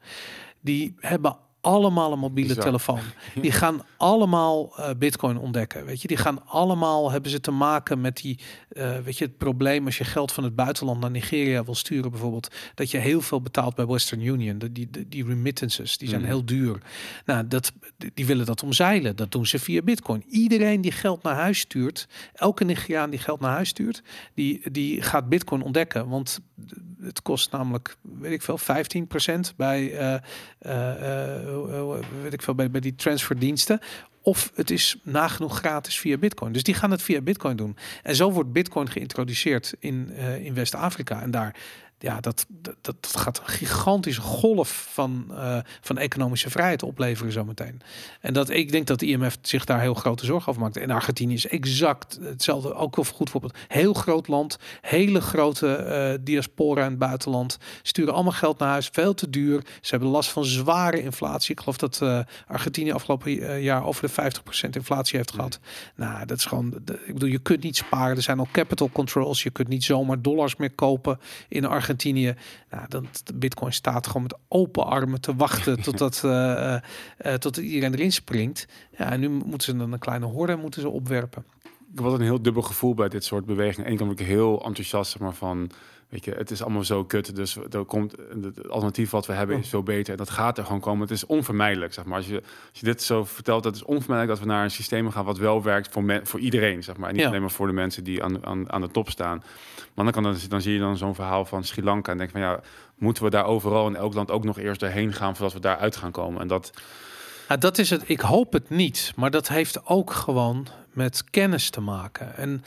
Die 0.60 0.96
hebben 1.00 1.38
allemaal 1.72 2.12
een 2.12 2.20
mobiele 2.20 2.48
Bizar. 2.48 2.64
telefoon. 2.64 3.00
Die 3.42 3.52
gaan 3.52 3.82
allemaal 3.98 4.78
eh, 4.78 4.90
bitcoin 4.98 5.38
ontdekken. 5.38 5.86
Weet 5.86 6.02
je, 6.02 6.08
die 6.08 6.18
gaan 6.18 6.46
allemaal 6.48 7.12
hebben 7.12 7.32
ze 7.32 7.40
te 7.40 7.52
maken 7.52 8.02
met 8.02 8.18
die, 8.18 8.40
eh, 8.70 8.98
weet 8.98 9.18
je, 9.18 9.26
het 9.26 9.38
probleem 9.38 9.86
als 9.86 9.98
je 9.98 10.04
geld 10.04 10.32
van 10.32 10.44
het 10.44 10.56
buitenland 10.56 11.00
naar 11.00 11.12
Nigeria 11.12 11.64
wil 11.64 11.76
sturen, 11.76 12.12
bijvoorbeeld, 12.12 12.56
dat 12.76 12.92
je 12.92 12.98
heel 12.98 13.22
veel 13.22 13.42
betaalt 13.42 13.76
bij 13.76 13.86
Western 13.86 14.22
Union. 14.22 14.58
De- 14.58 14.72
Die, 14.72 14.90
die, 14.90 15.08
die 15.08 15.26
remittances, 15.26 15.98
die 15.98 16.08
zijn 16.10 16.22
Mhm. 16.22 16.30
heel 16.30 16.46
duur. 16.46 16.78
Nou, 17.26 17.48
dat, 17.48 17.72
die 18.14 18.26
willen 18.26 18.46
dat 18.46 18.64
omzeilen. 18.64 19.16
Dat 19.16 19.32
doen 19.32 19.46
ze 19.46 19.60
via 19.60 19.82
bitcoin. 19.82 20.24
Iedereen 20.28 20.82
die 20.82 20.92
geld 20.92 21.24
naar 21.24 21.36
huis 21.36 21.60
stuurt, 21.60 22.08
elke 22.34 22.64
Nigeriaan 22.64 23.10
die 23.10 23.20
geld 23.20 23.40
naar 23.40 23.52
huis 23.52 23.70
stuurt, 23.70 24.02
die, 24.34 24.72
die 24.72 25.02
gaat 25.02 25.30
bitcoin 25.30 25.62
ontdekken. 25.62 26.08
Want 26.10 26.40
het 27.02 27.22
kost 27.22 27.52
namelijk, 27.52 27.96
weet 28.02 28.32
ik 28.32 28.42
veel, 28.42 28.58
15% 28.58 29.54
bij, 29.56 29.94
eh, 29.98 30.16
weet 32.22 32.34
ik 32.34 32.42
veel, 32.42 32.56
bij, 32.56 32.72
bij 32.72 32.82
die 32.82 32.96
transferdiensten. 32.96 33.80
Of 34.22 34.52
het 34.56 34.72
is 34.72 34.98
nagenoeg 35.04 35.58
gratis 35.58 36.00
via 36.00 36.18
Bitcoin. 36.18 36.52
Dus 36.52 36.64
die 36.64 36.74
gaan 36.74 36.92
het 36.92 37.02
via 37.02 37.22
Bitcoin 37.22 37.56
doen. 37.56 37.78
En 38.04 38.16
zo 38.16 38.32
wordt 38.32 38.52
Bitcoin 38.52 38.90
geïntroduceerd 38.90 39.74
in, 39.80 40.12
eh, 40.16 40.46
in 40.46 40.54
West-Afrika. 40.54 41.22
En 41.22 41.32
daar, 41.32 41.56
ja, 42.00 42.20
dat, 42.20 42.46
dat, 42.62 42.76
dat 42.82 43.14
gaat 43.18 43.40
een 43.40 43.48
gigantische 43.48 44.22
golf 44.22 44.90
van, 44.94 45.26
eh, 45.30 45.58
van 45.82 45.98
economische 45.98 46.50
vrijheid 46.50 46.84
opleveren 46.84 47.32
zometeen. 47.32 47.82
En 48.22 48.34
dat, 48.34 48.50
ik 48.50 48.72
denk 48.72 48.88
dat 48.88 49.00
de 49.00 49.06
IMF 49.06 49.38
zich 49.42 49.66
daar 49.66 49.82
heel 49.82 49.94
grote 49.94 50.26
zorgen 50.26 50.50
over 50.50 50.62
maakt. 50.62 50.78
En 50.78 50.90
Argentinië 50.90 51.34
is 51.34 51.48
exact 51.48 52.20
hetzelfde. 52.22 52.74
Ook 52.74 52.96
wel 52.96 53.06
goed 53.06 53.30
voorbeeld. 53.30 53.58
Heel 53.68 53.94
groot 53.94 54.28
land, 54.28 54.58
hele 54.82 55.22
grote 55.22 55.76
eh, 55.76 56.18
diaspora 56.22 56.84
in 56.84 56.90
het 56.90 57.00
buitenland. 57.00 57.58
Sturen 57.82 58.14
allemaal 58.14 58.32
geld 58.32 58.60
naar 58.60 58.70
huis, 58.70 58.90
veel 58.92 59.14
te 59.14 59.30
duur. 59.30 59.62
Ze 59.82 59.90
hebben 59.90 60.10
last 60.10 60.30
van 60.30 60.46
zware 60.46 61.02
inflatie. 61.02 61.52
Ik 61.52 61.60
geloof 61.60 61.78
dat 61.78 62.02
eh, 62.02 62.20
Argentinië 62.48 62.92
afgelopen 62.92 63.62
jaar 63.62 63.86
over 63.86 64.08
de 64.08 64.32
50% 64.66 64.70
inflatie 64.70 65.18
heeft 65.18 65.32
gehad. 65.32 65.60
Nou, 65.96 66.26
dat 66.26 66.38
is 66.38 66.46
gewoon. 66.46 66.74
Ik 67.06 67.14
bedoel, 67.14 67.30
je 67.30 67.40
kunt 67.40 67.64
niet 67.64 67.78
sparen. 67.78 68.16
Er 68.16 68.22
zijn 68.22 68.40
al 68.40 68.48
capital 68.52 68.90
controls. 68.90 69.44
Je 69.44 69.50
kunt 69.50 69.68
niet 69.68 69.84
zomaar 69.84 70.22
dollars 70.22 70.56
meer 70.56 70.72
kopen 70.72 71.20
in 71.48 71.66
Argentinië. 71.66 71.86
Nou, 71.96 72.88
dan 72.88 73.08
de 73.24 73.34
Bitcoin 73.34 73.74
staat 73.74 74.08
gewoon 74.08 74.22
met 74.22 74.38
open 74.48 74.86
armen 74.86 75.22
te 75.22 75.36
wachten 75.36 75.82
totdat, 75.84 76.24
eh, 76.24 77.34
tot 77.34 77.58
iedereen 77.58 77.94
erin 77.94 78.12
springt. 78.12 78.68
Ja, 78.98 79.12
en 79.12 79.20
nu 79.20 79.30
moeten 79.30 79.62
ze 79.62 79.78
dan 79.78 79.92
een 79.92 80.00
kleine 80.00 80.26
horde 80.26 80.56
moeten 80.56 80.82
ze 80.82 80.90
opwerpen. 80.90 81.46
ik 81.94 82.00
had 82.00 82.14
een 82.14 82.22
heel 82.22 82.42
dubbel 82.42 82.62
gevoel 82.62 82.94
bij 82.94 83.10
dit 83.10 83.24
soort 83.24 83.46
bewegingen. 83.46 83.92
Eén 83.92 83.98
kant 83.98 84.16
ben 84.16 84.26
ik 84.26 84.32
heel 84.32 84.66
enthousiast 84.66 85.12
zeg 85.12 85.22
maar, 85.22 85.34
van, 85.34 85.72
weet 86.10 86.26
je, 86.26 86.32
het 86.32 86.52
is 86.52 86.62
allemaal 86.62 86.84
zo 86.84 87.04
kut. 87.04 87.36
Dus 87.36 87.58
er 87.72 87.86
komt, 87.86 88.12
het 88.42 88.70
alternatief 88.70 89.10
wat 89.10 89.26
we 89.26 89.34
hebben 89.34 89.58
is 89.58 89.70
veel 89.70 89.84
beter. 89.84 90.12
En 90.12 90.18
dat 90.18 90.30
gaat 90.30 90.58
er 90.58 90.66
gewoon 90.66 90.80
komen. 90.80 91.02
Het 91.02 91.12
is 91.12 91.26
onvermijdelijk, 91.26 91.94
zeg 91.94 92.06
maar. 92.06 92.18
Als 92.18 92.28
je, 92.28 92.36
als 92.72 92.80
je 92.80 92.86
dit 92.86 93.02
zo 93.04 93.24
vertelt, 93.26 93.64
dat 93.64 93.76
is 93.76 93.84
onvermijdelijk 93.84 94.40
dat 94.40 94.48
we 94.48 94.54
naar 94.54 94.64
een 94.64 94.72
systeem 94.72 95.12
gaan 95.12 95.26
wat 95.26 95.38
wel 95.38 95.64
werkt 95.64 95.94
voor, 95.94 96.04
men, 96.04 96.28
voor 96.28 96.40
iedereen, 96.40 96.84
zeg 96.84 96.98
maar. 96.98 97.08
En 97.10 97.14
niet 97.14 97.24
Ja. 97.24 97.30
alleen 97.30 97.42
maar 97.42 97.52
voor 97.52 97.68
de 97.68 97.74
mensen 97.74 98.04
die 98.04 98.24
aan, 98.24 98.46
aan, 98.46 98.72
aan 98.72 98.82
de 98.82 98.92
top 98.92 99.10
staan. 99.10 99.44
Maar 99.94 100.06
dan, 100.06 100.14
kan 100.14 100.24
dan, 100.24 100.36
dan 100.50 100.62
zie 100.62 100.74
je 100.74 100.80
dan 100.80 100.98
zo'n 100.98 101.16
verhaal 101.16 101.46
van 101.46 101.64
Sri 101.64 101.84
Lanka 101.84 102.12
en 102.12 102.18
denk 102.18 102.30
van 102.30 102.42
ja, 102.42 102.60
moeten 102.96 103.24
we 103.24 103.30
daar 103.30 103.46
overal 103.46 103.88
in 103.88 103.96
elk 103.96 104.14
land 104.14 104.32
ook 104.32 104.44
nog 104.44 104.58
eerst 104.60 104.80
doorheen 104.80 105.14
gaan 105.14 105.36
voordat 105.36 105.54
we 105.54 105.60
daaruit 105.60 105.96
gaan 105.96 106.12
komen. 106.12 106.42
En 106.42 106.48
dat, 106.48 106.72
Ja, 107.50 107.58
dat 107.58 107.78
is 107.78 107.90
het. 107.90 108.04
Ik 108.10 108.20
hoop 108.20 108.54
het 108.54 108.70
niet. 108.70 109.14
Maar 109.16 109.32
dat 109.32 109.48
heeft 109.48 109.86
ook 109.86 110.12
gewoon 110.12 110.68
met 110.94 111.24
kennis 111.30 111.70
te 111.70 111.82
maken. 111.82 112.36
En 112.38 112.64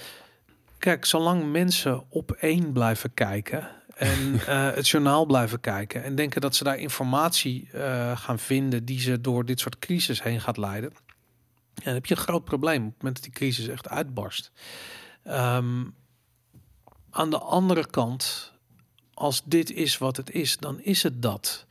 kijk, 0.80 1.04
zolang 1.04 1.50
mensen 1.50 2.04
op 2.08 2.32
één 2.32 2.72
blijven 2.72 3.14
kijken 3.14 3.68
en 3.94 4.40
eh, 4.46 4.70
het 4.74 4.88
journaal 4.88 5.26
blijven 5.26 5.60
kijken 5.60 6.04
en 6.04 6.14
denken 6.14 6.40
dat 6.40 6.56
ze 6.56 6.64
daar 6.64 6.78
informatie 6.78 7.68
eh, 7.72 8.16
gaan 8.16 8.38
vinden 8.38 8.84
die 8.84 9.00
ze 9.00 9.20
door 9.20 9.44
dit 9.44 9.60
soort 9.60 9.78
crisis 9.78 10.22
heen 10.22 10.40
gaat 10.40 10.56
leiden, 10.56 10.92
ja, 11.74 11.84
dan 11.84 11.94
heb 11.94 12.06
je 12.06 12.14
een 12.14 12.20
groot 12.20 12.44
probleem 12.44 12.82
op 12.86 12.92
het 12.92 13.02
moment 13.02 13.14
dat 13.14 13.24
die 13.24 13.32
crisis 13.32 13.68
echt 13.68 13.88
uitbarst. 13.88 14.52
Ehm, 15.22 15.84
aan 17.10 17.30
de 17.30 17.38
andere 17.38 17.86
kant, 17.86 18.52
als 19.14 19.42
dit 19.44 19.70
is 19.70 19.98
wat 19.98 20.16
het 20.16 20.30
is, 20.30 20.56
dan 20.56 20.80
is 20.80 21.02
het 21.02 21.22
dat. 21.22 21.66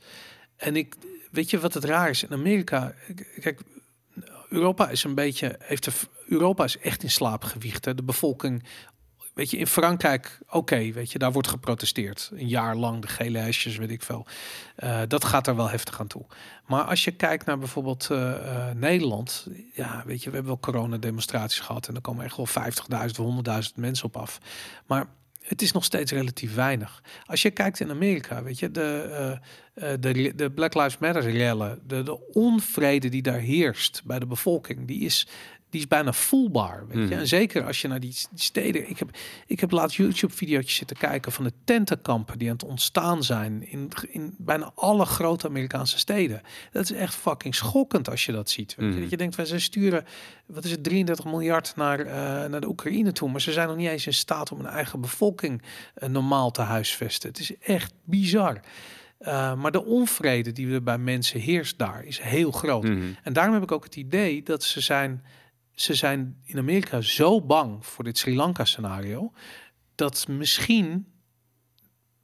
En 0.56 0.76
ik, 0.76 0.94
weet 1.30 1.50
je 1.50 1.58
wat 1.58 1.74
het 1.74 1.84
raar 1.84 2.10
is? 2.10 2.22
In 2.22 2.32
Amerika, 2.32 2.94
kijk, 3.40 3.60
Europa 4.48 4.88
is 4.88 5.04
een 5.04 5.14
beetje, 5.14 5.56
heeft 5.58 5.84
de, 5.84 5.92
Europa 6.26 6.64
is 6.64 6.78
echt 6.78 7.02
in 7.02 7.10
slaap 7.10 7.44
gewiegd. 7.44 7.84
Hè? 7.84 7.94
De 7.94 8.02
bevolking, 8.02 8.64
weet 9.40 9.50
je, 9.50 9.56
in 9.56 9.66
Frankrijk, 9.66 10.38
oké, 10.48 10.92
weet 10.92 11.12
je, 11.12 11.18
daar 11.18 11.32
wordt 11.32 11.48
geprotesteerd. 11.48 12.30
Een 12.34 12.48
jaar 12.48 12.76
lang, 12.76 13.02
de 13.02 13.08
gele 13.08 13.38
hesjes, 13.38 13.76
weet 13.76 13.90
ik 13.90 14.02
veel. 14.02 14.26
Eh, 14.76 15.00
dat 15.08 15.24
gaat 15.24 15.46
er 15.46 15.56
wel 15.56 15.70
heftig 15.70 16.00
aan 16.00 16.06
toe. 16.06 16.26
Maar 16.66 16.82
als 16.82 17.04
je 17.04 17.10
kijkt 17.10 17.46
naar 17.46 17.58
bijvoorbeeld 17.58 18.08
eh, 18.10 18.32
eh, 18.32 18.76
Nederland, 18.76 19.46
ja, 19.74 20.02
weet 20.06 20.22
je, 20.22 20.28
we 20.28 20.36
hebben 20.36 20.52
wel 20.52 20.72
coronademonstraties 20.72 21.60
gehad 21.60 21.88
en 21.88 21.94
er 21.94 22.00
komen 22.00 22.24
echt 22.24 22.36
wel 22.36 22.46
50.000, 22.46 23.16
100.000 23.68 23.74
mensen 23.74 24.06
op 24.06 24.16
af. 24.16 24.38
Maar 24.86 25.06
het 25.40 25.62
is 25.62 25.72
nog 25.72 25.84
steeds 25.84 26.12
relatief 26.12 26.54
weinig. 26.54 27.02
Als 27.24 27.42
je 27.42 27.50
kijkt 27.50 27.80
in 27.80 27.90
Amerika, 27.90 28.42
weet 28.42 28.58
je, 28.58 28.70
de, 28.70 29.38
de, 29.74 30.32
de 30.34 30.50
Black 30.50 30.74
Lives 30.74 30.98
Matter 30.98 31.30
rellen, 31.30 31.80
de, 31.86 32.02
de 32.02 32.32
onvrede 32.32 33.08
die 33.08 33.22
daar 33.22 33.38
heerst 33.38 34.02
bij 34.04 34.18
de 34.18 34.26
bevolking, 34.26 34.86
die 34.86 35.00
is, 35.00 35.26
die 35.70 35.80
is 35.80 35.88
bijna 35.88 36.12
voelbaar. 36.12 36.86
Weet 36.86 36.96
je? 36.96 37.02
Mhm. 37.04 37.12
En 37.12 37.26
zeker 37.26 37.64
als 37.64 37.80
je 37.80 37.88
naar 37.88 38.00
die, 38.00 38.14
die 38.30 38.40
steden. 38.40 38.88
Ik 38.90 38.98
heb, 38.98 39.10
ik 39.46 39.60
heb 39.60 39.70
laatst 39.70 39.96
YouTube-video's 39.96 40.74
zitten 40.74 40.96
kijken 40.96 41.32
van 41.32 41.44
de 41.44 41.52
tentenkampen 41.64 42.38
die 42.38 42.48
aan 42.48 42.54
het 42.54 42.64
ontstaan 42.64 43.22
zijn 43.22 43.70
in, 43.70 43.90
in 44.08 44.34
bijna 44.38 44.72
alle 44.74 45.04
grote 45.04 45.46
Amerikaanse 45.46 45.98
steden. 45.98 46.42
Dat 46.72 46.82
is 46.82 46.92
echt 46.92 47.14
fucking 47.14 47.54
schokkend 47.54 48.10
als 48.10 48.26
je 48.26 48.32
dat 48.32 48.50
ziet. 48.50 48.74
Weet 48.74 48.86
je? 48.86 48.92
Mhm. 48.92 49.00
Dat 49.00 49.10
je 49.10 49.16
denkt, 49.16 49.34
van 49.34 49.46
ze 49.46 49.58
sturen, 49.58 50.04
wat 50.46 50.64
is 50.64 50.70
het, 50.70 50.84
33 50.84 51.24
miljard 51.24 51.72
naar, 51.76 52.00
eh, 52.00 52.14
naar 52.50 52.60
de 52.60 52.68
Oekraïne 52.68 53.12
toe, 53.12 53.30
maar 53.30 53.40
ze 53.40 53.52
zijn 53.52 53.68
nog 53.68 53.76
niet 53.76 53.88
eens 53.88 54.06
in 54.06 54.14
staat 54.14 54.52
om 54.52 54.58
hun 54.58 54.66
eigen 54.66 55.00
bevolking 55.00 55.62
eh, 55.94 56.08
normaal 56.08 56.50
te 56.50 56.62
huisvesten. 56.62 57.28
Het 57.28 57.38
is 57.38 57.56
echt 57.58 57.92
bizar. 58.04 58.60
Uh, 59.20 59.54
maar 59.54 59.70
de 59.70 59.84
onvrede 59.84 60.52
die 60.52 60.72
er 60.72 60.82
bij 60.82 60.98
mensen 60.98 61.40
heerst 61.40 61.78
daar 61.78 62.04
is 62.04 62.20
heel 62.20 62.50
groot. 62.50 62.82
Mhm. 62.82 62.98
En 63.22 63.32
daarom 63.32 63.54
heb 63.54 63.62
ik 63.62 63.72
ook 63.72 63.84
het 63.84 63.96
idee 63.96 64.42
dat 64.42 64.62
ze 64.62 64.80
zijn, 64.80 65.24
ze 65.80 65.94
zijn 65.94 66.40
in 66.44 66.58
Amerika 66.58 67.00
zo 67.00 67.40
bang 67.40 67.86
voor 67.86 68.04
dit 68.04 68.18
Sri 68.18 68.36
Lanka 68.36 68.64
scenario 68.64 69.32
dat 69.94 70.28
misschien 70.28 71.06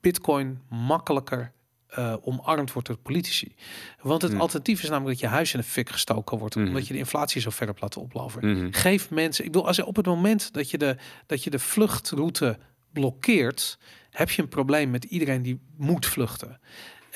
Bitcoin 0.01 0.61
makkelijker 0.69 1.53
uh, 1.99 2.15
omarmd 2.21 2.73
wordt 2.73 2.89
door 2.89 2.97
politici. 2.97 3.55
Want 4.01 4.23
het 4.23 4.31
Hmm. 4.31 4.41
alternatief 4.41 4.83
is 4.83 4.89
namelijk 4.89 5.21
dat 5.21 5.31
je 5.31 5.35
huis 5.37 5.53
in 5.55 5.61
de 5.61 5.67
fik 5.67 5.91
gestoken 5.91 6.39
wordt, 6.39 6.57
omdat 6.57 6.87
je 6.87 6.93
de 6.93 6.99
inflatie 6.99 7.41
zo 7.41 7.51
ver 7.51 7.67
hebt 7.67 7.81
laten 7.81 8.01
oplopen. 8.01 8.51
Mhm. 8.51 8.69
Geef 8.73 9.11
mensen, 9.11 9.45
ik 9.45 9.53
bedoel, 9.53 9.67
als 9.67 9.77
je 9.77 9.87
op 9.87 9.97
het 9.97 10.07
moment 10.07 10.53
dat 10.53 10.71
je 10.71 10.79
de, 10.79 10.97
dat 11.27 11.45
je 11.45 11.51
de 11.51 11.59
vluchtroute 11.59 12.59
blokkeert, 12.93 13.79
heb 14.11 14.31
je 14.31 14.43
een 14.43 14.49
probleem 14.49 14.91
met 14.91 15.05
iedereen 15.05 15.43
die 15.43 15.61
moet 15.77 16.07
vluchten. 16.07 16.61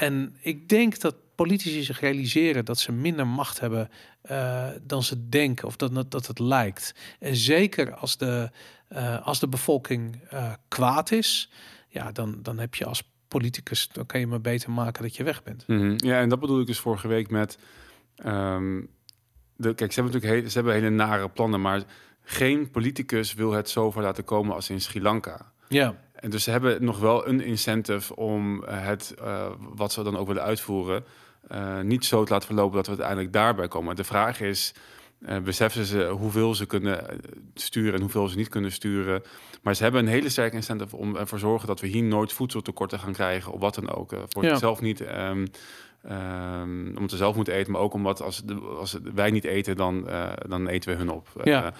En 0.00 0.36
ik 0.40 0.68
denk 0.68 1.00
dat 1.00 1.14
politici 1.34 1.82
zich 1.82 2.00
realiseren 2.00 2.64
dat 2.64 2.78
ze 2.78 2.92
minder 2.92 3.26
macht 3.26 3.60
hebben 3.60 3.88
uh, 4.30 4.68
dan 4.82 5.02
ze 5.02 5.28
denken 5.28 5.66
of 5.66 5.76
dat, 5.76 6.10
dat 6.10 6.26
het 6.26 6.38
lijkt. 6.38 6.94
En 7.18 7.36
zeker 7.36 7.94
als 7.94 8.16
de, 8.16 8.50
uh, 8.92 9.26
als 9.26 9.40
de 9.40 9.48
bevolking 9.48 10.20
uh, 10.32 10.52
kwaad 10.68 11.12
is, 11.12 11.50
ja, 11.88 12.12
dan, 12.12 12.38
dan 12.42 12.58
heb 12.58 12.74
je 12.74 12.84
als 12.84 13.02
politicus, 13.28 13.88
dan 13.88 14.06
kan 14.06 14.20
je 14.20 14.26
maar 14.26 14.40
beter 14.40 14.70
maken 14.70 15.02
dat 15.02 15.16
je 15.16 15.24
weg 15.24 15.42
bent. 15.42 15.64
Mm-hmm. 15.66 15.94
Ja, 15.96 16.20
en 16.20 16.28
dat 16.28 16.40
bedoel 16.40 16.60
ik 16.60 16.66
dus 16.66 16.78
vorige 16.78 17.08
week 17.08 17.30
met. 17.30 17.58
Um, 18.24 18.88
de, 19.56 19.74
kijk, 19.74 19.92
ze 19.92 20.00
hebben 20.00 20.12
natuurlijk 20.12 20.40
hele, 20.40 20.50
ze 20.50 20.56
hebben 20.56 20.74
hele 20.74 20.90
nare 20.90 21.28
plannen, 21.28 21.60
maar 21.60 21.82
geen 22.22 22.70
politicus 22.70 23.34
wil 23.34 23.52
het 23.52 23.70
zo 23.70 23.90
ver 23.90 24.02
laten 24.02 24.24
komen 24.24 24.54
als 24.54 24.70
in 24.70 24.80
Sri 24.80 25.02
Lanka. 25.02 25.52
Ja. 25.68 25.96
En 26.20 26.30
dus 26.30 26.44
ze 26.44 26.50
hebben 26.50 26.84
nog 26.84 26.98
wel 26.98 27.28
een 27.28 27.40
incentive 27.40 28.16
om 28.16 28.62
het, 28.66 29.14
uh, 29.20 29.46
wat 29.58 29.92
ze 29.92 30.02
dan 30.02 30.16
ook 30.16 30.26
willen 30.26 30.42
uitvoeren, 30.42 31.04
uh, 31.52 31.80
niet 31.80 32.04
zo 32.04 32.24
te 32.24 32.32
laten 32.32 32.46
verlopen 32.46 32.76
dat 32.76 32.84
we 32.84 32.90
uiteindelijk 32.92 33.32
daarbij 33.32 33.68
komen. 33.68 33.96
De 33.96 34.04
vraag 34.04 34.40
is, 34.40 34.74
uh, 35.28 35.38
beseffen 35.38 35.84
ze 35.84 36.08
hoeveel 36.08 36.54
ze 36.54 36.66
kunnen 36.66 37.06
sturen 37.54 37.94
en 37.94 38.00
hoeveel 38.00 38.28
ze 38.28 38.36
niet 38.36 38.48
kunnen 38.48 38.72
sturen. 38.72 39.22
Maar 39.62 39.74
ze 39.74 39.82
hebben 39.82 40.00
een 40.00 40.12
hele 40.12 40.28
sterke 40.28 40.56
incentive 40.56 40.96
om 40.96 41.16
ervoor 41.16 41.38
te 41.38 41.44
zorgen 41.44 41.66
dat 41.68 41.80
we 41.80 41.86
hier 41.86 42.02
nooit 42.02 42.32
voedseltekorten 42.32 42.98
gaan 42.98 43.12
krijgen, 43.12 43.52
of 43.52 43.60
wat 43.60 43.74
dan 43.74 43.90
ook. 43.94 44.14
Voor 44.28 44.42
Ja. 44.42 44.48
zichzelf 44.48 44.80
niet, 44.80 45.00
um, 45.00 45.46
um, 46.04 46.88
omdat 46.88 47.10
ze 47.10 47.16
zelf 47.16 47.36
moeten 47.36 47.54
eten, 47.54 47.72
maar 47.72 47.80
ook 47.80 47.94
omdat 47.94 48.22
als, 48.22 48.42
de, 48.44 48.54
als 48.54 48.98
wij 49.14 49.30
niet 49.30 49.44
eten, 49.44 49.76
dan, 49.76 50.08
uh, 50.08 50.32
dan 50.48 50.66
eten 50.66 50.90
we 50.90 50.96
hun 50.96 51.10
op. 51.10 51.28
Ja. 51.44 51.64
Uh, 51.64 51.72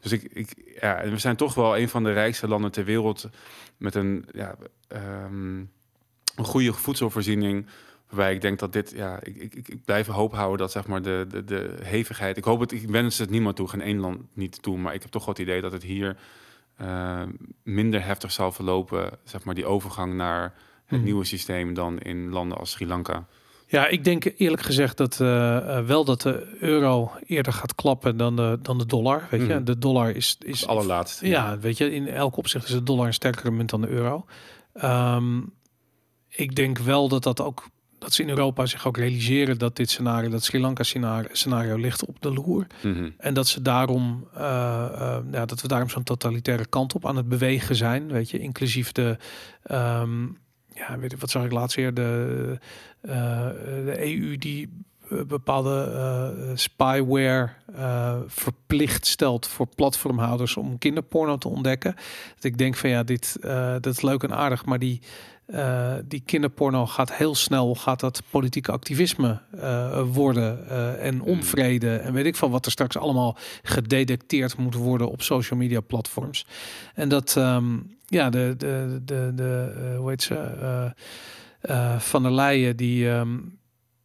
dus 0.00 0.12
ik, 0.12 0.22
ik, 0.22 0.76
ja, 0.80 1.02
we 1.10 1.18
zijn 1.18 1.36
toch 1.36 1.54
wel 1.54 1.78
een 1.78 1.88
van 1.88 2.04
de 2.04 2.12
rijkste 2.12 2.48
landen 2.48 2.72
ter 2.72 2.84
wereld 2.84 3.28
met 3.76 3.94
een, 3.94 4.24
ja, 4.32 4.56
um, 5.24 5.70
een 6.36 6.44
goede 6.44 6.72
voedselvoorziening. 6.72 7.66
Waarbij 8.08 8.34
ik 8.34 8.40
denk 8.40 8.58
dat 8.58 8.72
dit, 8.72 8.92
ja, 8.96 9.18
ik, 9.22 9.36
ik, 9.36 9.68
ik 9.68 9.84
blijf 9.84 10.06
hoop 10.06 10.32
houden 10.32 10.58
dat 10.58 10.72
zeg 10.72 10.86
maar 10.86 11.02
de, 11.02 11.26
de, 11.28 11.44
de 11.44 11.76
hevigheid. 11.82 12.36
Ik 12.36 12.44
hoop 12.44 12.60
het, 12.60 12.72
ik 12.72 12.88
wens 12.88 13.18
het 13.18 13.30
niemand 13.30 13.56
toe, 13.56 13.68
geen 13.68 13.80
één 13.80 13.98
land 13.98 14.18
niet 14.32 14.62
toe. 14.62 14.78
Maar 14.78 14.94
ik 14.94 15.02
heb 15.02 15.10
toch 15.10 15.24
wel 15.24 15.34
het 15.34 15.42
idee 15.42 15.60
dat 15.60 15.72
het 15.72 15.82
hier 15.82 16.16
uh, 16.80 17.22
minder 17.62 18.04
heftig 18.04 18.32
zal 18.32 18.52
verlopen, 18.52 19.10
zeg 19.24 19.44
maar, 19.44 19.54
die 19.54 19.66
overgang 19.66 20.14
naar 20.14 20.42
het 20.42 20.98
Hmm. 20.98 21.04
nieuwe 21.04 21.24
systeem 21.24 21.74
dan 21.74 21.98
in 21.98 22.30
landen 22.30 22.58
als 22.58 22.70
Sri 22.70 22.86
Lanka. 22.86 23.26
Ja, 23.70 23.86
ik 23.86 24.04
denk 24.04 24.32
eerlijk 24.36 24.62
gezegd 24.62 24.96
dat 24.96 25.18
uh, 25.22 25.28
uh, 25.28 25.80
wel 25.80 26.04
dat 26.04 26.20
de 26.22 26.56
euro 26.60 27.10
eerder 27.26 27.52
gaat 27.52 27.74
klappen 27.74 28.16
dan 28.16 28.36
de, 28.36 28.58
dan 28.62 28.78
de 28.78 28.86
dollar. 28.86 29.26
Weet 29.30 29.40
je, 29.40 29.46
Mhm. 29.54 29.64
de 29.64 29.78
dollar 29.78 30.10
is. 30.10 30.36
is 30.44 30.60
Het 30.60 30.68
allerlaatste. 30.68 31.28
Ja, 31.28 31.58
weet 31.58 31.76
je, 31.78 31.94
in 31.94 32.08
elk 32.08 32.36
opzicht 32.36 32.64
is 32.64 32.70
de 32.70 32.82
dollar 32.82 33.06
een 33.06 33.14
sterkere 33.14 33.50
munt 33.50 33.70
dan 33.70 33.80
de 33.80 33.88
euro. 33.88 34.24
Um, 34.84 35.52
ik 36.28 36.54
denk 36.56 36.78
wel 36.78 37.08
dat 37.08 37.22
dat 37.22 37.40
ook 37.40 37.68
dat 37.98 38.12
ze 38.12 38.22
in 38.22 38.28
Europa 38.28 38.66
zich 38.66 38.86
ook 38.86 38.96
realiseren 38.96 39.58
dat 39.58 39.76
dit 39.76 39.90
scenario, 39.90 40.30
dat 40.30 40.44
Sri 40.44 40.60
Lanka 40.60 40.82
scenario, 40.82 41.28
scenario 41.32 41.76
ligt 41.76 42.06
op 42.06 42.16
de 42.20 42.32
loer. 42.32 42.66
Mhm. 42.82 43.10
En 43.18 43.34
dat 43.34 43.46
ze 43.48 43.62
daarom, 43.62 44.28
uh, 44.34 44.40
ja, 45.32 45.44
dat 45.46 45.60
we 45.62 45.68
daarom 45.68 45.88
zo'n 45.88 46.02
totalitaire 46.02 46.66
kant 46.66 46.94
op 46.94 47.06
aan 47.06 47.16
het 47.16 47.28
bewegen 47.28 47.76
zijn. 47.76 48.08
Weet 48.12 48.30
je, 48.30 48.38
inclusief 48.38 48.92
de, 48.92 49.16
um, 49.70 50.38
ja, 50.78 50.98
weet 50.98 51.10
je, 51.10 51.16
wat 51.16 51.30
zag 51.30 51.44
ik 51.44 51.52
laatst 51.52 51.76
weer, 51.76 51.94
de, 51.94 52.58
uh, 53.02 53.48
de 53.84 53.96
EU 53.98 54.36
die 54.36 54.68
bepaalde 55.26 55.90
uh, 55.92 56.56
spyware 56.56 57.48
uh, 57.76 58.16
verplicht 58.26 59.06
stelt 59.06 59.46
voor 59.46 59.66
platformhouders 59.74 60.56
om 60.56 60.78
kinderporno 60.78 61.38
te 61.38 61.48
ontdekken. 61.48 61.94
Dat 62.34 62.44
ik 62.44 62.58
denk 62.58 62.76
van 62.76 62.90
ja, 62.90 63.02
dit 63.02 63.36
uh, 63.40 63.72
dat 63.80 63.86
is 63.86 64.00
leuk 64.02 64.22
en 64.22 64.34
aardig, 64.34 64.64
maar 64.64 64.78
die, 64.78 65.00
die 66.04 66.22
kinderporno 66.26 66.86
gaat 66.86 67.12
heel 67.12 67.34
snel, 67.34 67.74
gaat 67.74 68.00
dat 68.00 68.22
politieke 68.30 68.72
activisme 68.72 69.40
worden 70.12 70.68
en 71.00 71.22
onvrede 71.22 71.96
en 71.96 72.12
weet 72.12 72.26
ik 72.26 72.36
van 72.36 72.50
wat 72.50 72.66
er 72.66 72.72
straks 72.72 72.96
allemaal 72.96 73.36
gedetecteerd 73.62 74.56
moet 74.56 74.74
worden 74.74 75.10
op 75.10 75.22
social 75.22 75.58
media 75.58 75.80
platforms. 75.80 76.46
En 76.94 77.08
dat 77.08 77.34
um, 77.38 77.96
ja, 78.06 78.30
de, 78.30 78.54
de, 78.58 79.00
de, 79.04 79.32
de 79.34 79.94
hoe 79.98 80.08
heet 80.08 80.22
ze, 80.22 80.34
uh, 81.62 81.98
van 81.98 82.22
der 82.22 82.32
Leyen 82.32 82.76
die 82.76 83.08
um, 83.08 83.57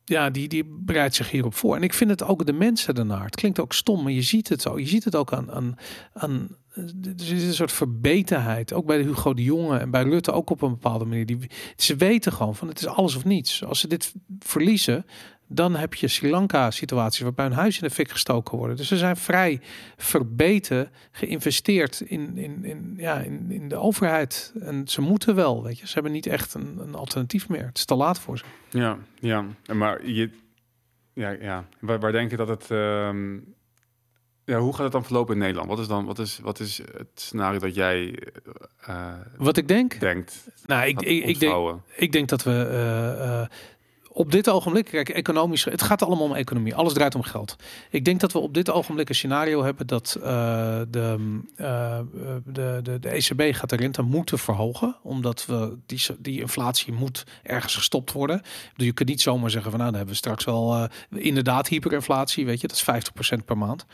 ja, 0.06 0.30
die, 0.30 0.48
die 0.48 0.64
bereidt 0.66 1.16
zich 1.16 1.32
hierop 1.32 1.56
voor. 1.56 1.76
En 1.76 1.84
ik 1.84 1.94
vind 1.94 2.10
het 2.10 2.24
ook 2.24 2.46
de 2.46 2.54
mensen 2.54 2.96
daarnaar. 2.96 3.26
Het 3.26 3.36
klinkt 3.36 3.60
ook 3.60 3.74
stom, 3.74 4.04
maar 4.04 4.12
je 4.12 4.22
ziet 4.22 4.50
het 4.50 4.62
zo. 4.62 4.80
Je 4.80 4.88
ziet 4.88 5.04
het 5.04 5.16
ook 5.16 5.34
aan, 5.34 5.52
aan, 5.52 5.78
aan 6.14 6.58
er 6.76 7.34
is 7.34 7.44
een 7.44 7.54
soort 7.54 7.72
verbetenheid. 7.72 8.74
Ook 8.74 8.86
bij 8.86 9.02
Hugo 9.02 9.34
de 9.34 9.44
Jonge 9.44 9.78
en 9.78 9.92
bij 9.92 10.04
Rutte 10.04 10.32
ook 10.32 10.50
op 10.50 10.62
een 10.62 10.70
bepaalde 10.70 11.06
manier. 11.06 11.26
Die, 11.26 11.38
ze 11.76 11.96
weten 11.96 12.32
gewoon 12.32 12.56
van 12.56 12.68
het 12.68 12.80
is 12.80 12.88
alles 12.88 13.16
of 13.16 13.26
niets. 13.26 13.64
Als 13.64 13.80
ze 13.80 13.88
dit 13.88 14.14
verliezen, 14.40 15.06
dan 15.54 15.76
heb 15.76 15.94
je 15.94 16.08
Sri 16.08 16.30
Lanka 16.30 16.72
situaties 16.72 17.22
waarbij 17.22 17.46
hun 17.46 17.54
huis 17.54 17.76
in 17.82 17.88
de 17.88 17.94
fik 17.94 18.10
gestoken 18.10 18.58
worden. 18.58 18.78
Dus 18.78 18.88
ze 18.88 18.98
zijn 18.98 19.18
vrij 19.18 19.60
verbeten 19.98 20.92
geïnvesteerd 21.12 22.02
in, 22.02 22.38
in, 22.38 22.66
in, 22.66 22.94
ja, 22.98 23.20
in, 23.20 23.52
in 23.52 23.70
de 23.70 23.76
overheid. 23.76 24.54
En 24.60 24.88
ze 24.88 25.02
moeten 25.02 25.36
wel, 25.36 25.64
weet 25.64 25.80
je. 25.80 25.88
Ze 25.88 25.94
hebben 25.94 26.12
niet 26.12 26.26
echt 26.26 26.54
een, 26.54 26.78
een 26.80 26.96
alternatief 26.96 27.50
meer. 27.50 27.66
Het 27.66 27.78
is 27.78 27.86
te 27.86 27.96
laat 27.96 28.20
voor 28.20 28.38
ze. 28.38 28.44
Ja, 28.70 28.98
ja. 29.20 29.46
Maar 29.74 30.08
je, 30.08 30.30
ja, 31.14 31.30
ja. 31.30 31.66
Waar, 31.80 32.00
waar 32.00 32.12
denk 32.12 32.32
je 32.32 32.38
dat 32.38 32.48
het... 32.48 32.72
ehm, 32.72 33.38
ja, 34.46 34.60
hoe 34.60 34.74
gaat 34.74 34.84
het 34.84 34.92
dan 34.92 35.04
verlopen 35.04 35.34
in 35.34 35.40
Nederland? 35.40 35.70
Wat 35.70 35.80
is 35.80 35.88
dan 35.88 36.06
wat 36.06 36.20
is, 36.20 36.40
wat 36.42 36.60
is 36.60 36.78
het 36.78 37.08
scenario 37.14 37.60
dat 37.60 37.76
jij 37.76 38.20
eh, 38.80 39.14
Wat 39.38 39.58
ik 39.58 39.68
denk? 39.68 40.00
denkt? 40.00 40.48
Nou, 40.66 40.88
ik, 40.88 41.02
ik, 41.02 41.26
ik, 41.26 41.40
denk, 41.40 41.80
ik 41.96 42.12
denk 42.12 42.30
dat 42.30 42.44
we 42.44 42.52
eh, 42.52 43.42
eh, 43.42 43.48
op 44.14 44.32
dit 44.32 44.50
ogenblik, 44.50 44.86
kijk, 44.86 45.10
economisch, 45.10 45.64
het 45.64 45.82
gaat 45.82 46.04
allemaal 46.04 46.26
om 46.26 46.36
economie. 46.36 46.76
Alles 46.76 46.94
draait 46.94 47.16
om 47.16 47.24
geld. 47.24 47.56
Ik 47.90 48.06
denk 48.06 48.20
dat 48.20 48.32
we 48.32 48.40
op 48.40 48.54
dit 48.54 48.70
ogenblik 48.70 49.10
een 49.10 49.16
scenario 49.16 49.64
hebben 49.64 49.88
dat 49.88 50.18
eh, 50.24 50.24
de, 50.90 51.40
eh, 51.56 52.00
de, 52.46 52.80
de, 52.84 53.00
de 53.00 53.10
ECB 53.10 53.56
gaat 53.56 53.70
de 53.70 53.76
rente 53.76 54.02
moeten 54.02 54.40
verhogen. 54.40 54.96
Omdat 55.04 55.46
we 55.46 55.78
die, 55.86 56.02
die 56.20 56.40
inflatie 56.40 56.94
moet 56.94 57.24
ergens 57.44 57.76
gestopt 57.76 58.12
worden. 58.12 58.42
Bedoel, 58.72 58.88
je 58.88 58.94
kunt 58.94 59.10
niet 59.10 59.22
zomaar 59.22 59.50
zeggen 59.50 59.72
van 59.72 59.80
nou, 59.80 59.92
dan 59.92 60.00
hebben 60.00 60.16
we 60.16 60.22
straks 60.22 60.46
wel 60.46 60.76
eh, 60.76 61.26
inderdaad 61.26 61.68
hyperinflatie, 61.68 62.46
weet 62.46 62.62
je, 62.62 62.68
dat 62.68 62.76
is 62.76 63.12
50% 63.42 63.46
per 63.46 63.58
maand. 63.58 63.86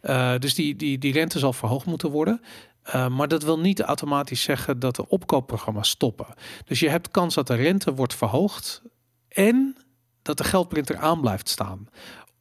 Eh, 0.00 0.38
dus 0.38 0.54
die, 0.54 0.76
die, 0.76 0.98
die 0.98 1.12
rente 1.12 1.38
zal 1.38 1.52
verhoogd 1.52 1.86
moeten 1.86 2.10
worden. 2.10 2.40
Maar 3.10 3.28
dat 3.28 3.42
wil 3.42 3.58
niet 3.58 3.80
automatisch 3.80 4.42
zeggen 4.42 4.78
dat 4.78 4.96
de 4.96 5.08
opkoopprogramma's 5.08 5.88
stoppen. 5.88 6.26
Dus 6.64 6.80
je 6.80 6.88
hebt 6.88 7.10
kans 7.10 7.34
dat 7.34 7.46
de 7.46 7.54
rente 7.54 7.94
wordt 7.94 8.14
verhoogd 8.14 8.82
en 9.36 9.76
dat 10.22 10.38
de 10.38 10.44
geldprinter 10.44 10.96
aan 10.98 11.20
blijft 11.20 11.48
staan 11.48 11.88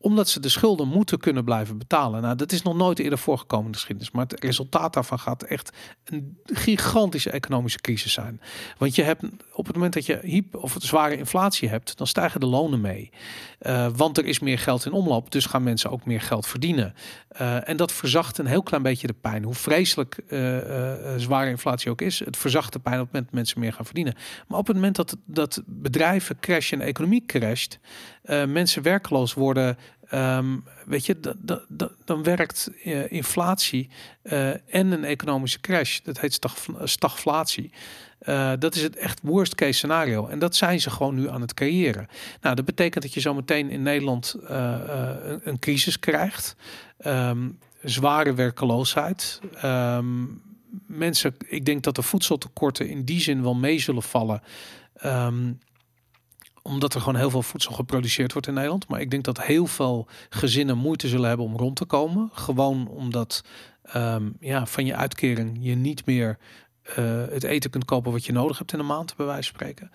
omdat 0.06 0.30
ze 0.30 0.40
de 0.40 0.50
schulden 0.50 0.88
moeten 0.88 1.20
kunnen 1.20 1.44
blijven 1.44 1.78
betalen. 1.78 2.22
Nou, 2.22 2.36
dat 2.36 2.52
is 2.52 2.62
nog 2.62 2.76
nooit 2.76 3.00
eerder 3.00 3.20
voorgekomen 3.20 3.66
in 3.66 3.72
de 3.72 3.78
geschiedenis. 3.78 4.12
Maar 4.12 4.26
het 4.28 4.44
resultaat 4.44 4.94
daarvan 4.94 5.20
gaat 5.20 5.44
echt 5.44 5.72
een 6.04 6.38
gigantische 6.46 7.30
economische 7.30 7.82
crisis 7.82 8.14
zijn. 8.14 8.42
Want 8.78 8.96
je 8.96 9.04
hebt 9.04 9.24
op 9.54 9.66
het 9.66 9.76
moment 9.76 9.94
dat 9.94 10.06
je 10.06 10.20
hyp 10.24 10.56
of 10.56 10.76
zware 10.80 11.18
inflatie 11.18 11.70
hebt, 11.70 11.98
dan 11.98 12.08
stijgen 12.08 12.40
de 12.40 12.46
lonen 12.46 12.82
mee. 12.82 13.10
Uh, 13.62 13.88
want 13.96 14.18
er 14.18 14.26
is 14.26 14.40
meer 14.40 14.60
geld 14.60 14.86
in 14.86 14.92
omloop, 14.92 15.32
dus 15.32 15.46
gaan 15.46 15.64
mensen 15.64 15.92
ook 15.92 16.06
meer 16.06 16.22
geld 16.22 16.48
verdienen. 16.48 16.94
Uh, 17.42 17.70
en 17.70 17.78
dat 17.78 17.92
verzacht 17.92 18.38
een 18.38 18.46
heel 18.46 18.64
klein 18.64 18.84
beetje 18.84 19.08
de 19.08 19.14
pijn. 19.14 19.44
Hoe 19.44 19.54
vreselijk 19.54 20.18
uh, 20.28 20.60
zware 21.18 21.50
inflatie 21.50 21.92
ook 21.92 22.02
is, 22.02 22.20
het 22.20 22.38
verzacht 22.38 22.74
de 22.74 22.80
pijn 22.80 23.00
op 23.00 23.02
het 23.02 23.12
moment 23.12 23.26
dat 23.26 23.36
mensen 23.36 23.60
meer 23.60 23.74
gaan 23.74 23.86
verdienen. 23.86 24.16
Maar 24.48 24.60
op 24.60 24.68
het 24.68 24.76
moment 24.76 24.96
dat, 24.96 25.18
dat 25.26 25.62
bedrijven 25.66 26.40
crashen 26.40 26.82
en 26.82 26.88
economie 26.88 27.24
crasht, 27.26 27.80
mensen 28.48 28.82
werkloos 28.82 29.34
worden, 29.34 29.78
Um, 30.14 30.64
weet 30.86 31.06
je, 31.06 31.20
dan 32.06 32.24
werkt 32.24 32.72
uh, 32.86 33.12
inflatie 33.12 33.90
uh, 34.24 34.50
en 34.50 34.92
een 34.92 35.04
economische 35.04 35.60
crash. 35.60 36.00
Dat 36.00 36.20
heet 36.20 36.34
stag 36.34 36.58
stagflatie. 36.84 37.72
Uh, 38.22 38.52
dat 38.60 38.76
is 38.76 38.82
het 38.82 38.96
echt 38.96 39.20
worst 39.24 39.56
case 39.56 39.74
scenario. 39.74 40.28
En 40.28 40.40
dat 40.40 40.56
zijn 40.56 40.82
ze 40.82 40.90
gewoon 40.90 41.16
nu 41.16 41.30
aan 41.30 41.42
het 41.42 41.54
creëren. 41.54 42.08
Nou, 42.42 42.56
dat 42.56 42.66
betekent 42.66 43.04
dat 43.04 43.14
je 43.14 43.20
zometeen 43.20 43.70
in 43.70 43.82
Nederland 43.82 44.36
een, 44.44 45.42
een, 45.44 45.60
crisis 45.60 46.00
krijgt. 46.00 46.56
Um, 47.06 47.60
zware 47.84 48.34
werkeloosheid. 48.34 49.40
Um, 49.64 50.42
mensen, 50.88 51.36
ik 51.48 51.66
denk 51.66 51.84
dat 51.84 51.96
de 51.96 52.02
voedseltekorten 52.02 52.90
in 52.90 53.04
die 53.04 53.22
zin 53.22 53.44
wel 53.44 53.56
mee 53.56 53.80
zullen 53.80 54.04
vallen 54.04 54.42
omdat 56.68 56.94
er 56.94 57.00
gewoon 57.00 57.20
heel 57.20 57.30
veel 57.30 57.42
voedsel 57.42 57.74
geproduceerd 57.74 58.32
wordt 58.32 58.48
in 58.48 58.54
Nederland. 58.54 58.88
Maar 58.88 59.02
ik 59.02 59.12
denk 59.12 59.24
dat 59.24 59.42
heel 59.42 59.68
veel 59.68 60.08
gezinnen 60.30 60.78
moeite 60.78 61.08
zullen 61.08 61.28
hebben 61.28 61.46
om 61.46 61.58
rond 61.58 61.76
te 61.76 61.86
komen. 61.86 62.30
Gewoon 62.34 62.88
omdat 62.88 63.44
um, 63.96 64.38
ja, 64.40 64.66
van 64.66 64.86
je 64.86 64.96
uitkering 64.96 65.58
je 65.60 65.76
niet 65.76 66.06
meer 66.06 66.38
uh, 66.90 66.96
het 67.30 67.44
eten 67.44 67.70
kunt 67.70 67.86
kopen 67.86 68.12
wat 68.12 68.26
je 68.26 68.32
nodig 68.32 68.58
hebt 68.58 68.74
in 68.74 68.80
een 68.80 68.86
maand, 68.86 69.16
bij 69.16 69.26
wijze 69.26 69.52
van 69.52 69.60
spreken. 69.60 69.92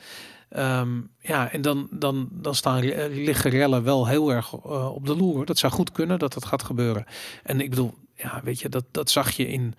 Um, 0.57 1.11
ja, 1.21 1.53
en 1.53 1.63
dan, 1.63 1.89
dan, 1.91 2.29
dan 2.31 2.55
staan 2.55 2.81
liggen 3.09 3.51
rellen 3.51 3.83
wel 3.83 4.07
heel 4.07 4.33
erg 4.33 4.53
uh, 4.53 4.95
op 4.95 5.07
de 5.07 5.17
loer. 5.17 5.47
Dat 5.47 5.59
zou 5.59 5.73
goed 5.73 5.93
kunnen 5.93 6.19
dat 6.19 6.33
dat 6.33 6.45
gaat 6.45 6.63
gebeuren. 6.63 7.05
En 7.43 7.61
ik 7.61 7.71
bedoel, 7.71 7.95
ja, 8.23 8.41
weet 8.45 8.61
je, 8.61 8.69
dat, 8.69 8.85
dat 8.91 9.11
zag 9.11 9.31
je 9.31 9.47
in 9.49 9.75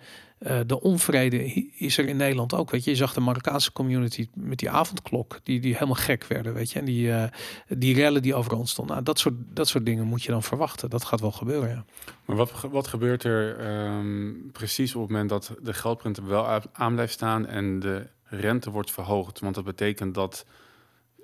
uh, 0.46 0.60
de 0.66 0.80
onvrede 0.80 1.44
is 1.76 1.98
er 1.98 2.08
in 2.08 2.16
Nederland 2.16 2.54
ook. 2.54 2.70
Weet 2.70 2.84
je, 2.84 2.90
je 2.90 2.96
zag 2.96 3.14
de 3.14 3.20
Marokkaanse 3.20 3.72
community 3.72 4.28
met 4.34 4.58
die 4.58 4.70
avondklok, 4.70 5.40
die, 5.42 5.60
die 5.60 5.72
helemaal 5.74 5.94
gek 5.94 6.24
werden, 6.24 6.54
weet 6.54 6.70
je, 6.70 6.78
en 6.78 6.84
die, 6.84 7.06
uh, 7.06 7.24
die 7.68 7.94
rellen 7.94 8.22
die 8.22 8.34
overal 8.34 8.58
ontstonden. 8.58 8.94
Nou, 8.94 9.06
dat 9.06 9.18
soort, 9.18 9.34
dat 9.48 9.68
soort 9.68 9.86
dingen 9.86 10.06
moet 10.06 10.22
je 10.22 10.30
dan 10.30 10.42
verwachten. 10.42 10.90
Dat 10.90 11.04
gaat 11.04 11.20
wel 11.20 11.32
gebeuren, 11.32 11.68
ja. 11.68 11.84
Maar 12.24 12.36
wat, 12.36 12.52
wat 12.70 12.86
gebeurt 12.86 13.24
er 13.24 13.70
um, 13.86 14.50
precies 14.52 14.94
op 14.94 15.00
het 15.00 15.10
moment 15.10 15.28
dat 15.28 15.54
de 15.62 15.72
geldprinter 15.72 16.26
wel 16.26 16.60
aan 16.72 16.92
blijft 16.94 17.12
staan 17.12 17.46
en 17.46 17.80
de 17.80 18.06
rente 18.24 18.70
wordt 18.70 18.90
verhoogd? 18.90 19.40
Want 19.40 19.54
dat 19.54 19.64
betekent 19.64 20.14
dat 20.14 20.46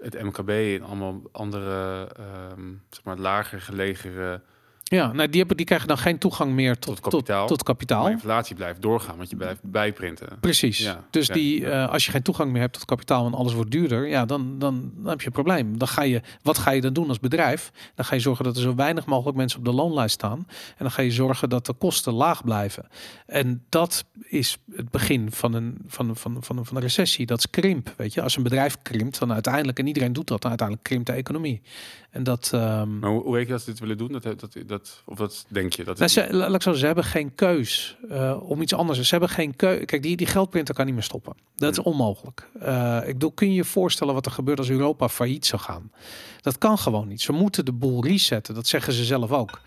het 0.01 0.23
MKB 0.23 0.49
en 0.49 0.83
allemaal 0.83 1.21
andere, 1.33 2.09
um, 2.57 2.83
zeg 2.91 3.05
maar, 3.05 3.19
lager 3.19 3.61
gelegen 3.61 4.43
ja, 4.91 5.13
nou, 5.13 5.29
die, 5.29 5.39
hebben, 5.39 5.57
die 5.57 5.67
krijgen 5.67 5.89
dan 5.89 5.99
geen 5.99 6.19
toegang 6.19 6.53
meer 6.53 6.79
tot, 6.79 6.95
tot 6.95 7.01
kapitaal. 7.01 7.47
Tot, 7.47 7.59
tot 7.59 7.67
kapitaal. 7.67 8.03
Maar 8.03 8.13
inflatie 8.13 8.57
blijft 8.57 8.83
doorgaan, 8.83 9.17
want 9.17 9.31
je 9.31 9.37
blijft 9.37 9.61
bijprinten. 9.63 10.29
Precies. 10.41 10.79
Ja, 10.79 11.05
dus 11.11 11.27
ja, 11.27 11.35
die, 11.35 11.61
ja. 11.61 11.85
Uh, 11.85 11.93
als 11.93 12.05
je 12.05 12.11
geen 12.11 12.23
toegang 12.23 12.53
meer 12.53 12.61
hebt 12.61 12.73
tot 12.73 12.85
kapitaal 12.85 13.27
en 13.27 13.35
alles 13.35 13.53
wordt 13.53 13.71
duurder, 13.71 14.09
ja, 14.09 14.25
dan, 14.25 14.59
dan, 14.59 14.93
dan 14.97 15.11
heb 15.11 15.21
je 15.21 15.27
een 15.27 15.33
probleem. 15.33 15.79
Dan 15.79 15.89
ga 15.89 16.03
je, 16.03 16.23
wat 16.43 16.59
ga 16.59 16.71
je 16.71 16.81
dan 16.81 16.93
doen 16.93 17.09
als 17.09 17.21
bedrijf? 17.21 17.71
Dan 17.95 18.05
ga 18.05 18.15
je 18.15 18.21
zorgen 18.21 18.45
dat 18.45 18.57
er 18.57 18.63
zo 18.63 18.75
weinig 18.75 19.07
mogelijk 19.07 19.37
mensen 19.37 19.59
op 19.59 19.65
de 19.65 19.73
loonlijst 19.73 20.15
staan. 20.15 20.39
En 20.49 20.77
dan 20.79 20.91
ga 20.91 21.03
je 21.03 21.11
zorgen 21.11 21.49
dat 21.49 21.67
de 21.67 21.73
kosten 21.73 22.13
laag 22.13 22.45
blijven. 22.45 22.87
En 23.27 23.65
dat 23.69 24.05
is 24.23 24.59
het 24.73 24.91
begin 24.91 25.33
van 25.33 25.55
een, 25.55 25.79
van, 25.87 26.17
van, 26.17 26.37
van, 26.41 26.67
van 26.67 26.77
een 26.77 26.83
recessie. 26.83 27.27
Dat 27.27 27.39
is 27.39 27.51
krimp. 27.51 27.95
Weet 27.97 28.15
je, 28.15 28.23
als 28.23 28.37
een 28.37 28.43
bedrijf 28.43 28.77
krimpt, 28.83 29.19
dan 29.19 29.33
uiteindelijk, 29.33 29.79
en 29.79 29.87
iedereen 29.87 30.13
doet 30.13 30.27
dat, 30.27 30.41
dan 30.41 30.51
uiteindelijk 30.51 30.89
krimpt 30.89 31.07
de 31.07 31.13
economie. 31.13 31.63
En 32.11 32.23
dat. 32.23 32.51
Um, 32.55 32.99
maar 32.99 33.11
hoe, 33.11 33.23
hoe 33.23 33.33
weet 33.33 33.47
je 33.47 33.53
dat 33.53 33.63
ze 33.63 33.71
dit 33.71 33.79
willen 33.79 33.99
doen? 33.99 34.13
Dat, 34.13 34.23
dat, 34.23 34.57
dat, 34.67 34.78
of 35.05 35.17
dat 35.17 35.45
denk 35.49 35.73
je? 35.73 35.85
Dat 35.85 35.99
nou, 35.99 36.11
ze, 36.11 36.35
laat 36.35 36.55
ik 36.55 36.63
zo 36.63 36.73
ze 36.73 36.87
hebben 36.87 37.05
geen 37.05 37.35
keus 37.35 37.97
uh, 38.11 38.51
om 38.51 38.63
iets 38.63 38.75
anders. 38.75 39.01
Ze 39.01 39.11
hebben 39.11 39.29
geen 39.29 39.57
keus. 39.57 39.85
Kijk, 39.85 40.03
die, 40.03 40.17
die 40.17 40.27
geldprinter 40.27 40.75
kan 40.75 40.85
niet 40.87 40.95
meer 40.95 41.03
stoppen. 41.03 41.37
Dat 41.57 41.73
is 41.73 41.79
onmogelijk. 41.79 42.49
Uh, 42.63 43.01
ik 43.03 43.13
bedoel, 43.13 43.33
kun 43.33 43.49
je 43.49 43.55
je 43.55 43.65
voorstellen 43.65 44.15
wat 44.15 44.27
er 44.27 44.33
gebeurt 44.33 44.59
als 44.59 44.71
Europa 44.71 45.09
failliet 45.09 45.47
zou 45.47 45.63
gaan? 45.63 45.93
Dat 46.41 46.59
kan 46.59 46.79
gewoon 46.79 47.09
niet. 47.09 47.21
Ze 47.21 47.33
moeten 47.33 47.65
de 47.65 47.73
boel 47.73 48.05
resetten. 48.05 48.55
Dat 48.55 48.67
zeggen 48.67 48.93
ze 48.93 49.05
zelf 49.05 49.33
ook. 49.33 49.61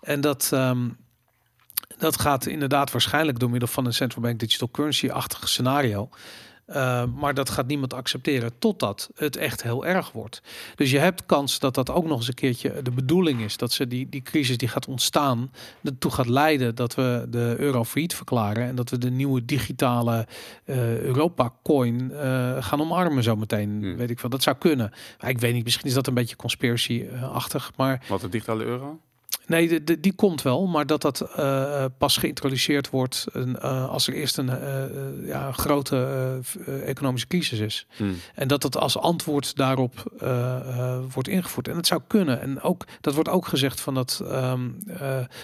En 0.00 0.20
dat. 0.20 0.50
Um, 0.54 0.96
dat 1.98 2.20
gaat 2.20 2.46
inderdaad 2.46 2.92
waarschijnlijk 2.92 3.38
door 3.38 3.50
middel 3.50 3.68
van 3.68 3.86
een 3.86 3.94
central 3.94 4.22
bank 4.22 4.38
digital 4.38 4.70
currency-achtig 4.70 5.48
scenario. 5.48 6.08
Uh, 6.76 7.04
maar 7.14 7.34
dat 7.34 7.50
gaat 7.50 7.66
niemand 7.66 7.94
accepteren 7.94 8.58
totdat 8.58 9.10
het 9.14 9.36
echt 9.36 9.62
heel 9.62 9.86
erg 9.86 10.12
wordt. 10.12 10.42
Dus 10.74 10.90
je 10.90 10.98
hebt 10.98 11.26
kans 11.26 11.58
dat 11.58 11.74
dat 11.74 11.90
ook 11.90 12.04
nog 12.04 12.18
eens 12.18 12.28
een 12.28 12.34
keertje 12.34 12.82
de 12.82 12.90
bedoeling 12.90 13.40
is. 13.40 13.56
Dat 13.56 13.72
ze 13.72 13.86
die, 13.86 14.08
die 14.08 14.22
crisis 14.22 14.58
die 14.58 14.68
gaat 14.68 14.86
ontstaan, 14.86 15.50
ertoe 15.82 16.10
gaat 16.10 16.28
leiden 16.28 16.74
dat 16.74 16.94
we 16.94 17.26
de 17.28 17.54
euro 17.58 17.84
failliet 17.84 18.14
verklaren. 18.14 18.66
En 18.66 18.74
dat 18.74 18.90
we 18.90 18.98
de 18.98 19.10
nieuwe 19.10 19.44
digitale 19.44 20.26
uh, 20.64 20.98
Europa-coin 20.98 22.10
uh, 22.12 22.62
gaan 22.62 22.80
omarmen 22.80 23.22
zometeen. 23.22 23.70
Hmm. 23.70 23.96
Weet 23.96 24.10
ik 24.10 24.18
veel. 24.18 24.28
Dat 24.28 24.42
zou 24.42 24.56
kunnen. 24.56 24.92
Maar 25.20 25.30
ik 25.30 25.38
weet 25.38 25.54
niet, 25.54 25.64
misschien 25.64 25.86
is 25.86 25.94
dat 25.94 26.06
een 26.06 26.14
beetje 26.14 26.36
conspiracy-achtig. 26.36 27.72
Maar... 27.76 28.04
Wat 28.08 28.20
de 28.20 28.28
digitale 28.28 28.64
euro? 28.64 29.00
Nee, 29.46 29.68
de, 29.68 29.84
de, 29.84 30.00
die 30.00 30.12
komt 30.12 30.42
wel, 30.42 30.66
maar 30.66 30.86
dat 30.86 31.02
dat 31.02 31.28
uh, 31.38 31.84
pas 31.98 32.16
geïntroduceerd 32.16 32.90
wordt 32.90 33.26
uh, 33.34 33.88
als 33.88 34.06
er 34.06 34.14
eerst 34.14 34.38
een 34.38 34.46
uh, 34.46 35.28
ja, 35.28 35.52
grote 35.52 36.40
economische 36.84 37.26
crisis 37.26 37.58
is. 37.58 37.86
Hmm. 37.96 38.16
En 38.34 38.48
dat 38.48 38.62
dat 38.62 38.76
als 38.76 38.98
antwoord 38.98 39.56
daarop 39.56 40.12
wordt 41.12 41.28
ingevoerd. 41.28 41.68
En 41.68 41.76
het 41.76 41.86
zou 41.86 42.00
kunnen. 42.06 42.40
En 42.40 42.62
ook 42.62 42.84
dat 43.00 43.14
wordt 43.14 43.28
ook 43.28 43.46
gezegd 43.46 43.80
van 43.80 43.94
dat 43.94 44.22
um, 44.24 44.78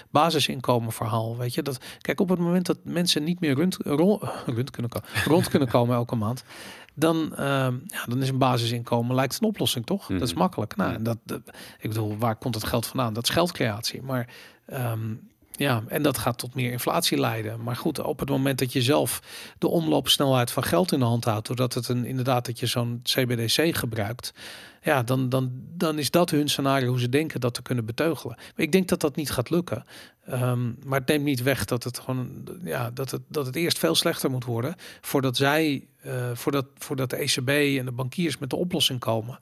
basisinkomen 0.09 0.91
verhaal. 0.91 1.37
Weet 1.37 1.53
je, 1.53 1.61
dat 1.61 1.77
kijk 2.01 2.19
op 2.19 2.29
het 2.29 2.39
moment 2.39 2.65
dat 2.65 2.77
mensen 2.83 3.23
niet 3.23 3.39
meer 3.39 3.53
rond, 3.53 3.77
rond 3.83 4.71
kunnen, 4.71 4.91
rond 5.25 5.49
kunnen 5.49 5.67
komen 5.67 5.95
elke 5.95 6.15
maand 6.15 6.43
dan, 6.99 7.29
uh, 7.31 7.37
ja, 7.87 8.05
dan 8.07 8.21
is 8.21 8.29
een 8.29 8.37
basisinkomen 8.37 9.15
lijkt 9.15 9.37
een 9.41 9.47
oplossing, 9.47 9.85
toch? 9.85 10.09
Mm. 10.09 10.17
Dat 10.17 10.27
is 10.27 10.33
mhm. 10.33 10.41
makkelijk. 10.41 10.75
Nou, 10.75 11.01
dat, 11.01 11.17
dat, 11.23 11.41
ik 11.79 11.89
bedoel, 11.89 12.17
waar 12.17 12.35
komt 12.35 12.55
het 12.55 12.63
geld 12.63 12.85
vandaan? 12.85 13.13
Dat 13.13 13.23
is 13.23 13.29
geldcreatie. 13.29 14.01
Maar 14.01 14.27
um, 14.73 15.29
ja, 15.59 15.83
en 15.87 16.01
dat 16.01 16.17
gaat 16.17 16.37
tot 16.37 16.55
meer 16.55 16.71
inflatie 16.71 17.17
leiden. 17.17 17.63
Maar 17.63 17.75
goed, 17.75 17.99
op 17.99 18.19
het 18.19 18.29
moment 18.29 18.59
dat 18.59 18.73
je 18.73 18.81
zelf 18.81 19.21
de 19.57 19.67
omloopsnelheid 19.67 20.51
van 20.51 20.63
geld 20.63 20.91
in 20.91 20.99
de 20.99 21.05
hand 21.05 21.25
houdt, 21.25 21.47
doordat 21.47 21.73
het 21.73 21.87
een, 21.87 22.05
inderdaad 22.05 22.45
dat 22.45 22.59
je 22.59 22.65
zo'n 22.65 22.99
CBDC 23.03 23.75
gebruikt, 23.75 24.33
ja, 24.81 25.03
dan, 25.03 25.29
dan, 25.29 25.51
dan 25.77 25.99
is 25.99 26.11
dat 26.11 26.29
hun 26.29 26.49
scenario 26.49 26.89
hoe 26.89 26.99
ze 26.99 27.09
denken 27.09 27.39
dat 27.39 27.53
te 27.53 27.61
kunnen 27.61 27.85
beteugelen. 27.85 28.35
Maar 28.37 28.65
ik 28.65 28.71
denk 28.71 28.87
dat 28.87 28.99
dat 28.99 29.15
niet 29.15 29.31
gaat 29.31 29.49
lukken. 29.49 29.83
Um, 30.33 30.77
maar 30.85 30.99
het 30.99 31.07
neemt 31.07 31.23
niet 31.23 31.43
weg 31.43 31.65
dat 31.65 31.83
het 31.83 31.99
gewoon 31.99 32.47
ja, 32.63 32.91
dat 32.91 33.11
het, 33.11 33.21
dat 33.27 33.45
het 33.45 33.55
eerst 33.55 33.79
veel 33.79 33.95
slechter 33.95 34.29
moet 34.29 34.45
worden 34.45 34.75
voordat 35.01 35.37
zij, 35.37 35.87
uh, 36.05 36.31
voordat, 36.33 36.65
voordat 36.77 37.09
de 37.09 37.15
ECB 37.15 37.49
en 37.79 37.85
de 37.85 37.91
bankiers 37.91 38.37
met 38.37 38.49
de 38.49 38.55
oplossing 38.55 38.99
komen. 38.99 39.39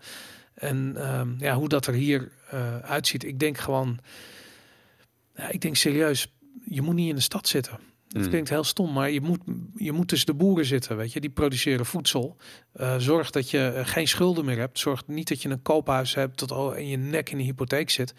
En 0.53 0.93
ehm, 0.95 1.30
ja, 1.38 1.55
hoe 1.55 1.70
dat 1.70 1.88
er 1.88 1.93
hier 1.93 2.32
uh, 2.53 2.78
uitziet, 2.78 3.24
ik 3.24 3.39
denk 3.39 3.57
gewoon, 3.57 3.99
ja, 5.38 5.49
ik 5.49 5.61
denk 5.61 5.75
serieus, 5.75 6.33
je 6.65 6.81
moet 6.81 6.95
niet 6.95 7.09
in 7.09 7.15
de 7.15 7.21
stad 7.21 7.47
zitten. 7.47 7.79
Dat 8.07 8.21
mm. 8.21 8.29
klinkt 8.29 8.49
heel 8.49 8.63
stom, 8.63 8.93
maar 8.93 9.11
je 9.11 9.21
moet, 9.21 9.39
je 9.75 9.91
moet 9.91 10.07
tussen 10.07 10.27
de 10.27 10.33
boeren 10.33 10.65
zitten, 10.65 10.97
weet 10.97 11.13
je. 11.13 11.19
Die 11.19 11.29
produceren 11.29 11.85
voedsel. 11.85 12.38
Uh, 12.75 12.95
zorg 12.97 13.29
dat 13.29 13.49
je 13.49 13.67
eh, 13.67 13.85
geen 13.85 14.07
schulden 14.07 14.45
meer 14.45 14.57
hebt. 14.57 14.79
Zorg 14.79 15.03
niet 15.07 15.27
dat 15.27 15.41
je 15.41 15.49
een 15.49 15.61
koophuis 15.61 16.13
hebt 16.13 16.38
tot 16.38 16.51
al 16.51 16.73
in 16.73 16.88
je 16.88 16.97
nek 16.97 17.29
in 17.29 17.38
de 17.38 17.43
hypotheek 17.43 17.89
zit. 17.89 18.13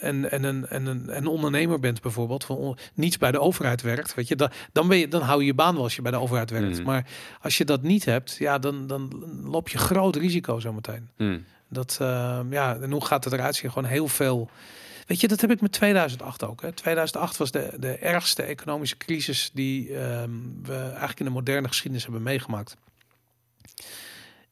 En, 0.00 0.30
en, 0.30 0.44
een, 0.44 0.66
en 0.66 0.86
een, 0.86 1.16
een 1.16 1.26
ondernemer 1.26 1.80
bent 1.80 2.02
bijvoorbeeld, 2.02 2.44
van 2.44 2.78
niets 2.94 3.18
bij 3.18 3.32
de 3.32 3.40
overheid 3.40 3.82
werkt, 3.82 4.14
weet 4.14 4.28
je. 4.28 4.36
Dan, 4.36 4.50
dan, 4.72 4.88
ben 4.88 4.98
je, 4.98 5.08
dan 5.08 5.22
hou 5.22 5.40
je 5.40 5.46
je 5.46 5.54
baan 5.54 5.74
wel 5.74 5.82
als 5.82 5.96
je 5.96 6.02
bij 6.02 6.10
de 6.10 6.20
overheid 6.20 6.50
werkt. 6.50 6.78
Mm. 6.78 6.84
Maar 6.84 7.06
als 7.40 7.58
je 7.58 7.64
dat 7.64 7.82
niet 7.82 8.04
hebt, 8.04 8.36
ja, 8.38 8.58
dan, 8.58 8.86
dan 8.86 9.24
loop 9.44 9.68
je 9.68 9.78
groot 9.78 10.16
risico 10.16 10.60
zometeen. 10.60 11.08
Mm. 11.16 11.44
Dat, 11.68 11.98
uh, 12.02 12.40
ja, 12.50 12.76
en 12.76 12.92
hoe 12.92 13.04
gaat 13.04 13.24
het 13.24 13.32
eruit 13.32 13.54
zien? 13.54 13.72
Gewoon 13.72 13.88
heel 13.88 14.08
veel 14.08 14.50
Weet 15.06 15.20
je, 15.20 15.28
dat 15.28 15.40
heb 15.40 15.50
ik 15.50 15.60
met 15.60 15.72
2008 15.72 16.44
ook. 16.44 16.62
Hè. 16.62 16.72
2008 16.72 17.36
was 17.36 17.50
de, 17.50 17.74
de 17.78 17.96
ergste 17.96 18.42
economische 18.42 18.96
crisis 18.96 19.50
die 19.54 19.98
ehm, 19.98 20.30
we 20.62 20.74
eigenlijk 20.74 21.18
in 21.18 21.24
de 21.24 21.30
moderne 21.30 21.68
geschiedenis 21.68 22.04
hebben 22.04 22.22
meegemaakt. 22.22 22.76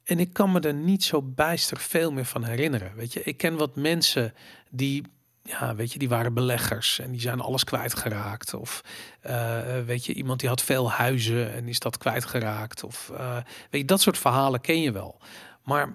En 0.04 0.18
ik 0.18 0.32
kan 0.32 0.52
me 0.52 0.60
er 0.60 0.74
niet 0.74 1.04
zo 1.04 1.22
bijster 1.22 1.78
veel 1.78 2.12
meer 2.12 2.24
van 2.24 2.44
herinneren. 2.44 2.94
Weet 2.94 3.12
je, 3.12 3.22
ik 3.22 3.36
ken 3.36 3.56
wat 3.56 3.76
mensen 3.76 4.34
die, 4.70 5.04
ja, 5.42 5.74
weet 5.74 5.92
je, 5.92 5.98
die 5.98 6.08
waren 6.08 6.34
beleggers 6.34 6.98
en 6.98 7.10
die 7.10 7.20
zijn 7.20 7.40
alles 7.40 7.64
kwijtgeraakt. 7.64 8.54
Of 8.54 8.82
uh, 9.26 9.58
weet 9.86 10.06
je, 10.06 10.14
iemand 10.14 10.40
die 10.40 10.48
had 10.48 10.62
veel 10.62 10.90
huizen 10.90 11.52
en 11.52 11.68
is 11.68 11.78
dat 11.78 11.98
kwijtgeraakt. 11.98 12.84
Of 12.84 13.10
uh, 13.12 13.34
weet 13.70 13.80
je, 13.80 13.84
dat 13.84 14.00
soort 14.00 14.18
verhalen 14.18 14.60
ken 14.60 14.80
je 14.80 14.92
wel. 14.92 15.18
Maar 15.62 15.94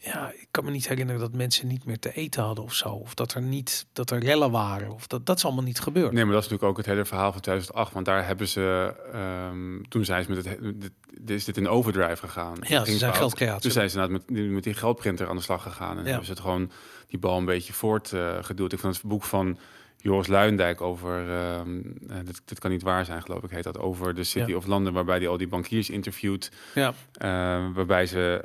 ja, 0.00 0.32
ik 0.34 0.48
kan 0.50 0.64
me 0.64 0.70
niet 0.70 0.88
herinneren 0.88 1.20
dat 1.20 1.32
mensen 1.32 1.66
niet 1.66 1.84
meer 1.84 1.98
te 1.98 2.12
eten 2.12 2.42
hadden 2.42 2.64
of 2.64 2.74
zo. 2.74 2.88
Of 2.88 3.14
dat 3.14 3.34
er 3.34 3.42
niet, 3.42 3.86
dat 3.92 4.10
er 4.10 4.18
rellen 4.18 4.50
waren. 4.50 4.90
Of 4.90 5.06
dat, 5.06 5.26
dat 5.26 5.36
is 5.36 5.44
allemaal 5.44 5.64
niet 5.64 5.80
gebeurd. 5.80 6.12
Nee, 6.12 6.24
maar 6.24 6.34
dat 6.34 6.44
is 6.44 6.48
natuurlijk 6.48 6.78
ook 6.78 6.84
het 6.84 6.94
hele 6.94 7.04
verhaal 7.04 7.32
van 7.32 7.40
2008. 7.40 7.92
Want 7.92 8.06
daar 8.06 8.26
hebben 8.26 8.48
ze, 8.48 8.94
um, 9.50 9.88
toen 9.88 10.04
zijn 10.04 10.24
ze 10.24 10.30
met 10.30 10.44
het, 10.44 10.60
dit, 11.20 11.30
is 11.30 11.44
dit 11.44 11.56
in 11.56 11.68
overdrive 11.68 12.16
gegaan. 12.16 12.56
Ja, 12.60 12.84
ze 12.84 12.98
zijn 12.98 13.14
geldcreatie. 13.14 13.60
Toen 13.60 13.70
zijn 13.70 13.90
ze 13.90 14.08
met, 14.08 14.30
met 14.30 14.64
die 14.64 14.74
geldprinter 14.74 15.28
aan 15.28 15.36
de 15.36 15.42
slag 15.42 15.62
gegaan. 15.62 15.96
En 15.96 16.02
ja. 16.02 16.08
hebben 16.08 16.26
ze 16.26 16.32
het 16.32 16.40
gewoon 16.40 16.70
die 17.08 17.18
bal 17.18 17.38
een 17.38 17.44
beetje 17.44 17.72
voortgeduwd. 17.72 18.72
Uh, 18.72 18.78
ik 18.78 18.78
vond 18.78 18.94
het 18.94 19.04
boek 19.04 19.24
van 19.24 19.58
Joris 20.00 20.26
Luindijk 20.26 20.80
over, 20.80 21.28
uh, 21.28 21.60
dit, 22.24 22.42
dit, 22.44 22.58
kan 22.58 22.70
niet 22.70 22.82
waar 22.82 23.04
zijn 23.04 23.22
geloof 23.22 23.42
ik, 23.42 23.50
heet 23.50 23.64
dat, 23.64 23.78
over 23.78 24.14
de 24.14 24.24
City 24.24 24.52
of 24.52 24.66
London, 24.66 24.92
waarbij 24.92 25.18
hij 25.18 25.28
al 25.28 25.36
die 25.36 25.48
bankiers 25.48 25.90
interviewt. 25.90 26.50
Ja. 26.74 26.88
Uh, 26.88 27.74
waarbij, 27.74 28.06
ze, 28.06 28.42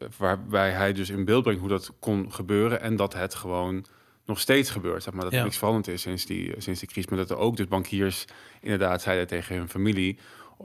uh, 0.00 0.08
waarbij 0.18 0.70
hij 0.70 0.92
dus 0.92 1.10
in 1.10 1.24
beeld 1.24 1.42
brengt 1.42 1.60
hoe 1.60 1.68
dat 1.68 1.92
kon 1.98 2.32
gebeuren 2.32 2.80
en 2.80 2.96
dat 2.96 3.14
het 3.14 3.34
gewoon 3.34 3.86
nog 4.24 4.40
steeds 4.40 4.70
gebeurt. 4.70 5.02
Zeg 5.02 5.14
maar, 5.14 5.24
dat 5.24 5.32
ja. 5.32 5.42
niks 5.42 5.58
veranderd 5.58 5.88
is 5.88 6.02
sinds 6.02 6.26
die, 6.26 6.54
sinds 6.58 6.80
die 6.80 6.88
crisis. 6.88 7.10
Maar 7.10 7.18
dat 7.18 7.30
er 7.30 7.36
ook 7.36 7.56
dus 7.56 7.68
bankiers 7.68 8.24
inderdaad 8.60 9.02
zeiden 9.02 9.26
tegen 9.26 9.56
hun 9.56 9.68
familie, 9.68 10.18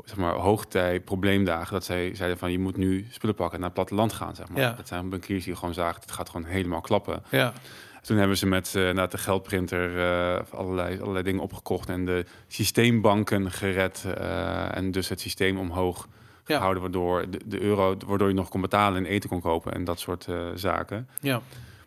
zeg 0.06 0.18
maar, 0.18 0.34
hoogtij, 0.34 1.00
probleemdagen, 1.00 1.74
dat 1.74 1.84
zij 1.84 2.16
zeiden 2.16 2.38
van 2.38 2.52
je 2.52 2.60
moet 2.60 2.78
nu 2.78 3.08
spullen 3.10 3.36
pakken 3.36 3.60
naar 3.60 3.68
het 3.68 3.78
platteland 3.78 4.14
gaan. 4.14 4.36
Zeg 4.36 4.50
maar. 4.50 4.62
Ja. 4.62 4.72
Dat 4.74 4.88
zijn 4.88 5.10
bankiers 5.10 5.44
die 5.44 5.56
gewoon 5.56 5.74
zagen, 5.74 6.02
het 6.02 6.12
gaat 6.12 6.30
gewoon 6.30 6.48
helemaal 6.48 6.82
klappen. 6.82 7.24
Ja. 7.30 7.54
Toen 8.02 8.18
hebben 8.18 8.38
ze 8.38 8.46
met 8.46 8.74
uh, 8.78 9.08
de 9.10 9.18
geldprinter 9.18 9.96
uh, 9.96 10.40
allerlei, 10.54 11.00
allerlei 11.00 11.24
dingen 11.24 11.42
opgekocht 11.42 11.90
en 11.90 12.06
de 12.06 12.26
systeembanken 12.48 13.52
gered. 13.52 14.04
Uh, 14.08 14.78
en 14.78 14.92
dus 14.92 15.10
het 15.10 15.20
systeem 15.20 15.58
omhoog 15.58 16.08
ja. 16.46 16.56
gehouden, 16.56 16.82
waardoor 16.82 17.30
de, 17.30 17.40
de, 17.46 17.62
euro, 17.62 17.98
waardoor 18.06 18.28
je 18.28 18.34
nog 18.34 18.50
kon 18.50 18.62
betalen 18.62 19.06
en 19.06 19.12
eten 19.12 19.30
kon 19.30 19.42
kopen 19.42 19.74
en 19.74 19.84
dat 19.84 20.00
soort 20.00 20.28
zaken. 20.56 21.10
Ja. 21.20 21.42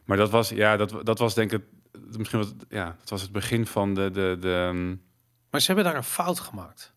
Maar 0.04 0.16
dat 0.16 0.30
was, 0.30 0.48
ja, 0.48 0.76
dat, 0.76 1.06
dat 1.06 1.18
was 1.18 1.34
denk 1.34 1.52
ik, 1.52 1.62
misschien 2.16 2.38
was, 2.38 2.52
ja, 2.68 2.96
dat 2.98 3.10
was 3.10 3.22
het 3.22 3.32
begin 3.32 3.66
van 3.66 3.94
de, 3.94 4.10
de, 4.10 4.36
de. 4.40 4.54
Ehm, 4.54 4.88
maar 5.50 5.60
ze 5.60 5.66
hebben 5.66 5.84
daar 5.84 5.96
een 5.96 6.02
fout 6.02 6.40
gemaakt. 6.40 6.94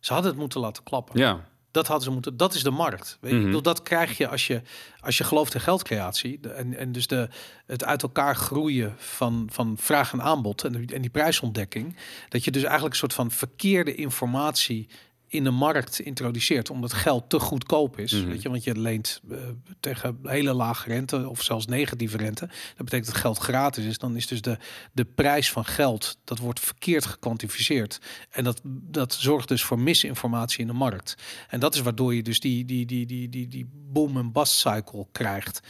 Ze 0.00 0.12
hadden 0.12 0.30
het 0.30 0.40
moeten 0.40 0.60
laten 0.60 0.82
klappen. 0.82 1.18
Ja. 1.18 1.44
Dat 1.78 1.86
hadden 1.86 2.06
ze 2.06 2.12
moeten. 2.12 2.36
Dat 2.36 2.54
is 2.54 2.62
de 2.62 2.70
markt. 2.70 3.18
Weet 3.20 3.32
je? 3.32 3.38
Mm 3.38 3.62
Dat 3.62 3.82
krijg 3.82 4.16
je 4.16 4.28
als 4.28 4.46
je 4.46 4.62
als 5.00 5.18
je 5.18 5.24
gelooft 5.24 5.54
in 5.54 5.60
geldcreatie. 5.60 6.40
En, 6.40 6.76
en 6.76 6.92
dus 6.92 7.06
de, 7.06 7.28
het 7.66 7.84
uit 7.84 8.02
elkaar 8.02 8.36
groeien 8.36 8.94
van, 8.96 9.48
van 9.52 9.76
vraag 9.80 10.12
en 10.12 10.22
aanbod 10.22 10.64
en, 10.64 10.86
en 10.86 11.00
die 11.00 11.10
prijsontdekking. 11.10 11.96
Dat 12.28 12.44
je 12.44 12.50
dus 12.50 12.62
eigenlijk 12.62 12.92
een 12.92 13.00
soort 13.00 13.14
van 13.14 13.30
verkeerde 13.30 13.94
informatie 13.94 14.88
in 15.28 15.44
de 15.44 15.50
markt 15.50 15.98
introduceert, 15.98 16.70
omdat 16.70 16.92
geld 16.92 17.30
te 17.30 17.38
goedkoop 17.38 17.98
is. 17.98 18.12
Mhm. 18.12 18.28
Weet 18.28 18.42
je, 18.42 18.48
want 18.48 18.64
je 18.64 18.78
leent 18.78 19.20
uh, 19.30 19.38
tegen 19.80 20.18
hele 20.22 20.52
lage 20.52 20.88
rente 20.88 21.28
of 21.28 21.42
zelfs 21.42 21.66
negatieve 21.66 22.16
rente. 22.16 22.46
Dat 22.46 22.84
betekent 22.84 23.06
dat 23.06 23.20
geld 23.20 23.38
gratis 23.38 23.84
is. 23.84 23.98
Dan 23.98 24.16
is 24.16 24.26
dus 24.26 24.42
de, 24.42 24.58
de 24.92 25.04
prijs 25.04 25.50
van 25.50 25.64
geld, 25.64 26.18
dat 26.24 26.38
wordt 26.38 26.60
verkeerd 26.60 27.06
gekwantificeerd. 27.06 28.00
En 28.30 28.44
dat, 28.44 28.60
dat 28.64 29.14
zorgt 29.14 29.48
dus 29.48 29.62
voor 29.62 29.78
misinformatie 29.78 30.60
in 30.60 30.66
de 30.66 30.72
markt. 30.72 31.14
En 31.48 31.60
dat 31.60 31.74
is 31.74 31.80
waardoor 31.80 32.14
je 32.14 32.22
dus 32.22 32.40
die, 32.40 32.64
die, 32.64 32.86
die, 32.86 33.06
die, 33.06 33.28
die, 33.28 33.48
die 33.48 33.68
boom- 33.72 34.16
en 34.16 34.32
bust 34.32 34.52
cycle 34.52 35.06
krijgt. 35.12 35.60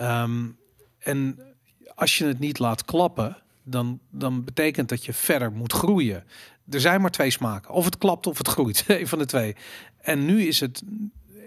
Um, 0.00 0.58
en 0.98 1.38
als 1.94 2.18
je 2.18 2.24
het 2.24 2.38
niet 2.38 2.58
laat 2.58 2.84
klappen, 2.84 3.36
dan, 3.62 4.00
dan 4.10 4.44
betekent 4.44 4.88
dat 4.88 5.04
je 5.04 5.12
verder 5.12 5.52
moet 5.52 5.72
groeien 5.72 6.24
er 6.70 6.80
zijn 6.80 7.00
maar 7.00 7.10
twee 7.10 7.30
smaken. 7.30 7.74
Of 7.74 7.84
het 7.84 7.98
klapt 7.98 8.26
of 8.26 8.38
het 8.38 8.48
groeit. 8.48 8.84
Een 8.88 9.08
van 9.08 9.18
de 9.18 9.26
twee. 9.26 9.56
En 10.00 10.24
nu 10.24 10.42
is 10.42 10.60
het 10.60 10.82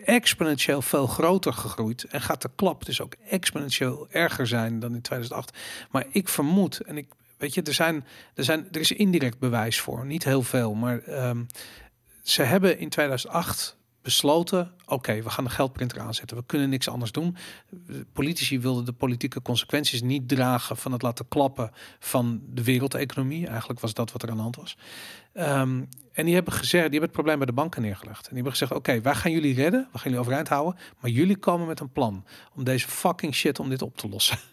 exponentieel 0.06 0.82
veel 0.82 1.08
groter 1.08 1.54
gegroeid. 1.54 2.04
En 2.04 2.22
gaat 2.22 2.42
de 2.42 2.50
klap 2.56 2.86
dus 2.86 3.02
ook 3.02 3.14
exponentieel 3.30 4.08
erger 4.10 4.48
zijn 4.48 4.80
dan 4.80 4.96
in 4.96 5.02
2008. 5.02 5.58
Maar 5.92 6.06
ik 6.12 6.30
vermoed, 6.30 6.80
en 6.80 6.98
ik 6.98 7.08
weet 7.38 7.54
je, 7.54 7.62
er, 7.62 7.74
zijn, 7.74 8.06
er, 8.36 8.44
zijn, 8.44 8.68
er 8.72 8.80
is 8.80 8.92
indirect 8.92 9.40
bewijs 9.40 9.80
voor. 9.80 10.06
Niet 10.06 10.24
heel 10.24 10.42
veel, 10.42 10.74
maar 10.74 11.28
um, 11.28 11.48
ze 12.24 12.44
hebben 12.44 12.80
in 12.80 12.90
2008 12.90 13.78
besloten: 14.10 14.72
oké, 14.86 15.22
we 15.22 15.30
gaan 15.30 15.43
de 15.43 15.49
geldprinter 15.49 15.99
aanzetten. 15.99 16.38
We 16.38 16.43
kunnen 16.45 16.70
niks 16.70 16.89
anders 16.89 17.12
doen. 17.12 17.36
Politici 18.14 18.60
wilden 18.60 18.86
de 18.86 18.91
politieke 18.91 19.41
consequenties 19.41 20.01
niet 20.01 20.28
dragen 20.28 20.78
van 20.78 20.91
het 20.91 21.01
laten 21.01 21.28
klappen 21.28 21.72
van 21.99 22.41
de 22.45 22.64
wereldeconomie. 22.64 23.47
Eigenlijk 23.47 23.80
was 23.80 23.93
dat 23.93 24.12
wat 24.12 24.24
er 24.24 24.30
aan 24.30 24.36
de 24.36 24.41
hand 24.41 24.55
was. 24.55 24.78
Um, 25.34 25.88
en 26.14 26.26
die 26.26 26.34
hebben 26.34 26.53
gezegd, 26.53 26.72
die 26.72 26.82
hebben 26.82 27.01
het 27.01 27.12
probleem 27.12 27.38
bij 27.38 27.45
de 27.45 27.53
banken 27.53 27.82
neergelegd. 27.82 28.22
En 28.22 28.34
die 28.34 28.34
hebben 28.34 28.51
gezegd: 28.51 28.72
oké, 28.72 29.01
wij 29.01 29.16
gaan 29.16 29.32
jullie 29.32 29.53
redden, 29.53 29.82
we 29.91 29.97
gaan 29.97 30.12
jullie 30.12 30.20
overeind 30.20 30.47
houden, 30.47 30.80
maar 30.99 31.12
jullie 31.12 31.38
komen 31.38 31.68
met 31.68 31.80
een 31.80 31.91
plan 31.91 32.26
om 32.55 32.64
deze 32.64 32.88
fucking 32.88 33.36
shit 33.36 33.60
om 33.60 33.70
dit 33.70 33.82
op 33.82 33.97
te 33.97 34.10
lossen. 34.10 34.38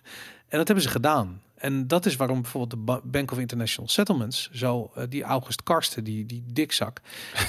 En 0.48 0.58
dat 0.58 0.66
hebben 0.66 0.84
ze 0.84 0.90
gedaan. 0.90 1.40
En 1.56 1.86
dat 1.86 2.06
is 2.06 2.16
waarom 2.16 2.42
bijvoorbeeld 2.42 2.86
de 2.86 3.00
Bank 3.08 3.30
of 3.30 3.38
International 3.38 3.90
Settlements, 3.90 4.50
zo 4.52 4.92
uh, 4.96 5.04
die 5.08 5.22
August 5.22 5.62
Karsten, 5.62 6.04
die, 6.04 6.26
die 6.26 6.44
dikzak, 6.52 7.00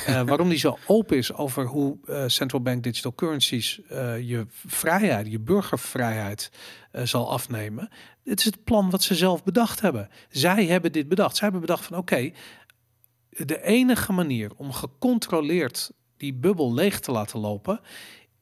uh, 0.10 0.22
waarom 0.30 0.50
die 0.50 0.58
zo 0.58 0.78
open 0.86 1.18
is 1.18 1.34
over 1.34 1.66
hoe 1.66 1.98
uh, 2.06 2.24
central 2.28 2.62
bank 2.62 2.84
digital 2.84 3.16
currencies 3.16 3.80
je 4.22 4.46
vrijheid, 4.50 5.28
je 5.28 5.40
burgervrijheid 5.40 6.52
zal 7.04 7.32
afnemen. 7.32 7.90
Het 8.24 8.40
is 8.40 8.46
het 8.46 8.64
plan 8.64 8.90
wat 8.90 9.04
ze 9.04 9.16
zelf 9.16 9.44
bedacht 9.44 9.82
hebben. 9.82 10.10
Zij 10.30 10.66
hebben 10.66 10.92
dit 10.92 11.08
bedacht. 11.08 11.36
Zij 11.36 11.44
hebben 11.44 11.68
bedacht 11.68 11.86
van 11.86 11.98
oké, 11.98 12.32
de 13.30 13.64
enige 13.64 14.14
manier 14.14 14.52
om 14.56 14.72
gecontroleerd 14.72 15.92
die 16.18 16.34
bubbel 16.34 16.74
leeg 16.74 17.00
te 17.00 17.12
laten 17.12 17.40
lopen, 17.40 17.80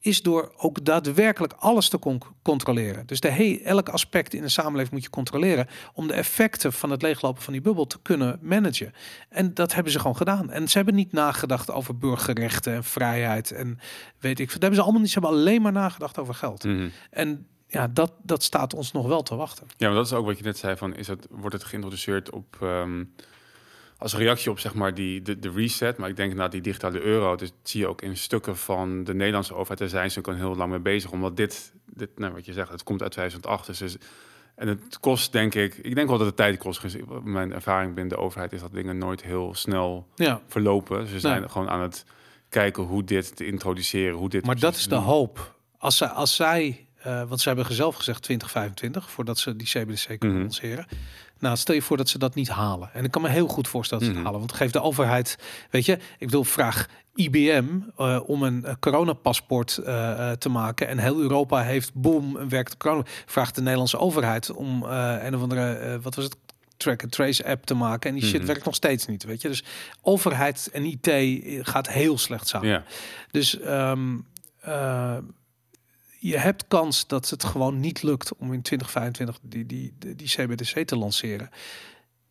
is 0.06 0.22
door 0.22 0.54
ook 0.58 0.86
daadwerkelijk 0.86 1.54
alles 1.54 1.90
te 1.90 2.20
controleren. 2.42 3.06
Dus 3.06 3.20
de 3.20 3.30
he 3.30 3.62
elk 3.64 3.90
aspect 3.90 4.34
in 4.34 4.42
de 4.42 4.50
samenleving 4.50 4.92
moet 4.92 5.04
je 5.04 5.10
controleren 5.10 5.68
om 5.94 6.08
de 6.08 6.14
effecten 6.14 6.74
van 6.74 6.90
het 6.90 7.02
leeglopen 7.02 7.42
van 7.42 7.54
die 7.54 7.62
bubbel 7.62 7.88
te 7.88 8.00
kunnen 8.02 8.40
managen. 8.42 8.94
En 9.30 9.54
dat 9.54 9.74
hebben 9.74 9.92
ze 9.92 10.00
gewoon 10.00 10.16
gedaan. 10.16 10.52
En 10.52 10.70
ze 10.70 10.78
hebben 10.78 10.96
niet 10.96 11.12
nagedacht 11.12 11.72
over 11.72 11.98
burgerrechten 11.98 12.74
en 12.74 12.84
vrijheid 12.84 13.52
en 13.52 13.80
weet 14.20 14.40
ik. 14.40 14.52
Dat 14.52 14.62
hebben 14.62 14.76
ze 14.76 14.82
allemaal 14.82 15.02
niet. 15.02 15.12
Ze 15.12 15.20
hebben 15.20 15.40
alleen 15.40 15.62
maar 15.62 15.72
nagedacht 15.72 16.18
over 16.18 16.34
geld. 16.34 16.64
Mhm. 16.64 16.88
En 17.10 17.48
ja, 17.68 17.88
dat, 17.88 18.12
dat 18.24 18.44
staat 18.44 18.74
ons 18.74 18.92
nog 18.92 19.08
wel 19.08 19.22
te 19.22 19.36
wachten. 19.36 19.68
Ja, 19.78 19.88
maar 19.88 19.96
dat 19.96 20.06
is 20.06 20.14
ook 20.14 20.26
wat 20.26 20.38
je 20.38 20.44
net 20.44 20.58
zei 20.58 20.78
van 20.78 20.96
is 20.96 21.08
het 21.08 21.28
wordt 21.30 21.56
het 21.56 21.64
geïntroduceerd 21.64 22.30
op 22.30 22.58
ehm, 22.62 23.04
als 24.06 24.16
reactie 24.16 24.52
op 24.52 24.60
zeg 24.60 24.74
maar 24.74 24.94
die, 24.94 25.22
de, 25.22 25.40
de 25.40 25.52
reset. 25.52 25.98
Maar 25.98 26.10
ik 26.10 26.16
denk 26.16 26.34
na 26.34 26.48
die 26.48 26.62
digitale 26.62 27.02
euro, 27.02 27.36
dus 27.36 27.52
zie 27.64 27.80
je 27.80 27.88
ook 27.88 28.02
in 28.02 28.18
stukken 28.18 28.58
van 28.58 29.04
de 29.04 29.14
Nederlandse 29.14 29.54
overheid, 29.54 29.80
daar 29.80 29.90
zijn 29.90 30.12
ze 30.12 30.20
ook 30.20 30.28
al 30.28 30.34
heel 30.34 30.56
lang 30.56 30.72
mee 30.72 30.80
bezig. 30.80 31.12
Omdat 31.12 31.38
dit, 31.38 31.74
dit 31.94 32.10
nou, 32.16 32.34
wat 32.34 32.46
je 32.46 32.54
zegt, 32.54 32.72
het 32.72 32.84
komt 32.84 33.02
uit 33.02 33.12
2008. 33.12 33.80
Dus, 33.80 33.98
en 34.56 34.68
het 34.68 35.00
kost 35.00 35.32
denk 35.32 35.56
ik, 35.56 35.78
ik 35.78 35.96
denk 35.96 36.08
wel 36.08 36.18
dat 36.18 36.28
het 36.28 36.36
tijd 36.36 36.58
kost. 36.58 36.98
Mijn 37.24 37.54
ervaring 37.54 37.94
binnen 37.94 38.18
de 38.18 38.24
overheid 38.24 38.54
is 38.54 38.62
dat 38.62 38.74
dingen 38.74 38.98
nooit 38.98 39.24
heel 39.24 39.54
snel 39.56 40.08
ja. 40.16 40.42
verlopen. 40.48 41.08
Ze 41.08 41.20
zijn 41.20 41.50
gewoon 41.50 41.70
aan 41.70 41.82
het 41.82 42.06
kijken 42.50 42.84
hoe 42.84 43.04
dit 43.04 43.36
te 43.36 43.46
introduceren. 43.46 44.18
Hoe 44.18 44.30
dit 44.30 44.46
maar 44.46 44.60
dat 44.60 44.76
is 44.76 44.88
de 44.88 44.96
hoop. 44.96 45.56
Als, 45.78 45.98
zij, 45.98 46.08
als 46.08 46.36
zij, 46.36 46.88
uh, 47.08 47.24
want 47.28 47.42
ze 47.42 47.48
hebben 47.50 47.74
zelf 47.74 47.96
gezegd 47.96 48.22
2025, 48.22 49.12
voordat 49.12 49.38
ze 49.38 49.56
die 49.56 49.68
CBDC 49.68 50.06
kunnen 50.08 50.38
mhm. 50.38 50.40
lanceren. 50.40 50.88
Nou, 51.40 51.58
stel 51.58 51.76
je 51.76 51.82
voor 51.82 51.98
dat 51.98 52.10
ze 52.10 52.18
dat 52.18 52.36
niet 52.36 52.50
halen. 52.50 52.90
En 52.94 53.04
ik 53.04 53.12
kan 53.12 53.22
me 53.22 53.30
heel 53.30 53.48
goed 53.48 53.68
voorstellen 53.68 54.04
dat 54.04 54.14
ze 54.14 54.20
het 54.20 54.24
Mhm. 54.26 54.34
halen. 54.36 54.48
Want 54.48 54.60
geeft 54.62 54.74
de 54.74 54.82
overheid, 54.82 55.38
weet 55.70 55.86
je, 55.86 55.94
ik 55.94 56.26
bedoel, 56.26 56.44
vraag 56.44 56.88
IBM 57.16 57.66
eh, 57.98 58.20
om 58.26 58.44
een 58.44 58.66
eh, 58.66 58.74
coronapaspoort 58.80 59.78
eh, 59.78 60.32
te 60.32 60.50
maken. 60.50 60.88
En 60.88 60.98
heel 60.98 61.20
Europa 61.20 61.62
heeft, 61.64 61.94
boom, 61.94 62.36
een 62.36 62.50
werkende 62.50 62.78
corona. 62.78 63.04
Vraagt 63.26 63.56
de 63.56 63.62
Nederlandse 63.62 63.98
overheid 64.00 64.52
om 64.52 64.84
eh, 64.86 65.16
een 65.22 65.36
of 65.36 65.42
andere, 65.42 66.00
wat 66.02 66.16
was 66.16 66.24
het? 66.24 66.36
track 66.78 67.04
and 67.04 67.12
trace 67.12 67.46
app 67.46 67.66
te 67.66 67.74
maken 67.74 68.10
en 68.10 68.16
die 68.16 68.26
shit 68.26 68.38
Mhm. 68.38 68.46
werkt 68.48 68.66
nog 68.66 68.76
steeds 68.76 69.06
niet, 69.06 69.24
weet 69.24 69.42
je. 69.42 69.48
Dus 69.48 69.64
overheid 70.02 70.70
en 70.74 70.84
IT 70.86 71.10
gaat 71.68 71.90
heel 71.90 72.18
slecht 72.18 72.48
samen. 72.48 72.84
Dus 73.32 73.60
ehm, 73.60 74.16
eh, 74.60 75.18
je 76.28 76.38
hebt 76.38 76.68
kans 76.68 77.08
dat 77.08 77.30
het 77.30 77.44
gewoon 77.44 77.80
niet 77.80 78.04
lukt 78.04 78.36
om 78.36 78.54
in 78.54 78.62
2025 78.62 79.40
die, 79.42 79.66
die, 79.66 80.16
die, 80.16 80.28
CBDC 80.28 80.88
te 80.88 80.98
lanceren. 80.98 81.50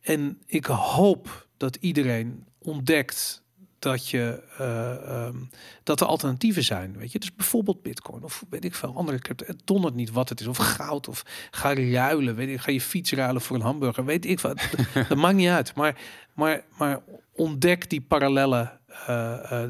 En 0.01 0.41
ik 0.45 0.65
hoop 0.65 1.47
dat 1.57 1.75
iedereen 1.75 2.45
ontdekt 2.59 3.43
dat, 3.79 4.09
je, 4.09 4.43
eh, 4.57 5.25
ehm, 5.25 5.37
dat 5.83 6.01
er 6.01 6.07
alternatieven 6.07 6.63
zijn. 6.63 6.97
Weet 6.97 7.11
je? 7.11 7.19
Dus 7.19 7.35
bijvoorbeeld 7.35 7.81
bitcoin 7.81 8.23
of 8.23 8.45
weet 8.49 8.65
ik 8.65 8.75
veel, 8.75 8.95
andere 8.95 9.19
crypto. 9.19 9.45
Het 9.45 9.61
dondert 9.63 9.95
niet 9.95 10.11
wat 10.11 10.29
het 10.29 10.39
is. 10.39 10.47
Of 10.47 10.57
goud 10.57 11.07
of 11.07 11.23
ga 11.51 11.73
ruilen. 11.73 12.35
Weet 12.35 12.49
ik, 12.49 12.61
ga 12.61 12.71
je 12.71 12.81
fiets 12.81 13.11
ruilen 13.11 13.41
voor 13.41 13.55
een 13.55 13.61
hamburger. 13.61 14.05
Weet 14.05 14.25
ik 14.25 14.39
wat. 14.39 14.69
dat 15.09 15.17
maakt 15.17 15.35
niet 15.35 15.49
uit. 15.49 15.75
Maar, 15.75 16.01
maar, 16.33 16.65
maar 16.77 17.01
ontdek 17.33 17.89
die 17.89 18.01
parallellen, 18.01 18.79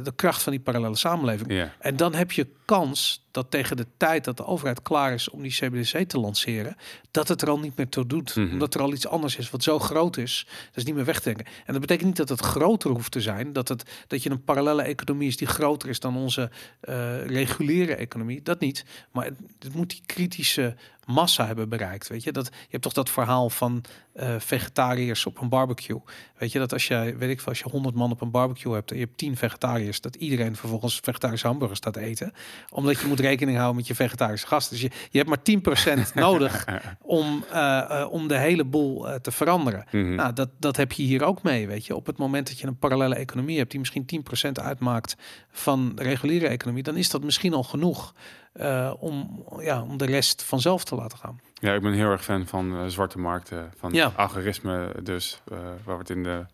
de 0.04 0.14
kracht 0.16 0.44
van 0.44 0.52
die 0.52 0.62
parallele 0.62 0.96
samenleving. 0.96 1.52
Ja. 1.52 1.74
En 1.80 1.96
dan 1.96 2.14
heb 2.14 2.32
je 2.32 2.48
kans 2.66 3.26
dat 3.32 3.52
tegen 3.52 3.78
de 3.78 3.86
tijd 3.98 4.24
dat 4.24 4.38
de 4.38 4.46
overheid 4.46 4.82
klaar 4.82 5.14
is 5.14 5.30
om 5.30 5.42
die 5.42 5.52
CBDC 5.52 6.10
te 6.10 6.20
lanceren, 6.20 6.76
dat 7.12 7.28
het 7.28 7.42
er 7.42 7.50
al 7.50 7.60
niet 7.60 7.78
meer 7.78 7.90
toe 7.90 8.06
doet. 8.06 8.36
Mhm. 8.36 8.52
Omdat 8.52 8.74
er 8.74 8.82
al 8.82 8.94
iets 8.94 9.08
anders 9.08 9.36
is 9.38 9.50
wat 9.50 9.64
zo 9.64 9.80
groot 9.80 10.18
is, 10.18 10.46
dat 10.66 10.76
is 10.76 10.84
niet 10.84 10.96
meer 10.96 11.06
weg 11.06 11.20
te 11.20 11.34
denken. 11.34 11.46
En 11.66 11.72
dat 11.72 11.82
betekent 11.82 12.08
niet 12.08 12.18
dat 12.18 12.30
het 12.30 12.40
groter 12.40 12.90
hoeft 12.90 13.12
te 13.12 13.22
zijn, 13.22 13.54
dat, 13.54 13.68
het, 13.68 13.84
dat 14.08 14.24
je 14.24 14.30
een 14.30 14.44
parallele 14.44 14.82
economie 14.82 15.28
is 15.28 15.38
die 15.38 15.48
groter 15.48 15.90
is 15.90 16.00
dan 16.00 16.18
onze 16.18 16.50
eh, 16.80 17.26
reguliere 17.26 17.96
economie. 17.96 18.42
Dat 18.42 18.60
niet. 18.60 18.86
Maar 19.12 19.26
het, 19.26 19.40
het 19.60 19.74
moet 19.74 19.90
die 19.90 20.04
kritische 20.06 20.76
massa 21.06 21.46
hebben 21.46 21.70
bereikt. 21.70 22.08
Weet 22.08 22.24
je, 22.24 22.32
dat, 22.32 22.46
je 22.46 22.68
hebt 22.70 22.84
toch 22.84 22.94
dat 22.94 23.10
verhaal 23.10 23.50
van 23.50 23.84
eh, 24.14 24.36
vegetariërs 24.38 25.26
op 25.26 25.42
een 25.42 25.50
barbecue. 25.50 26.02
Weet 26.38 26.52
je, 26.52 26.60
dat 26.60 26.74
als 26.74 26.88
je, 26.88 27.16
weet 27.18 27.30
ik 27.30 27.40
veel, 27.40 27.48
als 27.48 27.60
je 27.60 27.70
100 27.70 27.96
man 27.96 28.12
op 28.12 28.22
een 28.22 28.32
barbecue 28.32 28.74
hebt 28.74 28.92
en 28.92 28.98
je 28.98 29.04
hebt 29.04 29.18
10 29.18 29.38
vegetariërs, 29.38 30.02
dat 30.02 30.16
iedereen 30.16 30.56
vervolgens 30.56 31.00
vegetarische 31.04 31.48
hamburgers 31.48 31.80
staat 31.80 31.96
eten. 31.96 32.34
Omdat 32.70 33.00
je 33.00 33.08
moet 33.08 33.20
rekening 33.20 33.58
houden 33.58 33.78
met 33.78 33.88
je 33.88 33.96
vegetarische 33.96 34.48
gasten. 34.48 34.74
Dus 34.74 34.82
je, 34.82 34.92
je 35.12 35.24
hebt 35.24 35.30
maar 35.30 36.00
10% 36.00 36.14
nodig 36.14 36.66
om, 37.02 37.44
eh, 37.52 38.02
eh, 38.02 38.12
om 38.12 38.28
de 38.28 38.38
hele 38.38 38.64
boel 38.64 39.08
te 39.22 39.32
veranderen. 39.32 39.86
Mhm. 39.92 40.16
Nou, 40.16 40.34
dat, 40.34 40.50
dat 40.60 40.78
heb 40.78 40.92
je 40.92 41.04
hier 41.04 41.24
ook 41.24 41.44
mee, 41.44 41.68
weet 41.68 41.86
je. 41.86 41.96
Op 41.96 42.06
het 42.06 42.18
moment 42.18 42.48
dat 42.48 42.60
je 42.60 42.68
een 42.68 42.78
parallele 42.78 43.16
economie 43.16 43.58
hebt 43.58 43.72
die 43.72 43.80
misschien 43.80 44.06
10% 44.50 44.52
uitmaakt 44.52 45.16
van 45.52 45.96
de 45.96 46.04
reguliere 46.04 46.48
economie, 46.48 46.84
dan 46.84 46.98
is 46.98 47.10
dat 47.10 47.24
misschien 47.24 47.54
al 47.54 47.64
genoeg 47.64 48.14
eh, 48.56 48.94
om, 49.00 49.44
ja, 49.60 49.82
om 49.82 49.98
de 49.98 50.06
rest 50.06 50.44
vanzelf 50.44 50.84
te 50.84 50.96
laten 50.96 51.18
gaan. 51.18 51.40
Ja, 51.54 51.74
ik 51.74 51.82
ben 51.82 51.94
heel 51.94 52.12
erg 52.12 52.24
fan 52.24 52.46
van 52.48 52.78
eh, 52.78 52.86
zwarte 52.86 53.20
markten, 53.20 53.72
van 53.78 53.94
Ja. 53.94 54.12
algoritme 54.16 54.92
dus, 55.04 55.42
eh, 55.52 55.58
waar 55.58 55.96
we 55.96 56.02
het 56.02 56.10
in 56.10 56.24
de 56.24 56.46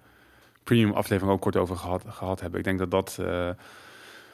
premium 0.63 0.91
aflevering 0.91 1.33
ook 1.33 1.41
kort 1.41 1.55
over 1.55 1.75
gehad, 1.75 2.03
gehad 2.07 2.39
hebben. 2.39 2.59
Ik 2.59 2.65
denk 2.65 2.79
dat 2.79 2.91
dat... 2.91 3.19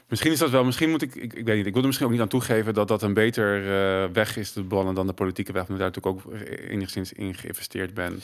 eh, 0.07 0.13
misschien 0.13 0.31
is 0.31 0.39
dat 0.39 0.49
wel, 0.49 0.63
misschien 0.63 0.89
moet 0.89 1.01
ik, 1.01 1.15
ik, 1.15 1.33
ik 1.33 1.45
weet 1.45 1.55
niet, 1.57 1.65
ik 1.65 1.71
wil 1.73 1.81
er 1.81 1.87
misschien 1.87 2.05
ook 2.07 2.13
niet 2.13 2.21
aan 2.21 2.27
toegeven 2.27 2.73
dat 2.73 2.87
dat 2.87 3.01
een 3.01 3.13
beter 3.13 3.57
eh, 3.61 4.09
weg 4.13 4.37
is 4.37 4.51
te 4.51 4.61
bannen 4.63 4.95
dan 4.95 5.07
de 5.07 5.13
politieke 5.13 5.51
weg, 5.51 5.61
omdat 5.69 5.87
ik 5.87 5.93
daar 5.93 6.03
natuurlijk 6.03 6.43
ook 6.43 6.49
enigszins 6.69 7.13
in 7.13 7.33
geïnvesteerd 7.35 7.93
ben. 7.93 8.21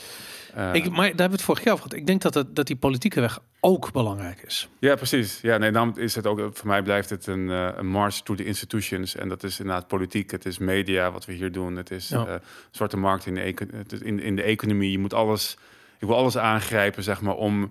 Eh, 0.54 0.74
Ik, 0.74 0.84
maar 0.84 0.96
daar 0.96 1.04
hebben 1.06 1.26
we 1.26 1.32
het 1.32 1.42
vorig 1.42 1.64
jaar 1.64 1.72
over 1.74 1.84
gehad. 1.86 1.98
Ik 2.00 2.06
denk 2.06 2.22
dat, 2.22 2.34
het, 2.34 2.56
dat 2.56 2.66
die 2.66 2.76
politieke 2.76 3.20
weg 3.20 3.38
ook 3.60 3.92
belangrijk 3.92 4.42
is. 4.46 4.68
Ja, 4.78 4.94
precies. 4.94 5.38
Ja, 5.42 5.56
nee, 5.58 5.70
daarom 5.70 5.92
is 5.96 6.14
het 6.14 6.26
ook, 6.26 6.38
voor 6.52 6.66
mij 6.66 6.82
blijft 6.82 7.10
het 7.10 7.26
een, 7.26 7.50
eh, 7.50 7.68
een 7.76 7.86
march 7.86 8.14
to 8.20 8.34
the 8.34 8.44
institutions. 8.44 9.16
En 9.16 9.28
dat 9.28 9.42
is 9.42 9.58
inderdaad 9.60 9.86
politiek, 9.88 10.30
het 10.30 10.44
is 10.46 10.58
media 10.58 11.10
wat 11.12 11.24
we 11.24 11.32
hier 11.32 11.52
doen. 11.52 11.76
Het 11.76 11.90
is 11.90 12.08
Ja. 12.08 12.26
eh, 12.26 12.34
zwarte 12.70 12.96
markt 12.96 13.26
in 13.26 13.34
de, 13.34 13.54
in, 14.02 14.20
in 14.20 14.36
de 14.36 14.42
economie. 14.42 14.90
Je 14.90 14.98
moet 14.98 15.14
alles, 15.14 15.56
ik 15.98 16.06
wil 16.06 16.16
alles 16.16 16.36
aangrijpen, 16.38 17.02
zeg 17.02 17.20
maar, 17.20 17.34
om 17.34 17.70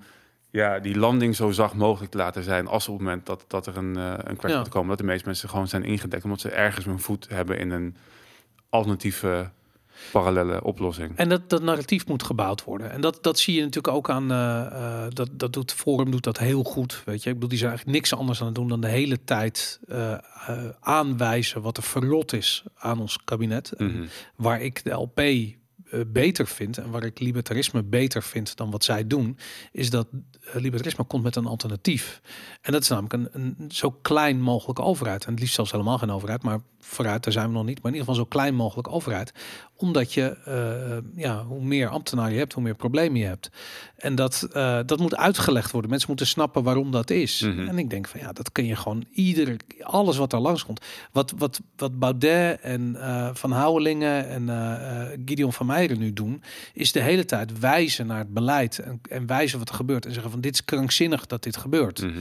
ja, 0.54 0.80
die 0.80 0.98
landing 0.98 1.36
zo 1.36 1.52
zacht 1.52 1.74
mogelijk 1.74 2.12
te 2.12 2.18
laten 2.18 2.44
zijn. 2.44 2.68
Als 2.68 2.88
op 2.88 2.94
het 2.94 3.04
moment 3.04 3.26
dat, 3.26 3.46
dat 3.48 3.68
er 3.68 3.78
een, 3.78 3.98
eh 3.98 4.14
een 4.18 4.36
crash 4.38 4.52
Ja. 4.52 4.58
moet 4.60 4.70
komen. 4.70 4.90
Dat 4.90 4.98
de 4.98 5.04
meeste 5.04 5.26
mensen 5.26 5.50
gewoon 5.50 5.68
zijn 5.68 5.84
ingedekt. 5.84 6.24
Omdat 6.24 6.40
ze 6.40 6.50
ergens 6.50 6.86
hun 6.86 7.00
voet 7.00 7.28
hebben 7.30 7.58
in 7.60 7.72
een 7.72 7.96
alternatieve, 8.70 9.50
parallele 10.12 10.64
oplossing. 10.64 11.12
En 11.18 11.30
dat, 11.30 11.50
dat 11.50 11.62
narratief 11.62 12.08
moet 12.08 12.24
gebouwd 12.24 12.64
worden. 12.64 12.92
En 12.92 13.02
dat, 13.02 13.24
dat 13.24 13.40
zie 13.40 13.56
je 13.56 13.60
natuurlijk 13.64 13.94
ook 13.96 14.10
aan. 14.10 14.32
eh, 14.32 14.66
eh, 15.06 15.12
dat, 15.14 15.30
dat 15.32 15.54
doet 15.54 15.74
Forum 15.74 16.12
doet 16.12 16.24
dat 16.24 16.38
heel 16.38 16.64
goed. 16.64 17.02
Weet 17.06 17.24
je, 17.24 17.30
ik 17.30 17.34
bedoel, 17.36 17.50
die 17.50 17.58
zijn 17.58 17.70
eigenlijk 17.70 18.00
niks 18.00 18.14
anders 18.16 18.40
aan 18.40 18.46
het 18.46 18.56
doen 18.56 18.68
dan 18.68 18.82
de 18.82 18.88
hele 18.88 19.24
tijd 19.24 19.80
aanwijzen 20.80 21.62
wat 21.62 21.78
er 21.78 21.84
verrot 21.84 22.34
is 22.34 22.64
aan 22.76 23.00
ons 23.00 23.24
kabinet. 23.24 23.74
Mhm. 23.78 24.06
waar 24.36 24.62
ik 24.62 24.84
de 24.84 24.92
LP 24.92 25.22
beter 26.08 26.48
vind 26.48 26.78
en 26.78 26.90
waar 26.90 27.04
ik 27.04 27.20
libertarisme 27.20 27.84
beter 27.84 28.24
vind 28.24 28.56
dan 28.56 28.72
wat 28.72 28.84
zij 28.84 29.08
doen, 29.08 29.38
is 29.72 29.90
dat 29.90 30.08
eh, 30.42 30.62
libertarisme 30.62 31.04
komt 31.04 31.24
met 31.24 31.36
een 31.36 31.46
alternatief. 31.46 32.22
En 32.62 32.72
dat 32.72 32.82
is 32.82 32.88
namelijk 32.88 33.14
een, 33.14 33.28
een 33.32 33.72
zo 33.72 33.92
klein 33.92 34.42
mogelijke 34.42 34.82
overheid. 34.82 35.26
En 35.26 35.32
het 35.32 35.40
liefst 35.40 35.56
zelfs 35.56 35.72
helemaal 35.72 35.98
geen 35.98 36.12
overheid, 36.12 36.44
maar 36.44 36.60
vooruit, 36.84 37.24
daar 37.24 37.34
zijn 37.34 37.48
we 37.48 37.54
nog 37.54 37.66
niet. 37.66 37.82
Maar 37.82 37.92
in 37.92 37.98
ieder 37.98 38.10
geval 38.10 38.24
zo 38.24 38.30
klein 38.30 38.56
mogelijk 38.56 38.88
overheid. 38.88 39.34
Omdat 39.76 40.14
je, 40.14 40.38
eh, 40.46 41.24
ja, 41.24 41.44
hoe 41.44 41.64
meer 41.64 41.88
ambtenaren 41.88 42.32
je 42.32 42.38
hebt, 42.38 42.54
hoe 42.54 42.64
meer 42.64 42.76
problemen 42.76 43.20
je 43.20 43.26
hebt. 43.26 43.50
En 43.96 44.16
dat, 44.16 44.48
eh, 44.54 44.80
dat 44.86 45.00
moet 45.00 45.16
uitgelegd 45.16 45.72
worden. 45.72 45.90
Mensen 45.90 46.10
moeten 46.10 46.28
snappen 46.28 46.64
waarom 46.64 46.92
dat 46.92 47.10
is. 47.10 47.42
Mhm. 47.42 47.68
En 47.68 47.78
ik 47.78 47.90
denk 47.90 48.08
van 48.08 48.20
ja, 48.20 48.32
dat 48.32 48.52
kun 48.52 48.66
je 48.66 48.76
gewoon 48.76 49.06
iedere, 49.12 49.58
alles 49.82 50.18
wat 50.18 50.34
er 50.34 50.40
langs 50.40 50.66
komt. 50.66 50.86
Wat, 51.12 51.34
wat, 51.38 51.62
wat 51.76 52.00
Baudet 52.00 52.60
en 52.62 52.96
eh, 52.96 53.30
Van 53.34 53.52
Houwelingen 53.52 54.30
en 54.30 55.22
Gideon 55.26 55.54
van 55.54 55.66
Meijeren 55.66 56.00
nu 56.00 56.14
doen, 56.14 56.44
is 56.74 56.92
de 56.92 57.02
hele 57.02 57.26
tijd 57.26 57.60
wijzen 57.60 58.08
naar 58.08 58.18
het 58.18 58.34
beleid 58.34 58.80
en, 58.80 59.02
en 59.10 59.26
wijzen 59.26 59.60
wat 59.60 59.70
er 59.70 59.76
gebeurt. 59.76 60.06
En 60.06 60.14
zeggen 60.14 60.32
van 60.32 60.42
dit 60.42 60.54
is 60.54 60.66
krankzinnig 60.66 61.26
dat 61.26 61.44
dit 61.44 61.58
gebeurt. 61.58 62.02
Mhm. 62.02 62.20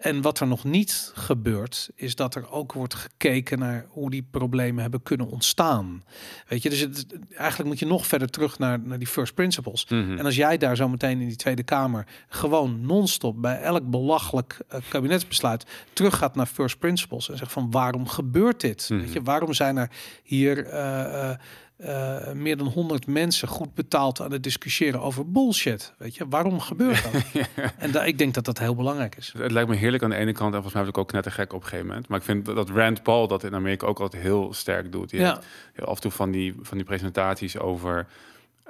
En 0.00 0.22
wat 0.22 0.40
er 0.40 0.46
nog 0.46 0.64
niet 0.64 1.12
gebeurt, 1.14 1.90
is 1.94 2.14
dat 2.14 2.34
er 2.34 2.50
ook 2.50 2.72
wordt 2.72 2.94
gekeken 2.94 3.58
naar 3.58 3.86
hoe 3.88 4.10
die 4.10 4.26
problemen 4.30 4.82
hebben 4.82 5.02
kunnen 5.02 5.28
ontstaan. 5.28 6.04
Weet 6.48 6.62
je, 6.62 6.70
dus 6.70 6.80
het, 6.80 7.06
eigenlijk 7.36 7.68
moet 7.68 7.78
je 7.78 7.86
nog 7.86 8.06
verder 8.06 8.28
terug 8.28 8.58
naar, 8.58 8.80
naar 8.80 8.98
die 8.98 9.06
first 9.06 9.34
principles. 9.34 9.86
Mhm. 9.88 10.18
En 10.18 10.24
als 10.24 10.36
jij 10.36 10.58
daar 10.58 10.76
zo 10.76 10.88
meteen 10.88 11.20
in 11.20 11.26
die 11.26 11.36
Tweede 11.36 11.62
Kamer 11.62 12.06
gewoon 12.28 12.86
non-stop 12.86 13.42
bij 13.42 13.60
elk 13.60 13.90
belachelijk 13.90 14.58
eh, 14.68 14.80
kabinetsbesluit 14.88 15.66
teruggaat 15.92 16.34
naar 16.34 16.46
first 16.46 16.78
principles 16.78 17.30
en 17.30 17.36
zegt 17.36 17.52
van 17.52 17.70
waarom 17.70 18.08
gebeurt 18.08 18.60
dit? 18.60 18.88
Mhm. 18.90 19.00
Weet 19.00 19.12
je, 19.12 19.22
waarom 19.22 19.54
zijn 19.54 19.76
er 19.76 19.90
hier 20.22 20.66
eh, 20.66 21.30
eh, 21.30 21.38
eh, 21.80 22.32
meer 22.32 22.56
dan 22.56 22.66
100 22.66 23.06
mensen 23.06 23.48
goed 23.48 23.74
betaald 23.74 24.20
aan 24.20 24.32
het 24.32 24.42
discussiëren 24.42 25.00
over 25.00 25.30
bullshit? 25.30 25.92
Weet 25.98 26.14
je, 26.14 26.28
waarom 26.28 26.60
gebeurt 26.60 27.02
dat? 27.02 27.22
En 27.78 28.06
ik 28.06 28.18
denk 28.18 28.34
dat 28.34 28.44
dat 28.44 28.58
heel 28.58 28.74
belangrijk 28.74 29.16
is. 29.16 29.34
Het 29.38 29.52
lijkt 29.52 29.68
me 29.68 29.76
heerlijk 29.76 30.02
aan 30.02 30.10
de 30.10 30.16
ene 30.16 30.32
kant. 30.32 30.44
En 30.46 30.52
volgens 30.52 30.72
mij 30.74 30.82
heb 30.82 30.92
ik 30.92 30.98
ook 30.98 31.08
knettergek 31.08 31.52
op 31.52 31.60
een 31.60 31.66
gegeven 31.66 31.86
moment. 31.86 32.08
Maar 32.08 32.18
ik 32.18 32.24
vind 32.24 32.44
dat, 32.46 32.56
dat 32.56 32.70
Rand 32.70 33.02
Paul 33.02 33.26
dat 33.28 33.44
in 33.44 33.54
Amerika 33.54 33.86
ook 33.86 34.00
altijd 34.00 34.22
heel 34.22 34.52
sterk 34.54 34.92
doet. 34.92 35.10
Die 35.10 35.20
Ja. 35.20 35.40
heeft 35.72 35.88
af 35.88 35.94
en 35.94 36.00
toe 36.00 36.10
van 36.10 36.30
die, 36.30 36.54
van 36.62 36.76
die 36.76 36.86
presentaties 36.86 37.58
over... 37.58 38.06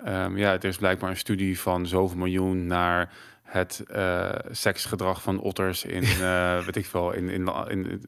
ehm, 0.05 0.37
ja, 0.37 0.53
er 0.53 0.65
is 0.65 0.77
blijkbaar 0.77 1.11
een 1.11 1.17
studie 1.17 1.61
van 1.61 1.87
zoveel 1.87 2.19
miljoen 2.19 2.67
naar 2.67 3.13
het 3.43 3.83
eh, 3.89 4.29
seksgedrag 4.51 5.23
van 5.23 5.41
otters 5.41 5.85
in, 5.85 6.03
eh, 6.21 6.59
weet 6.65 6.77
ik 6.77 6.87
veel, 6.87 7.13
in, 7.13 7.29
in, 7.29 7.49
in, 7.69 8.03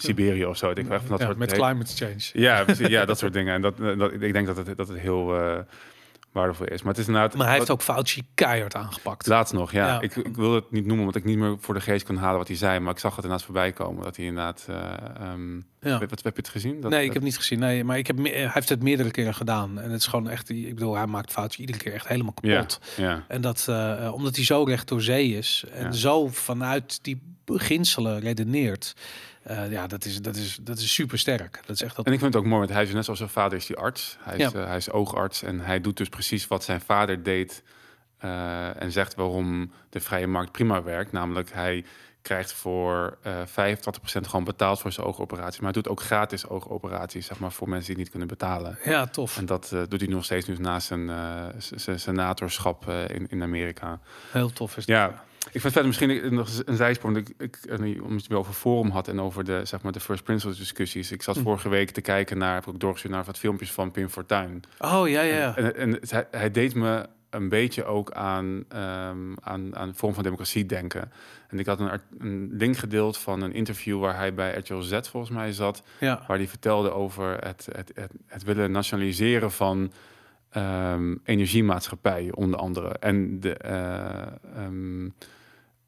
Trans-Siberië 0.00 0.44
of 0.46 0.56
zo. 0.56 0.70
Ik 0.70 0.76
weet, 0.76 0.86
van 1.00 1.08
dat 1.08 1.18
Ja, 1.18 1.26
soort 1.26 1.38
met 1.38 1.52
climate 1.52 1.94
change. 1.96 2.30
Ja, 2.32 2.64
ja, 2.96 3.04
dat 3.04 3.18
soort 3.18 3.32
dingen. 3.32 3.54
En 3.54 3.60
dat, 3.62 3.76
dat, 3.76 4.12
ik 4.12 4.32
denk 4.32 4.46
dat 4.46 4.56
het, 4.56 4.76
dat 4.76 4.88
het 4.88 4.98
heel 4.98 5.36
eh, 5.40 5.58
waardevol 6.32 6.66
is. 6.66 6.82
Maar 6.82 6.92
het 6.92 7.00
is 7.00 7.06
inderdaad... 7.06 7.34
Maar 7.34 7.46
hij 7.46 7.56
heeft 7.56 7.70
ook 7.70 7.82
Fauci 7.82 8.22
keihard 8.34 8.74
aangepakt. 8.74 9.26
Laatst 9.26 9.52
nog, 9.52 9.72
ja. 9.72 9.86
Ja. 9.86 10.00
Ik, 10.00 10.16
ik 10.16 10.36
wil 10.36 10.54
het 10.54 10.70
niet 10.70 10.86
noemen, 10.86 11.04
want 11.04 11.16
ik 11.16 11.24
niet 11.24 11.38
meer 11.38 11.56
voor 11.60 11.74
de 11.74 11.80
geest 11.80 12.04
kan 12.04 12.16
halen 12.16 12.38
wat 12.38 12.48
hij 12.48 12.56
zei. 12.56 12.78
Maar 12.80 12.92
ik 12.92 12.98
zag 12.98 13.14
het 13.16 13.24
inderdaad 13.24 13.46
voorbij 13.46 13.72
komen. 13.72 14.02
Dat 14.04 14.16
hij 14.16 14.24
inderdaad... 14.24 14.66
eh, 14.68 14.76
ehm, 15.20 15.60
Ja. 15.80 15.98
wat, 15.98 16.10
wat 16.10 16.22
heb 16.22 16.34
je 16.36 16.40
het 16.42 16.50
gezien? 16.50 16.80
Dat, 16.80 16.90
nee, 16.90 17.04
ik 17.04 17.12
heb 17.12 17.22
niet 17.22 17.36
gezien. 17.36 17.58
Nee, 17.58 17.84
maar 17.84 17.98
ik 17.98 18.06
heb, 18.06 18.16
me- 18.18 18.28
hij 18.30 18.50
heeft 18.52 18.68
het 18.68 18.82
meerdere 18.82 19.10
keren 19.10 19.34
gedaan. 19.34 19.80
En 19.80 19.90
het 19.90 20.00
is 20.00 20.06
gewoon 20.06 20.28
echt, 20.28 20.48
ik 20.50 20.74
bedoel, 20.74 20.96
hij 20.96 21.06
maakt 21.06 21.32
foutjes 21.32 21.60
iedere 21.60 21.78
keer 21.78 21.92
echt 21.92 22.08
helemaal 22.08 22.32
kapot. 22.32 22.80
ja. 22.96 23.24
En 23.28 23.40
dat, 23.40 23.66
eh, 23.68 24.06
eh, 24.06 24.14
omdat 24.14 24.36
hij 24.36 24.44
zo 24.44 24.62
recht 24.62 24.88
door 24.88 25.02
zee 25.02 25.36
is 25.36 25.64
en 25.72 25.84
Ja. 25.84 25.92
zo 25.92 26.28
vanuit 26.28 26.98
die 27.02 27.20
beginselen 27.44 28.20
redeneert. 28.20 28.94
eh, 29.42 29.70
ja, 29.70 29.86
dat 29.86 30.04
is, 30.04 30.22
dat, 30.22 30.36
is, 30.36 30.58
dat 30.62 30.78
is 30.78 30.94
super 30.94 31.18
sterk. 31.18 31.60
Dat 31.66 31.76
is 31.76 31.82
echt 31.82 31.96
dat. 31.96 32.06
En 32.06 32.12
ik 32.12 32.18
vind 32.18 32.34
het 32.34 32.42
ook 32.42 32.48
mooi, 32.48 32.60
want 32.60 32.72
hij 32.72 32.82
is 32.82 32.92
net 32.92 33.04
zoals 33.04 33.18
zijn 33.18 33.30
vader 33.30 33.58
is 33.58 33.66
die 33.66 33.76
arts. 33.76 34.16
Hij 34.20 34.38
is, 34.38 34.52
hij 34.52 34.76
is 34.76 34.90
oogarts 34.90 35.42
en 35.42 35.60
hij 35.60 35.80
doet 35.80 35.96
dus 35.96 36.08
precies 36.08 36.46
wat 36.46 36.64
zijn 36.64 36.80
vader 36.80 37.22
deed 37.22 37.62
en 38.78 38.92
zegt 38.92 39.14
waarom 39.14 39.72
de 39.90 40.00
vrije 40.00 40.26
markt 40.26 40.52
prima 40.52 40.82
werkt. 40.82 41.12
Namelijk, 41.12 41.52
hij 41.52 41.84
krijgt 42.22 42.52
voor 42.52 43.18
eh 43.22 43.32
85% 43.40 43.42
gewoon 44.02 44.44
betaald 44.44 44.80
voor 44.80 44.92
zijn 44.92 45.06
oogoperatie. 45.06 45.62
Maar 45.62 45.72
hij 45.72 45.82
doet 45.82 45.90
ook 45.92 46.00
gratis 46.00 46.46
oogoperaties, 46.48 47.26
zeg 47.26 47.38
maar, 47.38 47.52
voor 47.52 47.68
mensen 47.68 47.86
die 47.86 47.94
het 47.94 48.02
niet 48.02 48.10
kunnen 48.10 48.28
betalen. 48.28 48.78
Ja, 48.84 49.06
tof. 49.06 49.36
En 49.36 49.46
dat 49.46 49.72
eh, 49.72 49.82
doet 49.88 50.00
hij 50.00 50.08
nog 50.08 50.24
steeds 50.24 50.46
nu 50.46 50.56
naast 50.56 50.86
zijn, 50.86 51.10
eh, 51.10 51.44
zijn 51.58 52.00
senatorschap 52.00 52.88
in, 52.88 53.26
in 53.28 53.42
Amerika. 53.42 54.00
Heel 54.30 54.52
tof 54.52 54.76
is 54.76 54.86
dat. 54.86 54.96
Ja, 54.96 55.24
ik 55.52 55.60
vind 55.60 55.72
verder 55.72 55.86
misschien 55.86 56.34
nog 56.34 56.48
een 56.64 56.76
zijsprong. 56.76 57.16
Ik, 57.16 57.28
ik, 57.38 57.58
omdat 57.70 57.88
je 57.88 58.12
het 58.14 58.26
weer 58.26 58.38
over 58.38 58.52
Forum 58.52 58.90
had 58.90 59.08
en 59.08 59.20
over 59.20 59.44
de, 59.44 59.60
zeg 59.64 59.82
maar, 59.82 59.92
de 59.92 60.00
First 60.00 60.24
Principles 60.24 60.58
discussies. 60.58 61.12
Ik 61.12 61.22
zat 61.22 61.36
Hm. 61.36 61.42
vorige 61.42 61.68
week 61.68 61.90
te 61.90 62.00
kijken 62.00 62.38
naar, 62.38 62.54
heb 62.54 62.62
ik 62.62 62.68
ook 62.68 62.80
doorgestuurd 62.80 63.14
naar 63.14 63.24
wat 63.24 63.38
filmpjes 63.38 63.72
van 63.72 63.90
Pim 63.90 64.08
Fortuyn. 64.08 64.62
Oh, 64.78 65.08
ja, 65.08 65.20
ja. 65.22 65.56
En, 65.56 65.76
en 65.76 65.90
het- 65.92 66.10
hij, 66.10 66.26
hij 66.30 66.50
deed 66.50 66.74
me 66.74 67.06
een 67.30 67.48
beetje 67.48 67.84
ook 67.84 68.12
aan, 68.12 68.64
ehm 68.68 69.18
aan, 69.40 69.76
aan 69.76 69.94
vorm 69.94 70.14
van 70.14 70.22
democratie 70.22 70.66
denken. 70.66 71.12
En 71.48 71.58
ik 71.58 71.66
had 71.66 71.80
een, 71.80 72.00
een 72.18 72.48
link 72.52 72.76
gedeeld 72.76 73.18
van 73.18 73.42
een 73.42 73.52
interview 73.52 74.00
waar 74.00 74.16
hij 74.16 74.34
bij 74.34 74.54
RTL 74.58 74.80
Z 74.80 74.98
volgens 75.02 75.32
mij 75.32 75.52
zat. 75.52 75.82
Ja, 76.00 76.24
Waar 76.26 76.36
hij 76.36 76.48
vertelde 76.48 76.90
over 76.90 77.36
het, 77.46 77.68
het, 77.72 77.92
het, 77.94 78.12
het 78.26 78.42
willen 78.42 78.70
nationaliseren 78.70 79.50
van 79.52 79.92
ehm, 80.50 81.16
energiemaatschappijen, 81.24 82.36
onder 82.36 82.58
andere. 82.58 82.88
En 82.88 83.40
de, 83.40 83.54
eh, 83.54 84.26
ehm, 84.56 85.08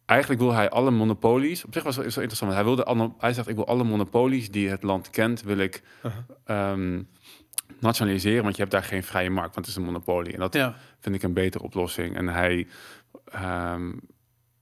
eigenlijk 0.06 0.40
wil 0.40 0.52
hij 0.52 0.70
alle 0.70 0.90
monopolies. 0.90 1.64
Op 1.64 1.72
zich 1.72 1.82
was 1.82 1.96
het 1.96 2.04
wel 2.04 2.22
interessant. 2.24 2.52
want 2.52 2.54
Hij, 2.54 2.64
wilde 2.64 2.84
alle, 2.84 3.12
hij 3.18 3.32
zegt: 3.32 3.48
Ik 3.48 3.56
wil 3.56 3.66
alle 3.66 3.84
monopolies 3.84 4.50
die 4.50 4.68
het 4.68 4.82
land 4.82 5.10
kent, 5.10 5.42
wil 5.42 5.58
ik 5.58 5.82
Uh-huh. 6.46 6.98
nationaliseren. 7.80 8.42
Want 8.42 8.54
je 8.54 8.60
hebt 8.60 8.74
daar 8.74 8.82
geen 8.84 9.02
vrije 9.02 9.30
markt, 9.30 9.54
want 9.54 9.66
het 9.66 9.74
is 9.76 9.80
een 9.80 9.86
monopolie. 9.86 10.32
En 10.32 10.38
dat 10.38 10.54
ja. 10.54 10.74
Vind 11.02 11.14
ik 11.14 11.22
een 11.22 11.32
betere 11.32 11.64
oplossing. 11.64 12.16
En 12.16 12.28
hij, 12.28 12.66
ehm, 13.24 13.88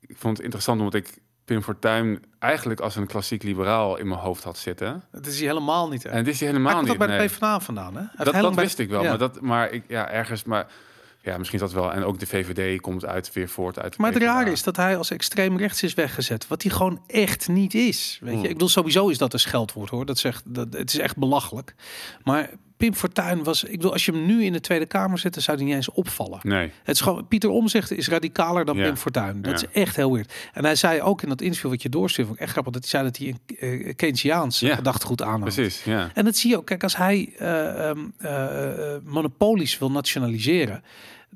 ik 0.01 0.17
vond 0.17 0.37
het 0.37 0.45
interessant 0.45 0.79
omdat 0.79 0.95
ik 0.95 1.19
Pim 1.45 1.63
Fortuyn 1.63 2.23
eigenlijk 2.39 2.81
als 2.81 2.97
een 2.97 3.07
klassiek 3.07 3.43
liberaal 3.43 3.97
in 3.97 4.09
mijn 4.09 4.21
hoofd 4.21 4.45
had 4.45 4.59
zitten. 4.59 5.03
Dat 5.13 5.27
is 5.27 5.39
hij 5.39 5.49
helemaal 5.49 5.89
niet. 5.89 6.03
Hè? 6.03 6.09
En 6.09 6.17
het 6.17 6.29
is 6.29 6.41
hij 6.41 6.49
helemaal 6.49 6.83
niet. 6.83 6.99
bij 6.99 7.19
de. 7.19 7.25
PvdA 7.25 7.61
vandaan, 7.61 7.97
hè? 7.97 8.03
Hij 8.17 8.25
Dat, 8.25 8.35
dat 8.35 8.55
wist 8.55 8.79
ik 8.79 8.89
wel, 8.89 9.03
Ja. 9.03 9.09
maar, 9.09 9.19
dat, 9.19 9.41
maar 9.41 9.71
ik, 9.71 9.85
ja, 9.89 10.11
ergens, 10.11 10.45
maar 10.45 10.67
ja, 11.23 11.39
misschien 11.39 11.61
is 11.61 11.65
dat 11.73 11.83
wel. 11.83 11.93
En 11.93 12.05
ook 12.05 12.19
de 12.19 12.27
VVD 12.27 12.81
komt 12.81 13.05
uit, 13.05 13.33
weer 13.33 13.49
voort 13.49 13.79
uit 13.79 13.99
Maar 13.99 14.13
het 14.13 14.23
raar 14.23 14.49
is 14.49 14.63
dat 14.63 14.77
hij 14.77 14.97
als 14.97 15.11
extreem 15.11 15.57
rechts 15.57 15.83
is 15.83 15.95
weggezet. 15.95 16.49
Wat 16.49 16.63
hij 16.63 16.73
gewoon 16.73 17.03
echt 17.07 17.49
niet 17.49 17.75
is. 17.75 18.19
Weet 18.21 18.31
je? 18.31 18.37
Hmm. 18.37 18.45
Ik 18.45 18.53
bedoel, 18.53 18.69
sowieso 18.69 19.09
is 19.09 19.19
dat 19.19 19.33
een 19.33 19.39
scheldwoord 19.39 19.91
hoor. 19.91 20.07
Dat 20.07 20.19
zegt, 20.19 20.55
dat, 20.55 20.73
het 20.73 20.93
is 20.93 20.99
echt 20.99 21.17
belachelijk. 21.17 21.75
Maar 22.23 22.51
Pim 22.81 22.95
Fortuyn 22.95 23.43
was... 23.45 23.65
Ik 23.65 23.71
bedoel, 23.71 23.93
als 23.93 24.05
je 24.05 24.13
hem 24.13 24.27
nu 24.27 24.45
in 24.45 24.53
de 24.53 24.61
Tweede 24.61 24.87
Kamer 24.87 25.19
zet, 25.19 25.35
dan 25.35 25.43
zou 25.43 25.57
hij 25.57 25.67
niet 25.67 25.75
eens 25.75 25.91
opvallen. 25.91 26.39
Nee, 26.43 26.71
Het 26.83 26.95
is 26.95 27.01
gewoon, 27.01 27.29
Pieter 27.29 27.51
Omzicht 27.51 27.91
is 27.91 28.09
radicaler 28.09 28.65
dan 28.65 28.77
Ja. 28.77 28.85
Pim 28.85 28.97
Fortuyn. 28.97 29.43
Dat 29.43 29.61
Ja. 29.61 29.67
is 29.69 29.83
echt 29.83 29.97
heel 29.97 30.13
weird. 30.13 30.33
En 30.53 30.65
hij 30.65 30.75
zei 30.75 31.01
ook 31.03 31.23
in 31.23 31.29
dat 31.29 31.41
interview 31.41 31.71
wat 31.71 31.83
je 31.83 31.89
vond 32.25 32.35
ik 32.37 32.39
echt 32.43 32.51
grappig, 32.53 32.73
dat 32.73 32.83
hij 32.83 32.91
zei 32.91 33.05
dat 33.05 33.17
hij 33.17 33.27
een 33.59 33.79
uh, 33.87 33.93
Keynesiaans 33.97 34.61
Ja. 34.61 34.75
gedachtegoed 34.75 35.23
aanhoudt. 35.23 35.55
precies. 35.55 35.85
Ja. 35.85 36.11
En 36.15 36.25
dat 36.25 36.37
zie 36.37 36.51
je 36.51 36.57
ook. 36.57 36.67
Kijk, 36.67 36.83
als 36.83 36.97
hij 36.97 37.33
eh, 37.39 37.91
monopolies 39.05 39.79
wil 39.79 39.91
nationaliseren, 39.91 40.83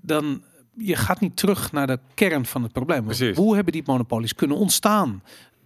dan 0.00 0.42
je 0.76 0.96
gaat 0.96 1.20
niet 1.20 1.36
terug 1.36 1.72
naar 1.72 1.86
de 1.86 1.98
kern 2.14 2.46
van 2.46 2.62
het 2.62 2.72
probleem. 2.72 3.04
Precies. 3.04 3.36
Hoe 3.36 3.54
hebben 3.54 3.72
die 3.72 3.82
monopolies 3.86 4.34
kunnen 4.34 4.56
ontstaan? 4.56 5.22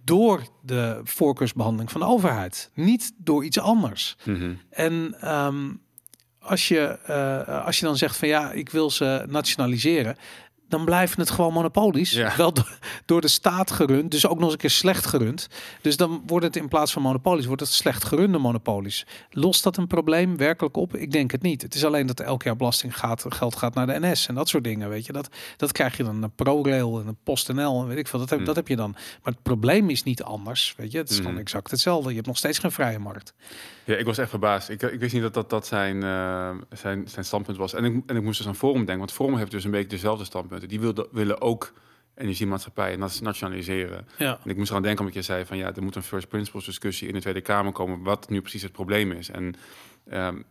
Door 0.09 0.43
de 0.61 1.01
voorkeursbehandeling 1.03 1.91
van 1.91 2.01
de 2.01 2.07
overheid, 2.07 2.71
niet 2.73 3.11
door 3.17 3.45
iets 3.45 3.59
anders. 3.59 4.17
Mhm. 4.25 4.53
En 4.69 5.15
ehm, 5.19 5.71
als, 6.39 6.67
je, 6.67 6.99
eh, 7.05 7.65
als 7.65 7.79
je 7.79 7.85
dan 7.85 7.97
zegt 7.97 8.17
van 8.17 8.27
ja, 8.27 8.51
ik 8.51 8.69
wil 8.69 8.89
ze 8.89 9.25
nationaliseren, 9.27 10.17
dan 10.69 10.85
blijven 10.85 11.19
het 11.19 11.29
gewoon 11.29 11.53
monopolies. 11.53 12.11
Ja. 12.11 12.35
Wel 12.37 12.53
door, 12.53 12.77
door 13.05 13.21
de 13.21 13.27
staat 13.27 13.71
gerund, 13.71 14.11
dus 14.11 14.27
ook 14.27 14.35
nog 14.35 14.43
eens 14.43 14.51
een 14.51 14.57
keer 14.59 14.69
slecht 14.69 15.05
gerund. 15.05 15.47
Dus 15.81 15.97
dan 15.97 16.23
wordt 16.25 16.45
het 16.45 16.55
in 16.55 16.67
plaats 16.67 16.91
van 16.91 17.01
monopolies, 17.01 17.45
wordt 17.45 17.61
het 17.61 17.71
slecht 17.71 18.03
gerunde 18.03 18.37
monopolies. 18.37 19.05
Lost 19.29 19.63
dat 19.63 19.77
een 19.77 19.87
probleem 19.87 20.37
werkelijk 20.37 20.77
op? 20.77 20.95
Ik 20.95 21.11
denk 21.11 21.31
het 21.31 21.41
niet. 21.41 21.61
Het 21.61 21.75
is 21.75 21.85
alleen 21.85 22.05
dat 22.05 22.19
elk 22.19 22.43
jaar 22.43 22.55
belasting 22.55 22.97
gaat, 22.97 23.25
geld 23.29 23.55
gaat 23.55 23.73
naar 23.73 23.87
de 23.87 23.99
NS 23.99 24.27
en 24.27 24.35
dat 24.35 24.49
soort 24.49 24.63
dingen, 24.63 24.89
weet 24.89 25.05
je. 25.05 25.11
Dat, 25.11 25.29
dat 25.57 25.71
krijg 25.71 25.97
je 25.97 26.03
dan 26.03 26.23
een 26.23 26.35
ProRail 26.35 26.99
en 26.99 27.07
een 27.07 27.17
PostNL 27.23 27.81
en 27.81 27.87
weet 27.87 27.97
ik 27.97 28.07
veel. 28.07 28.19
Dat 28.19 28.29
heb, 28.29 28.37
Hmm. 28.37 28.47
dat 28.47 28.55
heb 28.55 28.67
je 28.67 28.75
dan. 28.75 28.91
Maar 28.91 29.33
het 29.33 29.43
probleem 29.43 29.89
is 29.89 30.03
niet 30.03 30.23
anders, 30.23 30.73
weet 30.77 30.91
je. 30.91 30.97
Het 30.97 31.09
is 31.09 31.15
Hmm. 31.15 31.25
gewoon 31.25 31.39
exact 31.41 31.71
hetzelfde. 31.71 32.09
Je 32.09 32.15
hebt 32.15 32.27
nog 32.27 32.37
steeds 32.37 32.59
geen 32.59 32.71
vrije 32.71 32.99
markt. 32.99 33.33
Ja, 33.83 33.95
ik 33.95 34.05
was 34.05 34.17
echt 34.17 34.29
verbaasd. 34.29 34.69
Ik, 34.69 34.81
ik 34.81 34.99
wist 34.99 35.13
niet 35.13 35.21
dat 35.21 35.33
dat, 35.33 35.49
dat 35.49 35.67
zijn, 35.67 36.03
eh, 36.03 36.49
zijn, 36.71 37.07
zijn 37.07 37.25
standpunt 37.25 37.57
was. 37.57 37.73
En 37.73 37.83
ik, 37.83 38.01
en 38.05 38.15
ik 38.15 38.23
moest 38.23 38.37
dus 38.37 38.47
aan 38.47 38.55
Forum 38.55 38.75
denken, 38.77 38.97
want 38.97 39.11
Forum 39.11 39.37
heeft 39.37 39.51
dus 39.51 39.63
een 39.63 39.71
beetje 39.71 39.87
dezelfde 39.87 40.25
Die 40.67 40.79
willen 41.11 41.41
ook 41.41 41.73
energiemaatschappijen 42.15 42.99
nationaliseren. 43.21 44.07
Ja. 44.17 44.39
En 44.43 44.49
ik 44.49 44.57
moest 44.57 44.69
eraan 44.69 44.81
denken 44.81 44.99
omdat 44.99 45.15
je 45.15 45.21
zei 45.21 45.45
van 45.45 45.57
ja, 45.57 45.75
er 45.75 45.83
moet 45.83 45.95
een 45.95 46.03
first 46.03 46.27
principles 46.27 46.65
discussie 46.65 47.07
in 47.07 47.13
de 47.13 47.21
Tweede 47.21 47.41
Kamer 47.41 47.71
komen, 47.71 48.03
wat 48.03 48.29
nu 48.29 48.41
precies 48.41 48.61
het 48.61 48.71
probleem 48.71 49.11
is. 49.11 49.29
En 49.29 49.55
ehm, 50.09 50.41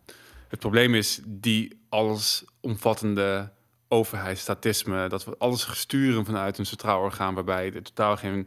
het 0.49 0.59
probleem 0.59 0.95
is 0.95 1.21
die 1.27 1.81
allesomvattende 1.89 3.51
overheidsstatisme, 3.89 5.09
dat 5.09 5.25
we 5.25 5.35
alles 5.39 5.79
sturen 5.79 6.25
vanuit 6.25 6.59
een 6.59 6.67
centraal 6.67 7.01
orgaan 7.01 7.35
waarbij 7.35 7.73
er 7.75 7.83
totaal 7.83 8.17
geen 8.17 8.47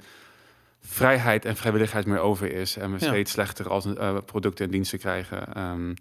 vrijheid 0.79 1.45
en 1.45 1.55
vrijwilligheid 1.55 2.05
meer 2.05 2.19
over 2.19 2.51
is 2.51 2.77
en 2.77 2.91
we 2.91 2.97
Ja. 2.99 3.07
steeds 3.07 3.31
slechter 3.31 3.69
als, 3.69 3.85
eh, 3.85 4.17
producten 4.25 4.65
en 4.65 4.71
diensten 4.71 4.99
krijgen. 4.99 5.53
Ehm, 5.53 5.93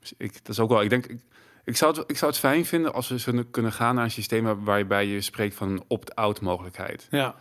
dus 0.00 0.12
ik, 0.18 0.32
dat 0.32 0.48
is 0.48 0.60
ook 0.60 0.68
wel, 0.68 0.82
ik 0.82 0.90
denk, 0.90 1.06
ik, 1.06 1.20
ik, 1.66 1.76
zou 1.76 1.96
het, 1.98 2.10
ik 2.10 2.16
zou 2.16 2.30
het 2.30 2.40
fijn 2.40 2.64
vinden 2.66 2.92
als 2.94 3.08
we 3.08 3.18
zullen 3.18 3.50
kunnen 3.50 3.72
gaan 3.72 3.94
naar 3.94 4.04
een 4.04 4.10
systeem 4.10 4.64
waarbij 4.64 5.06
je 5.06 5.20
spreekt 5.20 5.54
van 5.54 5.68
een 5.70 5.84
opt-out 5.88 6.40
mogelijkheid. 6.40 7.06
Ja. 7.10 7.34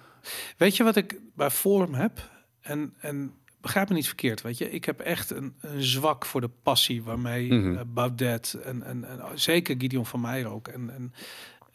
Weet 0.58 0.78
je 0.78 0.84
wat 0.84 0.96
ik 0.96 1.20
bij 1.36 1.50
Forum 1.50 1.94
heb? 1.94 2.30
En, 2.62 2.94
en 3.00 3.34
begrijp 3.62 3.90
me 3.90 3.96
niet 3.96 4.08
verkeerd, 4.08 4.42
weet 4.42 4.58
je. 4.58 4.72
Ik 4.72 4.86
heb 4.86 5.00
echt 5.00 5.30
een, 5.30 5.56
een 5.62 5.84
zwak 5.84 6.26
voor 6.26 6.42
de 6.42 6.50
passie 6.64 7.04
waarmee 7.04 7.54
Mhm. 7.54 7.76
eh, 7.78 7.82
Baudet 7.88 8.54
en, 8.64 8.84
en, 8.84 9.04
en 9.10 9.40
zeker 9.40 9.76
Gideon 9.78 10.06
van 10.06 10.22
Meijer 10.22 10.48
ook. 10.48 10.68
En, 10.68 10.90
en 10.90 11.14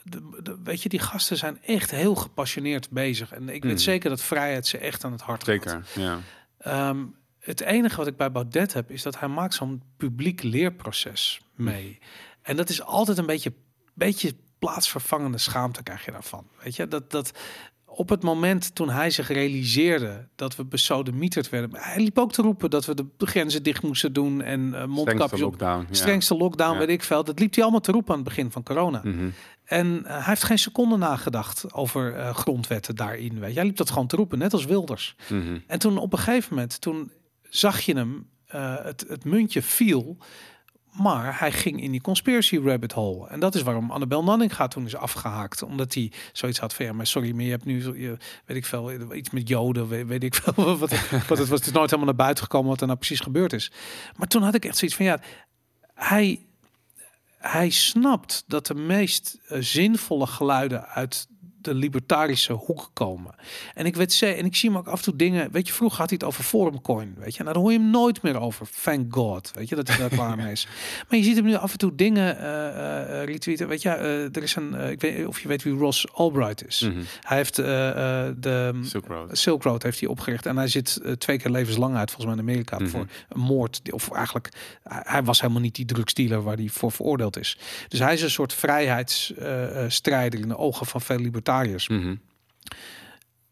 de, 0.02 0.40
de- 0.42 0.58
weet 0.64 0.82
je, 0.82 0.88
die 0.88 0.98
gasten 0.98 1.36
zijn 1.36 1.58
echt 1.62 1.90
heel 1.90 2.14
gepassioneerd 2.14 2.90
bezig. 2.90 3.32
En 3.32 3.48
ik 3.48 3.62
weet 3.62 3.72
Mhm. 3.72 3.80
zeker 3.82 4.10
dat 4.10 4.22
vrijheid 4.22 4.66
ze 4.66 4.78
echt 4.78 5.04
aan 5.04 5.12
het 5.12 5.20
hart 5.20 5.44
gaat. 5.44 5.62
Zeker, 5.62 5.82
ja. 5.94 6.18
Ehm, 6.58 7.04
het 7.38 7.60
enige 7.60 7.96
wat 7.96 8.06
ik 8.06 8.16
bij 8.16 8.32
Baudet 8.32 8.72
heb, 8.72 8.90
is 8.90 9.02
dat 9.02 9.18
hij 9.20 9.28
maakt 9.28 9.54
zo'n 9.54 9.82
publiek 9.96 10.42
leerproces 10.42 11.40
mee. 11.54 11.98
En 12.42 12.56
dat 12.56 12.68
is 12.68 12.82
altijd 12.82 13.18
een 13.18 13.26
beetje, 13.26 13.52
beetje 13.94 14.34
plaatsvervangende 14.58 15.38
schaamte 15.38 15.82
krijg 15.82 16.04
je 16.04 16.10
daarvan. 16.10 16.46
Weet 16.62 16.76
je, 16.76 16.88
dat, 16.88 17.10
dat 17.10 17.30
op 17.84 18.08
het 18.08 18.22
moment 18.22 18.74
toen 18.74 18.90
hij 18.90 19.10
zich 19.10 19.28
realiseerde 19.28 20.28
dat 20.36 20.56
we 20.56 20.64
besodemieterd 20.64 21.48
werden, 21.48 21.70
hij 21.72 22.02
liep 22.02 22.18
ook 22.18 22.32
te 22.32 22.42
roepen 22.42 22.70
dat 22.70 22.86
we 22.86 22.94
de 22.94 23.26
grenzen 23.26 23.62
dicht 23.62 23.82
moesten 23.82 24.12
doen 24.12 24.42
en 24.42 24.60
uh, 24.60 24.66
Strengste 24.68 24.86
mondkapjes 24.94 25.32
op. 25.42 25.50
lockdown. 25.50 25.86
ja. 25.88 25.94
Strengste 25.94 26.34
lockdown, 26.36 26.72
Ja. 26.72 26.78
weet 26.78 26.88
ik 26.88 27.02
veel. 27.02 27.24
Dat 27.24 27.38
liep 27.38 27.52
hij 27.54 27.62
allemaal 27.62 27.80
te 27.80 27.92
roepen 27.92 28.10
aan 28.10 28.20
het 28.20 28.28
begin 28.28 28.50
van 28.50 28.62
corona. 28.62 29.00
Mhm. 29.04 29.28
En 29.64 30.04
eh, 30.06 30.12
hij 30.14 30.22
heeft 30.24 30.42
geen 30.44 30.58
seconde 30.58 30.96
nagedacht 30.96 31.72
over 31.74 32.14
eh, 32.14 32.34
grondwetten 32.34 32.96
daarin. 32.96 33.38
Weet 33.40 33.48
je. 33.50 33.56
Hij 33.56 33.64
liep 33.64 33.76
dat 33.76 33.90
gewoon 33.90 34.06
te 34.06 34.16
roepen, 34.16 34.38
net 34.38 34.52
als 34.52 34.64
Wilders. 34.64 35.16
Mhm. 35.28 35.58
En 35.66 35.78
toen 35.78 35.98
op 35.98 36.12
een 36.12 36.18
gegeven 36.18 36.54
moment, 36.54 36.80
toen 36.80 37.12
zag 37.42 37.80
je 37.80 37.94
hem, 37.94 38.28
het, 38.82 39.04
het 39.08 39.24
muntje 39.24 39.62
viel. 39.62 40.16
Maar 40.90 41.38
hij 41.38 41.52
ging 41.52 41.82
in 41.82 41.90
die 41.90 42.00
conspiracy 42.00 42.58
rabbit 42.58 42.92
hole. 42.92 43.28
En 43.28 43.40
dat 43.40 43.54
is 43.54 43.62
waarom 43.62 43.90
Annabel 43.90 44.24
Nanning 44.24 44.52
toen 44.68 44.86
is 44.86 44.96
afgehaakt. 44.96 45.62
Omdat 45.62 45.94
hij 45.94 46.12
zoiets 46.32 46.58
had 46.58 46.74
van, 46.74 46.84
ja, 46.84 46.92
maar 46.92 47.06
sorry, 47.06 47.32
maar 47.32 47.44
je 47.44 47.50
hebt 47.50 47.64
nu, 47.64 47.98
je, 48.00 48.16
weet 48.44 48.56
ik 48.56 48.66
veel, 48.66 49.14
iets 49.14 49.30
met 49.30 49.48
joden, 49.48 49.88
weet, 49.88 50.06
weet 50.06 50.22
ik 50.22 50.34
veel. 50.34 50.52
Wat, 50.78 50.90
wat 51.28 51.38
het 51.38 51.48
was 51.48 51.58
het 51.58 51.66
is 51.66 51.72
nooit 51.72 51.90
helemaal 51.90 52.04
naar 52.14 52.24
buiten 52.24 52.44
gekomen 52.44 52.68
wat 52.68 52.80
er 52.80 52.86
nou 52.86 52.98
precies 52.98 53.20
gebeurd 53.20 53.52
is. 53.52 53.72
Maar 54.16 54.28
toen 54.28 54.42
had 54.42 54.54
ik 54.54 54.64
echt 54.64 54.76
zoiets 54.76 54.96
van, 54.96 55.06
ja, 55.06 55.20
hij, 55.94 56.46
hij 57.38 57.70
snapt 57.70 58.44
dat 58.46 58.66
de 58.66 58.74
meest 58.74 59.38
eh, 59.48 59.58
zinvolle 59.60 60.26
geluiden 60.26 60.86
uit 60.86 61.28
de 61.60 61.74
libertarische 61.74 62.52
hoek 62.52 62.90
komen. 62.92 63.34
En 63.74 63.86
ik 63.86 63.96
weet 63.96 64.12
ze 64.12 64.26
en 64.26 64.44
ik 64.44 64.56
zie 64.56 64.68
hem 64.70 64.78
ook 64.78 64.86
af 64.88 64.98
en 64.98 65.04
toe 65.04 65.16
dingen. 65.16 65.52
Weet 65.52 65.66
je, 65.66 65.72
vroeger 65.72 65.98
had 65.98 66.08
hij 66.08 66.18
het 66.20 66.28
over 66.28 66.44
Forumcoin. 66.44 67.14
Weet 67.18 67.34
je, 67.36 67.42
nou 67.42 67.54
dan 67.54 67.62
hoor 67.62 67.72
je 67.72 67.78
hem 67.78 67.90
nooit 67.90 68.22
meer 68.22 68.40
over. 68.40 68.68
Thank 68.82 69.14
God. 69.14 69.50
Weet 69.54 69.68
je 69.68 69.74
dat 69.74 69.88
hij 69.88 69.96
daar 69.96 70.08
klaar 70.08 70.36
mee 70.36 70.52
is. 70.52 70.66
Maar 71.08 71.18
je 71.18 71.24
ziet 71.24 71.36
hem 71.36 71.44
nu 71.44 71.54
af 71.54 71.72
en 71.72 71.78
toe 71.78 71.94
dingen 71.94 72.36
uh, 72.36 73.24
retweeten. 73.24 73.68
Weet 73.68 73.82
je, 73.82 73.88
uh, 73.88 74.36
er 74.36 74.42
is 74.42 74.54
een. 74.56 74.74
ik 74.74 75.00
weet 75.00 75.26
of 75.26 75.40
je 75.40 75.48
weet 75.48 75.62
wie 75.62 75.74
Ross 75.74 76.12
Albright 76.12 76.66
is. 76.66 76.80
Mhm. 76.80 77.00
Hij 77.20 77.36
heeft 77.36 77.56
de 77.56 78.78
Silk 78.82 79.06
Road. 79.06 79.38
Silk 79.38 79.62
Road 79.62 79.82
heeft 79.82 80.00
hij 80.00 80.08
opgericht 80.08 80.46
en 80.46 80.56
hij 80.56 80.68
zit 80.68 81.00
twee 81.18 81.38
keer 81.38 81.50
levenslang 81.50 81.96
uit 81.96 82.10
volgens 82.10 82.26
mij 82.26 82.44
in 82.44 82.50
Amerika 82.50 82.78
Mhm. 82.78 82.88
voor 82.88 83.06
een 83.28 83.40
moord. 83.40 83.80
Of 83.92 84.10
eigenlijk, 84.10 84.48
hij 84.82 85.22
was 85.22 85.40
helemaal 85.40 85.62
niet 85.62 85.74
die 85.74 85.84
drugsdealer 85.84 86.42
waar 86.42 86.56
hij 86.56 86.68
voor 86.68 86.92
veroordeeld 86.92 87.38
is. 87.38 87.58
Dus 87.88 87.98
hij 87.98 88.12
is 88.14 88.22
een 88.22 88.30
soort 88.30 88.52
vrijheidsstrijder 88.54 90.40
in 90.40 90.48
de 90.48 90.56
ogen 90.58 90.86
van 90.86 91.00
veel 91.00 91.18
libertariërs. 91.18 91.48
Mhm. 91.88 92.14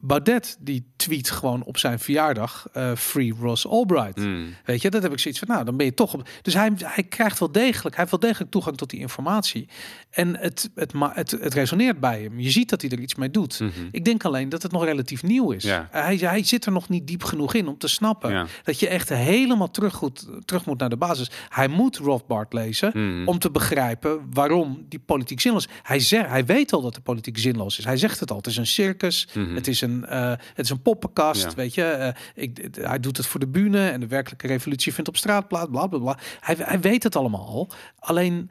Baudet 0.01 0.57
die 0.61 0.93
tweet 0.97 1.31
gewoon 1.31 1.65
op 1.65 1.79
zijn 1.79 1.99
verjaardag 1.99 2.69
uh, 2.77 2.95
Free 2.95 3.35
Ross 3.41 3.67
Albright. 3.67 4.17
Mm. 4.17 4.55
Weet 4.65 4.83
je, 4.83 4.91
dat 4.91 5.03
heb 5.03 5.13
ik 5.13 5.19
zoiets 5.19 5.41
van, 5.41 5.49
nou, 5.49 5.65
dan 5.65 5.77
ben 5.77 5.87
je 5.87 5.95
toch 5.95 6.15
op. 6.15 6.29
Dus 6.43 6.55
hij, 6.55 6.73
hij 6.77 7.05
krijgt 7.05 7.39
wel 7.39 7.53
degelijk, 7.53 7.97
hij 7.97 8.05
heeft 8.05 8.11
wel 8.11 8.31
degelijk 8.31 8.51
toegang 8.51 8.77
tot 8.77 8.91
die 8.91 9.01
informatie. 9.01 9.69
En 10.11 10.37
het, 10.37 10.71
het, 10.75 10.93
het, 11.15 11.31
het 11.31 11.55
resoneert 11.55 12.01
bij 12.01 12.23
hem. 12.23 12.41
Je 12.41 12.51
ziet 12.51 12.69
dat 12.69 12.81
hij 12.81 12.91
er 12.91 12.99
iets 13.01 13.15
mee 13.15 13.31
doet. 13.31 13.61
Mhm. 13.61 13.71
Ik 13.91 14.05
denk 14.05 14.25
alleen 14.25 14.49
dat 14.49 14.63
het 14.63 14.73
nog 14.73 14.85
relatief 14.85 15.23
nieuw 15.23 15.51
is. 15.51 15.63
Ja. 15.65 15.89
Hij, 15.91 16.17
hij 16.17 16.45
zit 16.45 16.67
er 16.67 16.73
nog 16.73 16.89
niet 16.89 17.07
diep 17.07 17.25
genoeg 17.25 17.55
in 17.55 17.69
om 17.69 17.79
te 17.79 17.89
snappen 17.89 18.31
Ja. 18.31 18.47
dat 18.63 18.81
je 18.81 18.89
echt 18.89 19.09
helemaal 19.09 19.71
terug, 19.71 19.95
goed, 19.95 20.27
terug 20.45 20.65
moet 20.67 20.79
naar 20.79 20.89
de 20.89 20.97
basis. 20.97 21.31
Hij 21.49 21.69
moet 21.69 21.97
Rothbard 21.97 22.53
lezen 22.53 22.91
Mhm. 22.95 23.29
om 23.29 23.39
te 23.39 23.51
begrijpen 23.51 24.21
waarom 24.33 24.85
die 24.89 24.99
politiek 24.99 25.41
zinloos 25.41 25.67
is. 25.67 25.73
Hij, 25.83 26.01
zegt, 26.01 26.29
hij 26.29 26.45
weet 26.45 26.73
al 26.73 26.81
dat 26.83 26.95
de 26.95 27.01
politiek 27.01 27.39
zinloos 27.39 27.79
is. 27.79 27.85
Hij 27.85 27.97
zegt 27.97 28.21
het 28.21 28.31
al. 28.31 28.37
Het 28.37 28.47
is 28.47 28.57
een 28.57 28.67
circus. 28.67 29.29
Mhm. 29.35 29.55
Het 29.55 29.67
is 29.69 29.81
een, 29.81 30.07
eh, 30.07 30.29
het 30.31 30.65
is 30.65 30.71
een 30.71 30.83
poppenkast. 30.83 31.43
Ja. 31.43 31.55
Weet 31.55 31.75
je, 31.75 31.83
Eh, 31.83 32.15
ik, 32.35 32.69
hij 32.81 33.01
doet 33.01 33.17
het 33.17 33.27
voor 33.27 33.41
de 33.41 33.49
bühne 33.49 33.89
en 33.89 34.01
de 34.01 34.07
werkelijke 34.07 34.47
revolutie 34.47 34.95
vindt 34.95 35.09
op 35.09 35.17
straat 35.17 35.49
plaats. 35.49 35.69
Bla 35.71 35.87
bla 35.87 35.99
bla. 35.99 36.19
Hij, 36.41 36.57
hij 36.59 36.81
weet 36.81 37.03
het 37.03 37.17
allemaal 37.17 37.47
al. 37.47 37.71
Alleen, 37.99 38.51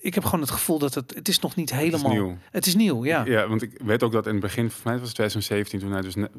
ik 0.00 0.14
heb 0.14 0.24
gewoon 0.24 0.40
het 0.40 0.50
gevoel 0.50 0.78
dat 0.78 0.94
het, 0.94 1.14
het 1.14 1.28
is 1.28 1.38
nog 1.38 1.56
niet 1.56 1.70
helemaal. 1.74 2.10
nieuw. 2.12 2.36
Het 2.50 2.66
is 2.66 2.74
nieuw, 2.74 3.04
ja. 3.04 3.24
Ja, 3.24 3.48
want 3.48 3.62
ik 3.62 3.80
weet 3.84 4.02
ook 4.02 4.12
dat 4.12 4.26
in 4.26 4.32
het 4.32 4.40
begin, 4.42 4.70
van 4.70 4.80
mij 4.84 4.92
was 4.98 5.06
het 5.08 5.14
2017, 5.14 5.78
toen 5.80 5.92
hij 5.92 6.00
dus, 6.00 6.14
net- 6.14 6.30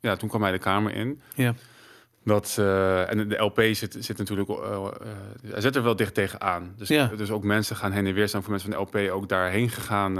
ja, 0.00 0.16
toen 0.16 0.28
kwam 0.28 0.42
hij 0.42 0.52
de 0.52 0.58
kamer 0.58 0.94
in. 0.94 1.20
Ja. 1.34 1.54
Dat, 2.24 2.56
eh, 2.58 3.10
en 3.10 3.28
de 3.28 3.36
LP 3.36 3.60
zit, 3.72 3.96
zit 3.98 4.18
natuurlijk, 4.18 4.48
eh, 4.48 4.86
hij 5.46 5.60
zit 5.60 5.76
er 5.76 5.82
wel 5.82 5.96
dicht 5.96 6.14
tegenaan. 6.14 6.72
Dus, 6.76 6.88
Ja. 6.88 7.06
dus 7.06 7.30
ook 7.30 7.44
mensen 7.44 7.76
gaan 7.76 7.92
heen 7.92 8.06
en 8.06 8.14
weer 8.14 8.28
staan 8.28 8.42
voor 8.42 8.50
mensen 8.50 8.72
van 8.72 8.78
de 8.90 8.98
LP 9.08 9.10
ook 9.12 9.28
daarheen 9.28 9.70
gegaan 9.70 10.18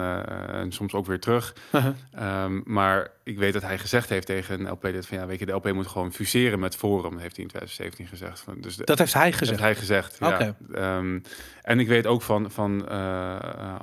en 0.50 0.72
soms 0.72 0.92
ook 0.94 1.06
weer 1.06 1.20
terug. 1.20 1.54
Uh-huh. 1.72 1.94
Ehm, 2.12 2.60
maar 2.64 3.10
ik 3.24 3.38
weet 3.38 3.52
dat 3.52 3.62
hij 3.62 3.78
gezegd 3.78 4.08
heeft 4.08 4.26
tegen 4.26 4.60
een 4.60 4.70
LP 4.70 4.82
dat 4.82 5.06
van 5.06 5.18
ja, 5.18 5.26
weet 5.26 5.38
je, 5.38 5.46
de 5.46 5.52
LP 5.52 5.72
moet 5.72 5.86
gewoon 5.86 6.12
fuseren 6.12 6.58
met 6.58 6.76
Forum, 6.76 7.18
heeft 7.18 7.36
hij 7.36 7.44
in 7.44 7.50
2017 7.50 8.06
gezegd. 8.06 8.40
Van, 8.40 8.60
Dus 8.60 8.76
de, 8.76 8.84
Dat 8.84 8.98
heeft 8.98 9.14
hij 9.14 9.30
dat 9.30 9.38
gezegd. 9.38 9.60
heeft 9.60 9.62
hij 9.62 9.74
gezegd. 9.74 10.16
Ja. 10.20 10.54
Ehm, 10.72 11.18
en 11.62 11.78
ik 11.80 11.88
weet 11.88 12.06
ook 12.06 12.22
van, 12.22 12.50
van 12.50 12.88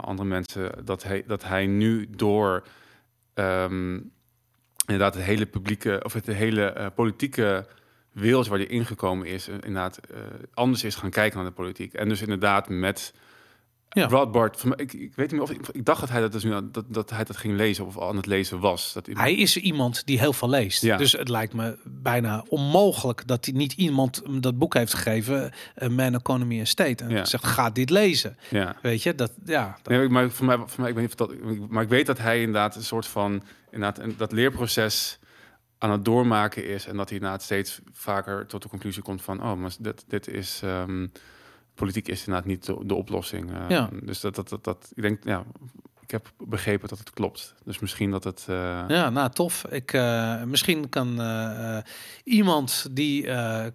andere 0.01 0.27
mensen 0.27 0.71
dat 0.83 1.03
hij, 1.03 1.23
dat 1.27 1.43
hij 1.43 1.65
nu 1.65 2.07
door 2.09 2.63
ehm, 3.33 3.99
inderdaad 4.85 5.13
het 5.13 5.23
hele 5.23 5.45
publieke 5.45 5.99
of 6.03 6.13
het 6.13 6.25
hele 6.25 6.91
politieke 6.95 7.65
wereld 8.19 8.47
waar 8.47 8.57
hij 8.57 8.67
ingekomen 8.67 9.27
is, 9.27 9.47
eh, 9.47 9.53
inderdaad 9.53 9.97
eh, 9.97 10.19
anders 10.53 10.83
is 10.83 10.95
gaan 10.95 11.09
kijken 11.09 11.37
naar 11.37 11.47
de 11.47 11.53
politiek. 11.53 11.93
En 11.93 12.09
dus 12.09 12.21
inderdaad 12.21 12.69
met 12.69 13.13
Ja. 13.89 14.09
Ik, 14.75 14.93
ik 14.93 15.15
weet 15.15 15.17
niet 15.17 15.31
meer 15.31 15.41
of 15.41 15.51
ik, 15.51 15.67
ik 15.71 15.85
dacht 15.85 15.99
dat 15.99 16.09
hij 16.09 16.21
dat 16.21 16.31
dus 16.31 16.43
nu 16.43 16.51
dat, 16.71 16.83
dat 16.87 17.09
hij 17.09 17.23
dat 17.23 17.37
ging 17.37 17.55
lezen 17.55 17.85
of 17.85 17.97
al 17.97 18.09
aan 18.09 18.15
het 18.15 18.25
lezen 18.25 18.59
was. 18.59 18.93
Dat 18.93 19.09
Hij 19.13 19.35
is 19.35 19.57
iemand 19.57 20.05
die 20.05 20.19
heel 20.19 20.33
veel 20.33 20.49
leest. 20.49 20.81
Ja. 20.81 20.97
Dus 20.97 21.11
het 21.11 21.29
lijkt 21.29 21.53
me 21.53 21.77
bijna 21.85 22.45
onmogelijk 22.49 23.27
dat 23.27 23.45
hij 23.45 23.53
niet 23.53 23.73
iemand 23.73 24.21
hem 24.25 24.41
dat 24.41 24.57
boek 24.57 24.73
heeft 24.73 24.93
gegeven, 24.93 25.51
eh, 25.75 25.89
Man, 25.89 26.13
Economy 26.15 26.57
and 26.57 26.67
State, 26.67 27.03
en 27.03 27.09
Ja. 27.09 27.25
zegt: 27.25 27.45
ga 27.45 27.69
dit 27.69 27.89
lezen. 27.89 28.37
ja. 28.49 28.75
Weet 28.81 29.03
je, 29.03 29.15
dat 29.15 29.31
ja. 29.45 29.77
dat- 29.83 29.93
Nee, 29.93 30.09
maar 30.09 30.29
voor 30.31 30.45
mij, 30.45 30.57
voor 30.57 30.79
mij, 30.81 30.89
ik 30.89 30.95
weet 30.95 31.09
niet 31.09 31.21
of 31.21 31.27
dat, 31.27 31.67
maar 31.69 31.83
ik 31.83 31.89
weet 31.89 32.05
dat 32.05 32.17
hij 32.17 32.37
inderdaad 32.39 32.75
een 32.75 32.83
soort 32.83 33.05
van, 33.07 33.43
inderdaad, 33.71 33.99
een, 33.99 34.13
dat 34.17 34.31
leerproces 34.31 35.19
aan 35.77 35.91
het 35.91 36.05
doormaken 36.05 36.65
is 36.67 36.85
en 36.85 36.97
dat 36.97 37.09
hij 37.09 37.17
inderdaad 37.17 37.43
steeds 37.43 37.81
vaker 37.91 38.45
tot 38.47 38.61
de 38.61 38.69
conclusie 38.69 39.03
komt 39.03 39.21
van, 39.21 39.43
oh, 39.43 39.53
maar 39.53 39.75
dit, 39.79 40.03
dit 40.07 40.27
is, 40.27 40.61
ehm, 40.63 41.07
politiek 41.75 42.07
is 42.07 42.19
inderdaad 42.19 42.45
niet 42.45 42.65
de, 42.65 42.77
de 42.85 42.95
oplossing. 42.95 43.51
Eh, 43.51 43.69
Ja. 43.69 43.89
Dus 44.03 44.19
dat, 44.19 44.35
dat, 44.35 44.49
dat, 44.49 44.63
dat, 44.63 44.91
ik 44.95 45.01
denk, 45.01 45.23
ja, 45.23 45.45
ik 46.07 46.13
heb 46.13 46.31
begrepen 46.47 46.89
dat 46.89 46.97
het 46.97 47.09
klopt. 47.09 47.53
Dus 47.63 47.79
misschien 47.79 48.11
dat 48.11 48.23
het, 48.23 48.45
eh, 48.49 48.83
Ja, 48.87 49.09
nou 49.09 49.29
tof. 49.29 49.65
Ik, 49.69 49.93
eh, 49.93 50.43
misschien 50.43 50.89
kan 50.89 51.21
eh, 51.21 51.77
iemand 52.23 52.87
die 52.91 53.27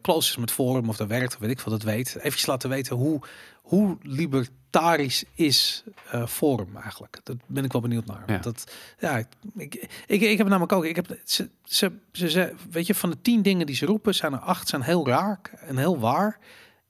close 0.03 0.30
is 0.30 0.36
met 0.36 0.50
Forum 0.50 0.88
of 0.88 0.96
daar 0.96 1.09
werkt, 1.09 1.34
of 1.34 1.40
weet 1.40 1.50
ik 1.50 1.61
veel, 1.61 1.72
dat 1.72 1.82
weet, 1.82 2.16
even 2.20 2.50
laten 2.50 2.68
weten 2.70 2.96
hoe, 2.96 3.20
hoe 3.62 3.96
libertarisch 4.02 5.24
is 5.34 5.84
eh 6.10 6.26
Forum 6.26 6.76
eigenlijk. 6.76 7.20
Dat 7.22 7.36
ben 7.46 7.64
ik 7.64 7.72
wel 7.72 7.80
benieuwd 7.80 8.06
naar. 8.06 8.22
Ja. 8.26 8.38
Dat, 8.38 8.72
ja, 8.98 9.16
ik, 9.56 9.88
ik, 10.06 10.20
ik, 10.20 10.38
heb 10.38 10.48
namelijk 10.48 10.72
ook, 10.72 10.84
ik 10.84 10.96
heb, 10.96 11.18
ze, 11.24 11.50
ze, 11.64 11.92
ze, 12.12 12.30
ze, 12.30 12.54
weet 12.70 12.86
je, 12.86 12.94
van 12.94 13.10
de 13.10 13.20
tien 13.22 13.42
dingen 13.42 13.66
die 13.66 13.76
ze 13.76 13.86
roepen, 13.86 14.14
zijn 14.14 14.32
er 14.32 14.38
acht 14.38 14.68
zijn 14.68 14.82
heel 14.82 15.06
raar 15.06 15.40
en 15.60 15.76
heel 15.76 15.98
waar. 15.98 16.38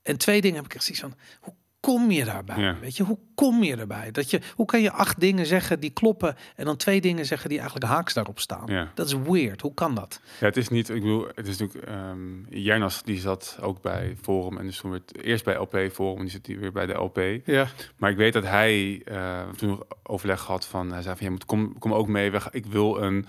En 0.01 0.17
twee 0.17 0.41
dingen 0.41 0.55
heb 0.55 0.65
ik 0.65 0.73
echt 0.73 0.83
zoiets 0.83 1.03
van, 1.03 1.15
hoe 1.39 1.53
kom 1.91 2.11
je 2.11 2.25
daarbij? 2.25 2.59
Ja. 2.59 2.75
Weet 2.81 2.97
je, 2.97 3.03
hoe 3.03 3.17
kom 3.35 3.63
je 3.63 3.75
erbij? 3.77 4.11
Dat 4.11 4.29
je, 4.29 4.39
hoe 4.55 4.65
kan 4.65 4.81
je 4.81 4.91
acht 4.91 5.19
dingen 5.19 5.45
zeggen 5.45 5.79
die 5.79 5.89
kloppen 5.89 6.35
en 6.55 6.65
dan 6.65 6.77
twee 6.77 7.01
dingen 7.01 7.25
zeggen 7.25 7.49
die 7.49 7.57
eigenlijk 7.59 7.91
haaks 7.91 8.13
daarop 8.13 8.39
staan? 8.39 8.63
Ja. 8.67 8.91
Dat 8.95 9.07
is 9.07 9.13
weird. 9.13 9.61
Hoe 9.61 9.73
kan 9.73 9.95
dat? 9.95 10.21
Ja, 10.39 10.45
het 10.45 10.57
is 10.57 10.69
niet, 10.69 10.89
ik 10.89 11.01
bedoel, 11.01 11.27
het 11.35 11.47
is 11.47 11.57
natuurlijk, 11.57 11.87
ehm 11.89 12.19
Jernas 12.49 13.03
die 13.03 13.19
zat 13.19 13.57
ook 13.61 13.81
bij 13.81 14.15
Forum 14.21 14.57
en 14.57 14.65
dus 14.65 14.77
toen 14.77 14.91
werd 14.91 15.23
eerst 15.23 15.43
bij 15.43 15.55
LP 15.55 15.77
Forum 15.91 16.15
en 16.17 16.21
die 16.23 16.31
zit 16.31 16.45
hier 16.47 16.59
weer 16.59 16.71
bij 16.71 16.85
de 16.85 16.93
LP. 16.93 17.19
Ja. 17.45 17.67
Maar 17.97 18.09
ik 18.11 18.17
weet 18.17 18.33
dat 18.33 18.43
hij 18.43 19.01
eh, 19.05 19.41
toen 19.57 19.69
nog 19.69 19.83
overleg 20.03 20.41
had 20.45 20.65
van, 20.65 20.91
hij 20.91 21.01
zei 21.01 21.15
van, 21.15 21.25
je 21.25 21.31
moet 21.31 21.45
kom, 21.45 21.77
kom 21.79 21.93
ook 21.93 22.07
mee, 22.07 22.31
we 22.31 22.39
gaan- 22.41 22.53
ik 22.53 22.65
wil 22.65 23.01
een 23.01 23.25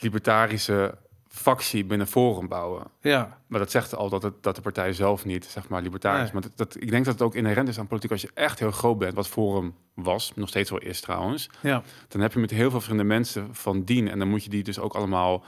libertarische 0.00 0.94
factie 1.38 1.84
binnen 1.84 2.06
Forum 2.06 2.48
bouwen. 2.48 2.82
Ja. 3.00 3.38
Maar 3.46 3.58
dat 3.58 3.70
zegt 3.70 3.94
al 3.94 4.08
dat, 4.08 4.22
het, 4.22 4.42
dat 4.42 4.54
de 4.56 4.60
partij 4.60 4.92
zelf 4.92 5.24
niet, 5.24 5.44
zeg 5.44 5.68
maar, 5.68 5.82
libertarisch 5.82 6.22
is. 6.22 6.32
Nee. 6.32 6.40
Maar 6.40 6.50
dat, 6.56 6.72
dat, 6.72 6.82
ik 6.82 6.90
denk 6.90 7.04
dat 7.04 7.14
het 7.14 7.22
ook 7.22 7.34
inherent 7.34 7.68
is 7.68 7.78
aan 7.78 7.86
politiek. 7.86 8.10
Als 8.10 8.22
je 8.22 8.30
echt 8.34 8.58
heel 8.58 8.70
groot 8.70 8.98
bent, 8.98 9.14
wat 9.14 9.28
Forum 9.28 9.74
was, 9.94 10.32
nog 10.34 10.48
steeds 10.48 10.70
wel 10.70 10.78
is 10.80 11.00
trouwens, 11.00 11.50
Ja. 11.60 11.82
dan 12.08 12.20
heb 12.20 12.32
je 12.32 12.38
met 12.38 12.50
heel 12.50 12.60
veel 12.60 12.70
verschillende 12.70 13.08
mensen 13.14 13.54
van 13.54 13.84
dien. 13.84 14.08
En 14.08 14.18
dan 14.18 14.28
moet 14.28 14.44
je 14.44 14.50
die 14.50 14.62
dus 14.62 14.78
ook 14.78 14.94
allemaal 14.94 15.44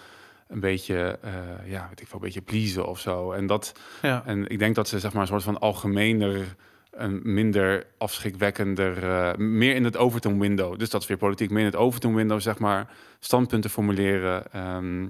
een 0.49 0.61
beetje, 0.61 1.19
eh, 1.23 1.33
ja, 1.71 1.87
weet 1.89 2.01
ik 2.01 2.07
veel, 2.07 2.19
een 2.19 2.25
beetje 2.25 2.41
pleasen 2.43 2.87
of 2.87 3.01
zo. 3.01 3.33
En 3.33 3.47
dat, 3.47 3.73
Ja. 4.03 4.23
en 4.27 4.49
ik 4.49 4.59
denk 4.59 4.75
dat 4.75 4.89
ze 4.89 4.99
zeg 4.99 5.13
maar 5.13 5.23
een 5.23 5.29
soort 5.29 5.43
van 5.43 5.59
algemener, 5.61 6.57
een 6.91 7.21
minder 7.23 7.87
afschrikwekkender, 7.99 9.05
eh, 9.11 9.37
meer 9.37 9.75
in 9.75 9.85
het 9.85 9.97
Overton 9.97 10.39
window. 10.41 10.79
Dus 10.79 10.91
dat 10.91 11.03
is 11.03 11.09
weer 11.09 11.17
politiek, 11.17 11.51
meer 11.51 11.59
in 11.61 11.67
het 11.67 11.77
Overton 11.77 12.15
window, 12.15 12.41
zeg 12.41 12.59
maar, 12.59 12.91
standpunten 13.19 13.71
formuleren. 13.71 14.53
ehm, 14.53 15.07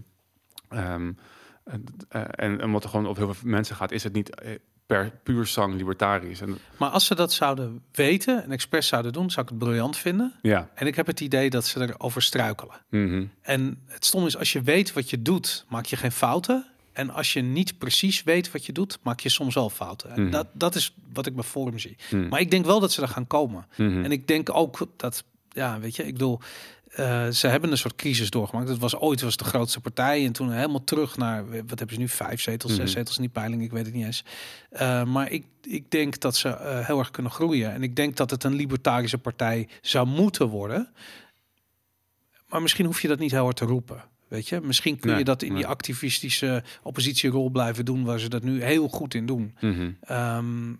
ehm, 0.70 1.12
eh, 2.08 2.22
en, 2.30 2.60
en 2.60 2.70
wat 2.70 2.84
er 2.84 2.90
gewoon 2.90 3.06
op 3.06 3.16
heel 3.16 3.34
veel 3.34 3.50
mensen 3.50 3.76
gaat, 3.76 3.90
is 3.92 4.02
het 4.02 4.12
niet 4.12 4.34
eh, 4.34 4.50
per 4.86 5.10
puur 5.22 5.46
sang 5.46 5.74
libertarisch. 5.74 6.40
En 6.40 6.58
Maar 6.76 6.88
als 6.88 7.06
ze 7.06 7.14
dat 7.14 7.32
zouden 7.32 7.82
weten 7.92 8.42
en 8.44 8.52
expres 8.52 8.86
zouden 8.86 9.12
doen, 9.12 9.30
zou 9.30 9.42
ik 9.46 9.48
het 9.52 9.58
briljant 9.58 9.96
vinden. 9.96 10.34
ja, 10.42 10.68
En 10.74 10.86
ik 10.86 10.96
heb 10.96 11.06
het 11.06 11.20
idee 11.20 11.50
dat 11.50 11.66
ze 11.66 11.80
erover 11.80 12.22
struikelen. 12.22 12.74
mhm. 12.88 13.24
En 13.42 13.78
het 13.86 14.04
stom 14.04 14.26
is, 14.26 14.36
als 14.36 14.52
je 14.52 14.62
weet 14.62 14.92
wat 14.92 15.10
je 15.10 15.22
doet, 15.22 15.64
maak 15.68 15.84
je 15.86 15.96
geen 15.96 16.12
fouten. 16.12 16.64
En 16.92 17.10
als 17.10 17.32
je 17.32 17.40
niet 17.40 17.78
precies 17.78 18.22
weet 18.22 18.52
wat 18.52 18.66
je 18.66 18.72
doet, 18.72 18.98
maak 19.02 19.20
je 19.20 19.28
soms 19.28 19.54
wel 19.54 19.70
fouten. 19.70 20.10
En 20.10 20.22
Mhm. 20.22 20.30
dat, 20.30 20.46
dat 20.52 20.74
is 20.74 20.94
wat 21.12 21.26
ik 21.26 21.34
bij 21.34 21.44
Forum 21.44 21.78
zie. 21.78 21.96
Mhm. 22.10 22.28
Maar 22.28 22.40
ik 22.40 22.50
denk 22.50 22.64
wel 22.64 22.80
dat 22.80 22.92
ze 22.92 23.02
er 23.02 23.08
gaan 23.08 23.26
komen. 23.26 23.66
En 23.76 24.12
ik 24.12 24.26
denk 24.26 24.54
ook 24.54 24.86
dat, 24.96 25.24
ja, 25.48 25.80
weet 25.80 25.96
je, 25.96 26.06
ik 26.06 26.12
bedoel, 26.12 26.40
eh, 26.90 27.28
ze 27.28 27.46
hebben 27.46 27.70
een 27.70 27.78
soort 27.78 27.94
crisis 27.96 28.30
doorgemaakt. 28.30 28.68
Het 28.68 28.78
was 28.78 28.96
ooit 28.96 29.20
was 29.20 29.36
de 29.36 29.44
grootste 29.44 29.80
partij 29.80 30.24
en 30.24 30.32
toen 30.32 30.52
helemaal 30.52 30.84
terug 30.84 31.16
naar, 31.16 31.44
wat 31.66 31.78
hebben 31.78 31.90
ze 31.94 31.98
nu, 32.00 32.08
vijf 32.08 32.40
zetels, 32.40 32.72
Mhm. 32.72 32.80
zes 32.80 32.92
zetels 32.92 33.16
in 33.16 33.22
die 33.22 33.30
peiling, 33.30 33.62
ik 33.62 33.70
weet 33.70 33.84
het 33.86 33.94
niet 33.94 34.04
eens. 34.04 34.24
Eh, 34.70 35.04
maar 35.04 35.30
ik, 35.30 35.44
ik 35.62 35.90
denk 35.90 36.20
dat 36.20 36.36
ze 36.36 36.48
eh, 36.48 36.86
heel 36.86 36.98
erg 36.98 37.10
kunnen 37.10 37.32
groeien. 37.32 37.72
En 37.72 37.82
ik 37.82 37.96
denk 37.96 38.16
dat 38.16 38.30
het 38.30 38.44
een 38.44 38.54
libertarische 38.54 39.18
partij 39.18 39.68
zou 39.80 40.06
moeten 40.06 40.48
worden. 40.48 40.88
Maar 42.48 42.62
misschien 42.62 42.86
hoef 42.86 43.02
je 43.02 43.08
dat 43.08 43.18
niet 43.18 43.30
heel 43.30 43.44
hard 43.44 43.56
te 43.56 43.64
roepen. 43.64 44.04
Weet 44.28 44.48
je, 44.48 44.60
misschien 44.60 44.98
kun 44.98 45.18
je 45.18 45.24
dat 45.24 45.42
in 45.42 45.54
die 45.54 45.66
activistische 45.66 46.62
oppositierol 46.82 47.50
blijven 47.50 47.84
doen, 47.84 48.04
waar 48.04 48.18
ze 48.18 48.28
dat 48.28 48.42
nu 48.42 48.62
heel 48.62 48.88
goed 48.88 49.14
in 49.14 49.26
doen. 49.26 49.56
Mhm. 49.60 49.90
Ehm, 50.00 50.70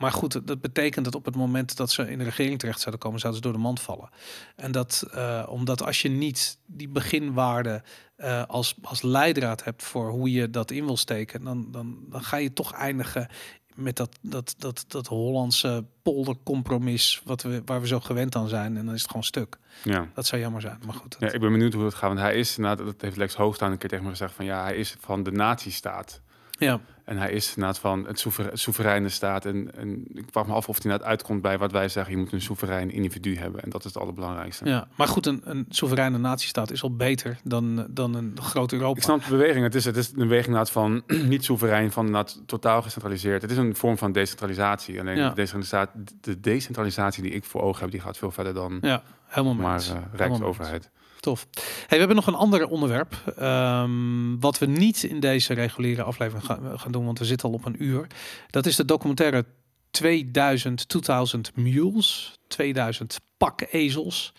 maar 0.00 0.12
goed, 0.12 0.46
dat 0.46 0.60
betekent 0.60 1.04
dat 1.04 1.14
op 1.14 1.24
het 1.24 1.36
moment 1.36 1.76
dat 1.76 1.90
ze 1.90 2.10
in 2.10 2.18
de 2.18 2.24
regering 2.24 2.58
terecht 2.58 2.80
zouden 2.80 3.00
komen, 3.00 3.20
zouden 3.20 3.42
ze 3.42 3.48
door 3.48 3.56
de 3.58 3.64
mand 3.64 3.80
vallen. 3.80 4.08
En 4.56 4.72
dat 4.72 5.06
eh, 5.12 5.46
omdat 5.48 5.82
als 5.82 6.02
je 6.02 6.08
niet 6.08 6.58
die 6.66 6.88
beginwaarden 6.88 7.82
eh, 8.16 8.42
als, 8.46 8.74
als 8.82 9.02
leidraad 9.02 9.64
hebt 9.64 9.82
voor 9.82 10.10
hoe 10.10 10.30
je 10.32 10.50
dat 10.50 10.70
in 10.70 10.84
wil 10.84 10.96
steken, 10.96 11.44
dan, 11.44 11.66
dan, 11.70 11.98
dan 12.08 12.22
ga 12.22 12.36
je 12.36 12.52
toch 12.52 12.72
eindigen 12.72 13.28
met 13.74 13.96
dat, 13.96 14.18
dat, 14.20 14.54
dat, 14.58 14.84
dat 14.88 15.06
Hollandse 15.06 15.84
poldercompromis 16.02 17.22
wat 17.24 17.42
we, 17.42 17.62
waar 17.64 17.80
we 17.80 17.86
zo 17.86 18.00
gewend 18.00 18.36
aan 18.36 18.48
zijn. 18.48 18.76
En 18.76 18.84
dan 18.84 18.94
is 18.94 19.00
het 19.00 19.08
gewoon 19.10 19.24
stuk. 19.24 19.56
ja. 19.84 20.08
Dat 20.14 20.26
zou 20.26 20.40
jammer 20.40 20.60
zijn. 20.60 20.78
Maar 20.86 20.94
goed. 20.94 21.16
Ja, 21.18 21.26
dat- 21.26 21.34
ik 21.34 21.40
ben 21.40 21.52
benieuwd 21.52 21.72
hoe 21.72 21.84
het 21.84 21.94
gaat. 21.94 22.08
Want 22.08 22.20
hij 22.20 22.34
is, 22.38 22.56
nou, 22.56 22.76
dat 22.76 23.00
heeft 23.00 23.16
Lex 23.16 23.34
Hoogstaan 23.34 23.72
een 23.72 23.78
keer 23.78 23.88
tegen 23.88 24.04
me 24.04 24.10
gezegd, 24.10 24.34
van 24.34 24.44
ja, 24.44 24.62
hij 24.62 24.76
is 24.76 24.96
van 25.00 25.22
de 25.22 25.30
nazistaat. 25.32 26.20
ja. 26.58 26.80
En 27.10 27.16
hij 27.16 27.30
is 27.32 27.48
inderdaad 27.48 27.78
van 27.78 28.06
het 28.06 28.18
soever- 28.18 28.50
soevereine 28.58 29.08
staat. 29.08 29.44
En, 29.44 29.74
en 29.76 30.04
ik 30.14 30.24
vraag 30.30 30.46
me 30.46 30.52
af 30.52 30.68
of 30.68 30.74
hij 30.76 30.84
inderdaad 30.84 31.08
uitkomt 31.08 31.42
bij 31.42 31.58
wat 31.58 31.72
wij 31.72 31.88
zeggen. 31.88 32.12
Je 32.14 32.18
moet 32.18 32.32
een 32.32 32.40
soeverein 32.40 32.90
individu 32.90 33.36
hebben. 33.36 33.62
En 33.62 33.70
dat 33.70 33.84
is 33.84 33.92
het 33.92 34.02
allerbelangrijkste. 34.02 34.64
Ja, 34.64 34.88
maar 34.96 35.08
goed, 35.08 35.26
een, 35.26 35.40
een 35.44 35.66
soevereine 35.68 36.18
natiestaat 36.18 36.70
is 36.70 36.82
al 36.82 36.96
beter 36.96 37.38
dan, 37.44 37.86
dan 37.90 38.14
een 38.14 38.36
groot 38.40 38.72
Europa. 38.72 38.96
Ik 38.96 39.02
snap 39.02 39.22
de 39.24 39.30
beweging. 39.30 39.64
Het 39.64 39.74
is, 39.74 39.84
het 39.84 39.96
is 39.96 40.08
een 40.08 40.14
beweging 40.16 40.68
van 40.70 41.02
niet 41.34 41.44
soeverein, 41.44 41.92
van 41.92 42.26
totaal 42.46 42.82
gecentraliseerd. 42.82 43.42
Het 43.42 43.50
is 43.50 43.56
een 43.56 43.76
vorm 43.76 43.98
van 43.98 44.12
decentralisatie. 44.12 45.00
Alleen 45.00 45.16
Ja. 45.16 45.28
de, 45.28 45.34
decentralisatie, 45.34 46.04
de 46.20 46.40
decentralisatie 46.40 47.22
die 47.22 47.32
ik 47.32 47.44
voor 47.44 47.60
ogen 47.62 47.80
heb, 47.82 47.90
die 47.90 48.00
gaat 48.00 48.18
veel 48.18 48.30
verder 48.30 48.54
dan 48.54 48.78
Ja, 48.80 49.02
helemaal 49.26 49.54
maar 49.54 49.80
eh, 49.80 49.96
rijksoverheid. 50.12 50.90
Tof. 51.20 51.46
Hey, 51.52 51.86
we 51.88 51.96
hebben 51.96 52.16
nog 52.16 52.26
een 52.26 52.34
ander 52.34 52.68
onderwerp. 52.68 53.32
ehm, 53.36 54.38
wat 54.38 54.58
we 54.58 54.66
niet 54.66 55.02
in 55.02 55.20
deze 55.20 55.54
reguliere 55.54 56.02
aflevering 56.02 56.44
gaan, 56.46 56.78
gaan 56.78 56.92
doen, 56.92 57.04
want 57.04 57.18
we 57.18 57.24
zitten 57.24 57.48
al 57.48 57.54
op 57.54 57.64
een 57.64 57.82
uur. 57.84 58.06
Dat 58.50 58.66
is 58.66 58.76
de 58.76 58.84
documentaire 58.84 59.44
2000, 59.90 60.88
2000 60.88 61.56
Mules. 61.56 62.38
2000 62.48 63.18
pakkezels. 63.36 64.32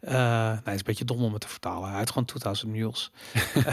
Eh 0.00 0.12
nee, 0.48 0.54
het 0.54 0.66
is 0.66 0.72
een 0.72 0.82
beetje 0.84 1.04
dom 1.04 1.22
om 1.22 1.32
het 1.32 1.40
te 1.40 1.48
vertalen. 1.48 1.88
Hij 1.88 1.98
heet 1.98 2.10
gewoon 2.10 2.24
2000 2.24 2.72
Mules. 2.72 3.10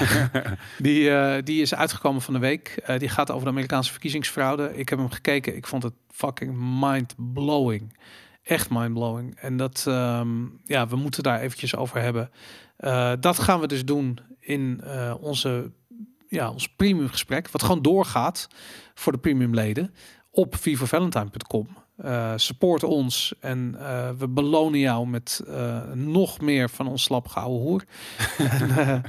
die, 0.77 1.09
eh, 1.09 1.43
die 1.43 1.61
is 1.61 1.75
uitgekomen 1.75 2.21
van 2.21 2.33
de 2.33 2.39
week. 2.39 2.79
Eh, 2.83 2.99
die 2.99 3.09
gaat 3.09 3.31
over 3.31 3.43
de 3.43 3.51
Amerikaanse 3.51 3.91
verkiezingsfraude. 3.91 4.77
Ik 4.77 4.89
heb 4.89 4.99
hem 4.99 5.09
gekeken. 5.09 5.55
Ik 5.55 5.67
vond 5.67 5.83
het 5.83 5.93
fucking 6.07 6.79
mind-blowing. 6.79 7.93
Echt 8.49 8.69
mind-blowing. 8.69 9.35
En 9.35 9.57
dat, 9.57 9.85
ehm, 9.87 10.29
ja, 10.65 10.87
we 10.87 10.95
moeten 10.95 11.23
daar 11.23 11.39
eventjes 11.39 11.75
over 11.75 12.01
hebben. 12.01 12.31
Eh, 12.77 13.11
dat 13.19 13.39
gaan 13.39 13.59
we 13.59 13.67
dus 13.67 13.85
doen 13.85 14.19
in 14.39 14.81
eh, 14.83 15.13
onze, 15.19 15.71
ja, 16.27 16.49
ons 16.51 16.69
premium 16.69 17.07
gesprek. 17.07 17.49
Wat 17.49 17.63
gewoon 17.63 17.81
doorgaat 17.81 18.47
voor 18.93 19.11
de 19.11 19.17
premium 19.17 19.53
leden 19.53 19.93
op 20.31 20.55
vivovalentine.com. 20.55 21.67
Eh 21.97 22.33
support 22.35 22.83
ons 22.83 23.33
en 23.39 23.71
we 24.17 24.27
belonen 24.27 24.79
jou 24.79 25.07
met 25.07 25.43
nog 25.93 26.41
meer 26.41 26.69
van 26.69 26.87
ons 26.87 27.03
slap 27.03 27.27
gouden 27.27 27.59
hoer. 27.59 27.83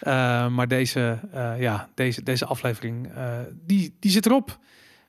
en, 0.00 0.54
maar 0.54 0.68
deze, 0.68 1.18
ja, 1.58 1.88
deze, 1.94 2.22
deze 2.22 2.44
aflevering, 2.46 3.12
die, 3.66 3.96
die 4.00 4.10
zit 4.10 4.26
erop. 4.26 4.58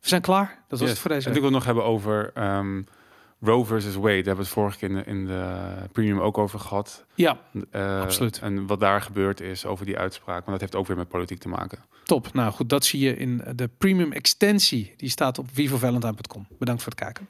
We 0.02 0.08
zijn 0.12 0.22
klaar. 0.22 0.48
Dat 0.68 0.80
was 0.80 0.80
Yes. 0.80 0.90
het 0.90 1.00
voor 1.00 1.12
deze 1.12 1.30
En 1.30 1.36
ik 1.36 1.42
wil 1.42 1.50
het 1.50 1.58
nog 1.58 1.66
hebben 1.66 1.84
over 1.84 2.32
ehm, 2.34 2.82
Roe 3.46 3.66
versus 3.66 3.96
Wade. 3.96 4.06
Daar 4.08 4.16
hebben 4.16 4.36
we 4.36 4.42
het 4.42 4.50
vorige 4.50 4.78
keer 4.78 4.90
in 4.90 4.96
de, 4.96 5.04
in 5.06 5.26
de 5.26 5.74
premium 5.92 6.20
ook 6.20 6.38
over 6.38 6.60
gehad. 6.60 7.06
Ja, 7.16 7.38
Eh, 7.72 8.02
Absoluut. 8.02 8.40
En 8.40 8.68
wat 8.68 8.80
daar 8.80 9.02
gebeurd 9.02 9.42
is 9.42 9.66
over 9.66 9.86
die 9.86 9.98
uitspraak. 9.98 10.38
Want 10.46 10.52
dat 10.52 10.60
heeft 10.60 10.76
ook 10.76 10.88
weer 10.88 10.98
met 10.98 11.08
politiek 11.08 11.40
te 11.40 11.48
maken. 11.50 11.80
top. 12.04 12.34
Nou 12.34 12.52
goed, 12.52 12.70
dat 12.70 12.86
zie 12.86 13.00
je 13.00 13.16
in 13.18 13.42
de 13.56 13.70
premium 13.78 14.12
extensie. 14.12 14.94
Die 14.98 15.10
staat 15.10 15.38
op 15.40 15.48
vivovalentine.com. 15.54 16.48
Bedankt 16.60 16.84
voor 16.84 16.92
het 16.92 17.02
kijken. 17.02 17.28